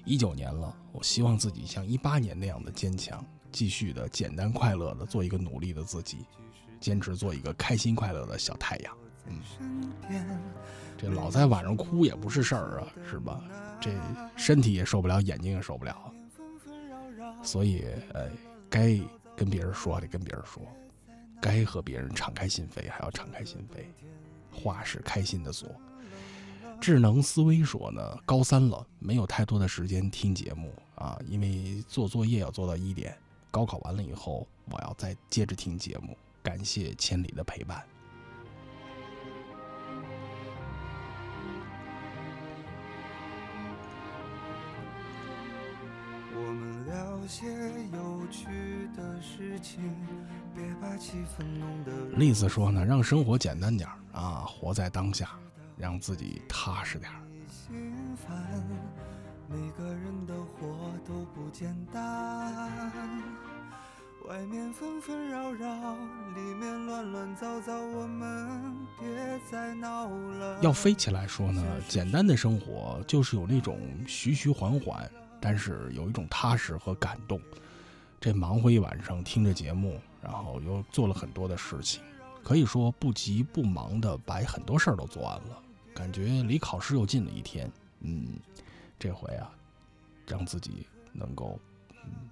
[0.05, 6.25] 一九年了，我希望自己像一八年那样的坚强，继续的简单快乐的做一个努力的自己，
[6.79, 8.97] 坚持做一个开心快乐的小太阳。
[9.29, 9.43] 嗯，
[10.97, 13.43] 这老在晚上哭也不是事儿啊，是吧？
[13.81, 13.91] 这
[14.37, 16.13] 身体也受不了，眼睛也受不了。
[17.43, 17.85] 所以，
[18.15, 18.31] 呃，
[18.71, 18.97] 该
[19.37, 20.63] 跟别人说还得跟别人说。
[21.41, 23.85] 该和别人敞开心扉，还要敞开心扉。
[24.51, 25.69] 话是开心的说。
[26.81, 33.17] 智能思维说呢，高三了，没有太多的时间听节目啊，因为做作业要做到一点。
[33.51, 36.17] 高考完了以后，我要再接着听节目。
[36.43, 37.83] 感谢千里的陪伴。
[46.35, 47.47] 我们聊些
[47.93, 49.93] 有趣的事情。
[50.55, 55.31] 别把气氛弄得栗子说呢，让生活简单点啊，活在当下，
[55.77, 57.11] 让自己踏实点
[59.49, 60.77] 每个人的活
[61.07, 62.03] 都不简单，
[64.29, 65.95] 外面纷纷扰扰，
[66.35, 70.59] 里面乱乱糟糟，我们别再闹了。
[70.63, 75.09] 要飞起来说呢，简单的生活就是有那种徐徐缓缓，
[75.41, 77.41] 但是有一种踏实和感动。
[78.19, 80.01] 这忙活一晚上，听着节目。
[80.23, 82.03] 然后又做了很多的事情，
[82.43, 85.63] 可以说不急不忙的把很多事儿都做完了，
[85.97, 87.73] 感觉离考试又近了一天。
[88.01, 88.39] 嗯，
[88.99, 89.51] 这回啊，
[90.27, 91.59] 让自己能够
[92.05, 92.29] 嗯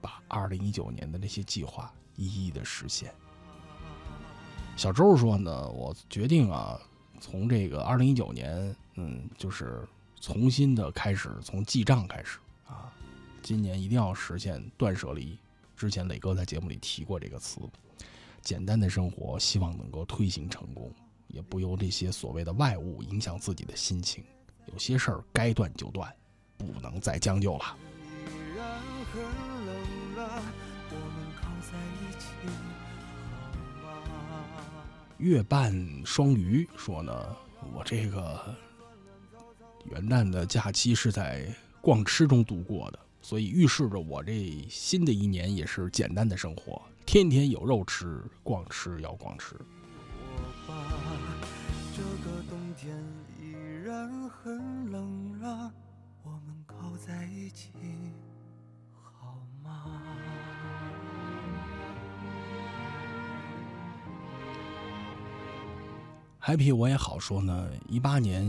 [0.00, 3.12] 把二零一九年的那些计划一一的实现。
[4.76, 6.80] 小周说呢，我决定啊，
[7.20, 9.84] 从这个二零一九年，嗯，就是
[10.20, 12.92] 重新的开始，从记账开始啊，
[13.42, 15.36] 今年一定要实现断舍离。
[15.76, 17.60] 之前磊哥在节目里提过这个词，
[18.40, 20.92] 简单的生活，希望能够推行成功，
[21.32, 24.22] 也不由这些所谓的外物影响自己的心情。
[24.66, 26.14] 有些事儿该断就断，
[26.56, 27.76] 不能再将就了。
[35.18, 37.36] 月半双鱼说呢，
[37.74, 38.54] 我这个
[39.86, 42.98] 元旦的假期是在逛吃中度过的。
[43.24, 49.54] 所以预示着我这新的一年也是简单的生活，天天有肉吃，逛吃要逛吃。
[51.94, 52.96] 这个冬天
[53.38, 53.52] 依
[53.84, 55.72] 然很冷了，
[56.22, 57.70] 我们靠在一起
[58.92, 60.02] 好吗
[66.40, 68.44] ？Happy 我也好说呢，一八年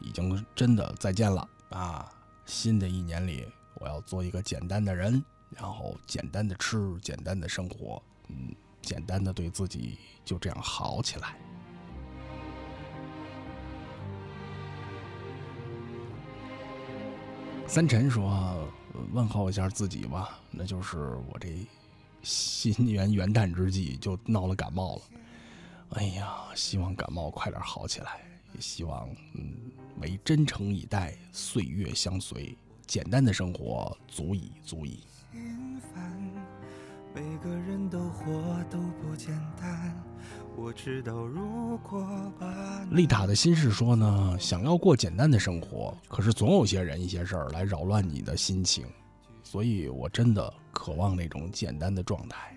[0.00, 2.06] 已经真的再见了啊！
[2.46, 3.46] 新的一年里。
[3.74, 11.38] 我要做一个简单的人，然后简单的吃，简单的生活，嗯，简单的对自己就这样好起来。
[17.70, 18.68] 三晨说
[19.14, 21.64] ：“问候一下自己吧，那就是我这
[22.20, 25.02] 新年元旦之际就闹了感冒了。
[25.90, 28.22] 哎呀，希望感冒快点好起来，
[28.54, 29.70] 也希望嗯，
[30.00, 36.20] 为真诚以待，岁月相随，简单的生活足矣，足矣。”平凡，
[37.14, 40.09] 每个人都活都不简单。
[40.62, 42.06] 我知道，如果
[42.38, 48.84] 把丽塔的心事说呢，想要过简单的生活，可是总有些人、一些事儿来扰乱你的心情，
[49.42, 52.54] 所以我真的渴望那种简单的状态。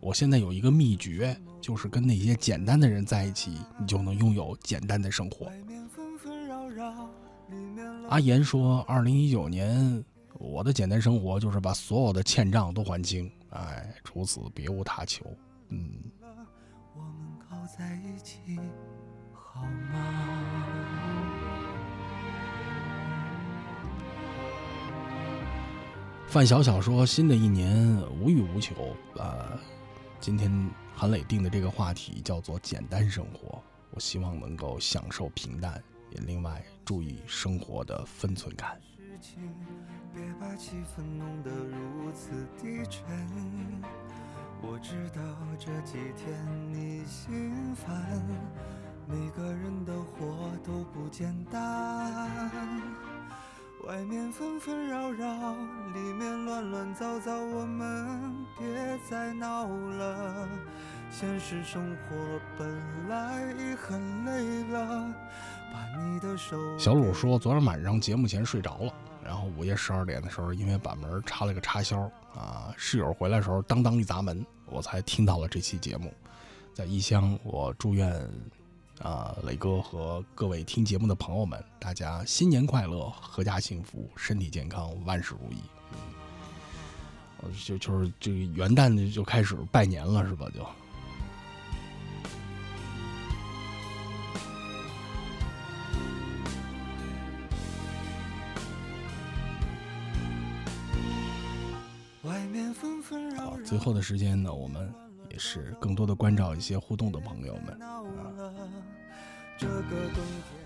[0.00, 5.52] 我现在有一个秘诀，就是跟那些简单的人在一起，你就能拥有简单的生活。
[8.08, 10.02] 阿言说，二零一九年
[10.38, 15.26] 我的简单生活就是把所有的欠账都还清，哎，除此别无他求。
[15.68, 15.92] 嗯。
[17.76, 18.58] 在一起
[19.32, 19.62] 好
[19.92, 19.98] 吗？
[26.26, 29.58] 范小小说：“新的一年无欲无求，呃，
[30.18, 30.50] 今天
[30.94, 33.62] 韩磊定的这个话题叫做‘简单生活’，
[33.92, 38.80] 我希望能够享受平淡，也另外注意生活的分寸感。”
[40.14, 43.04] 别把气氛弄得如此低沉。
[44.60, 45.22] 我知道
[45.58, 46.36] 这几天
[46.72, 48.22] 你心烦，
[49.06, 52.80] 每个人的活都不简单。
[53.86, 55.52] 外面纷纷扰扰，
[55.94, 60.48] 里面乱乱糟糟，我们别再闹了。
[61.10, 62.16] 现实生活
[62.58, 65.14] 本来已很累了，
[65.72, 66.56] 把你的手。
[66.76, 68.92] 小鲁说，昨天晚上节目前睡着了。
[69.24, 76.12] 然后午夜十二点的时候，因为把门插了个插销啊，室友回来的时候当当一砸门，我才听到了这期节目。
[76.74, 78.14] 在异乡，我祝愿
[79.02, 85.58] 啊磊哥和各位听节目的朋友们，大家新年快乐，阖家幸福，身体健康，万事如意。
[87.42, 90.48] 嗯，就就是这个元旦就开始拜年了，是吧？
[90.54, 90.64] 就。
[103.36, 104.92] 好，最后的时间呢，我们
[105.30, 107.82] 也是更多的关照一些互动的朋友们。
[107.82, 108.02] 啊，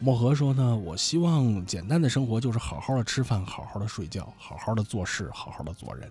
[0.00, 6.10] 漠河说呢，我希望简单的生活就是好好的吃饭，好好的睡觉，好好的做事，好好的做人，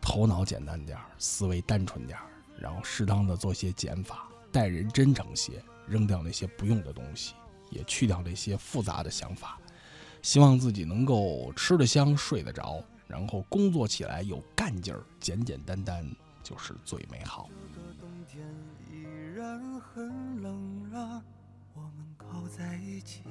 [0.00, 2.18] 头脑简单点思维单纯点
[2.58, 7.34] 然后适当的做些减法，待人真诚些，扔掉那些不用的东西，
[7.70, 9.58] 也去掉那些复杂的想法。
[10.22, 12.82] 希望自己能够吃得香，睡得着。
[13.08, 16.04] 然后工作起来有干劲儿，简简单单
[16.42, 17.48] 就是最美好。
[17.72, 18.44] 这个冬天
[18.90, 19.04] 依
[19.34, 21.22] 然很冷了，
[21.72, 23.22] 我们靠在一起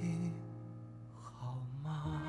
[1.21, 2.21] 好吗？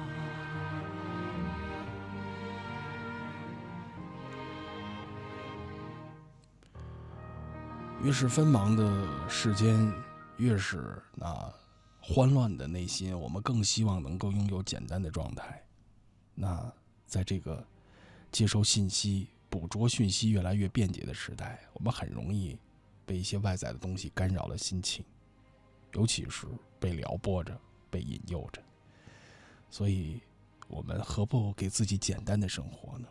[8.03, 9.93] 越是纷忙的世间，
[10.37, 11.33] 越是那
[12.01, 15.65] 欢乱的内心，我们更希望能够拥有简单的状态。
[16.35, 16.73] 那。
[17.07, 17.67] 在这个
[18.33, 22.59] 接收信息、捕捉讯息越来越便捷的时代，我们很容易
[23.05, 25.05] 被一些外在的东西干扰了心情，
[25.93, 26.47] 尤其是
[26.79, 27.59] 被撩拨着、
[27.91, 28.63] 被引诱着。
[29.71, 30.21] 所以，
[30.69, 33.09] 我们何不给自己简单的生活呢？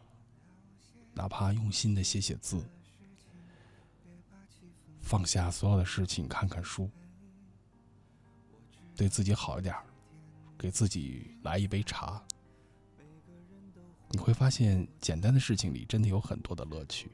[1.13, 2.61] 哪怕用心的写写字，
[5.01, 6.89] 放下所有的事情，看看书，
[8.95, 9.73] 对自己好一点，
[10.57, 12.21] 给自己来一杯茶。
[14.15, 17.11] 你会发现，简单的事情里真的有很多的乐趣。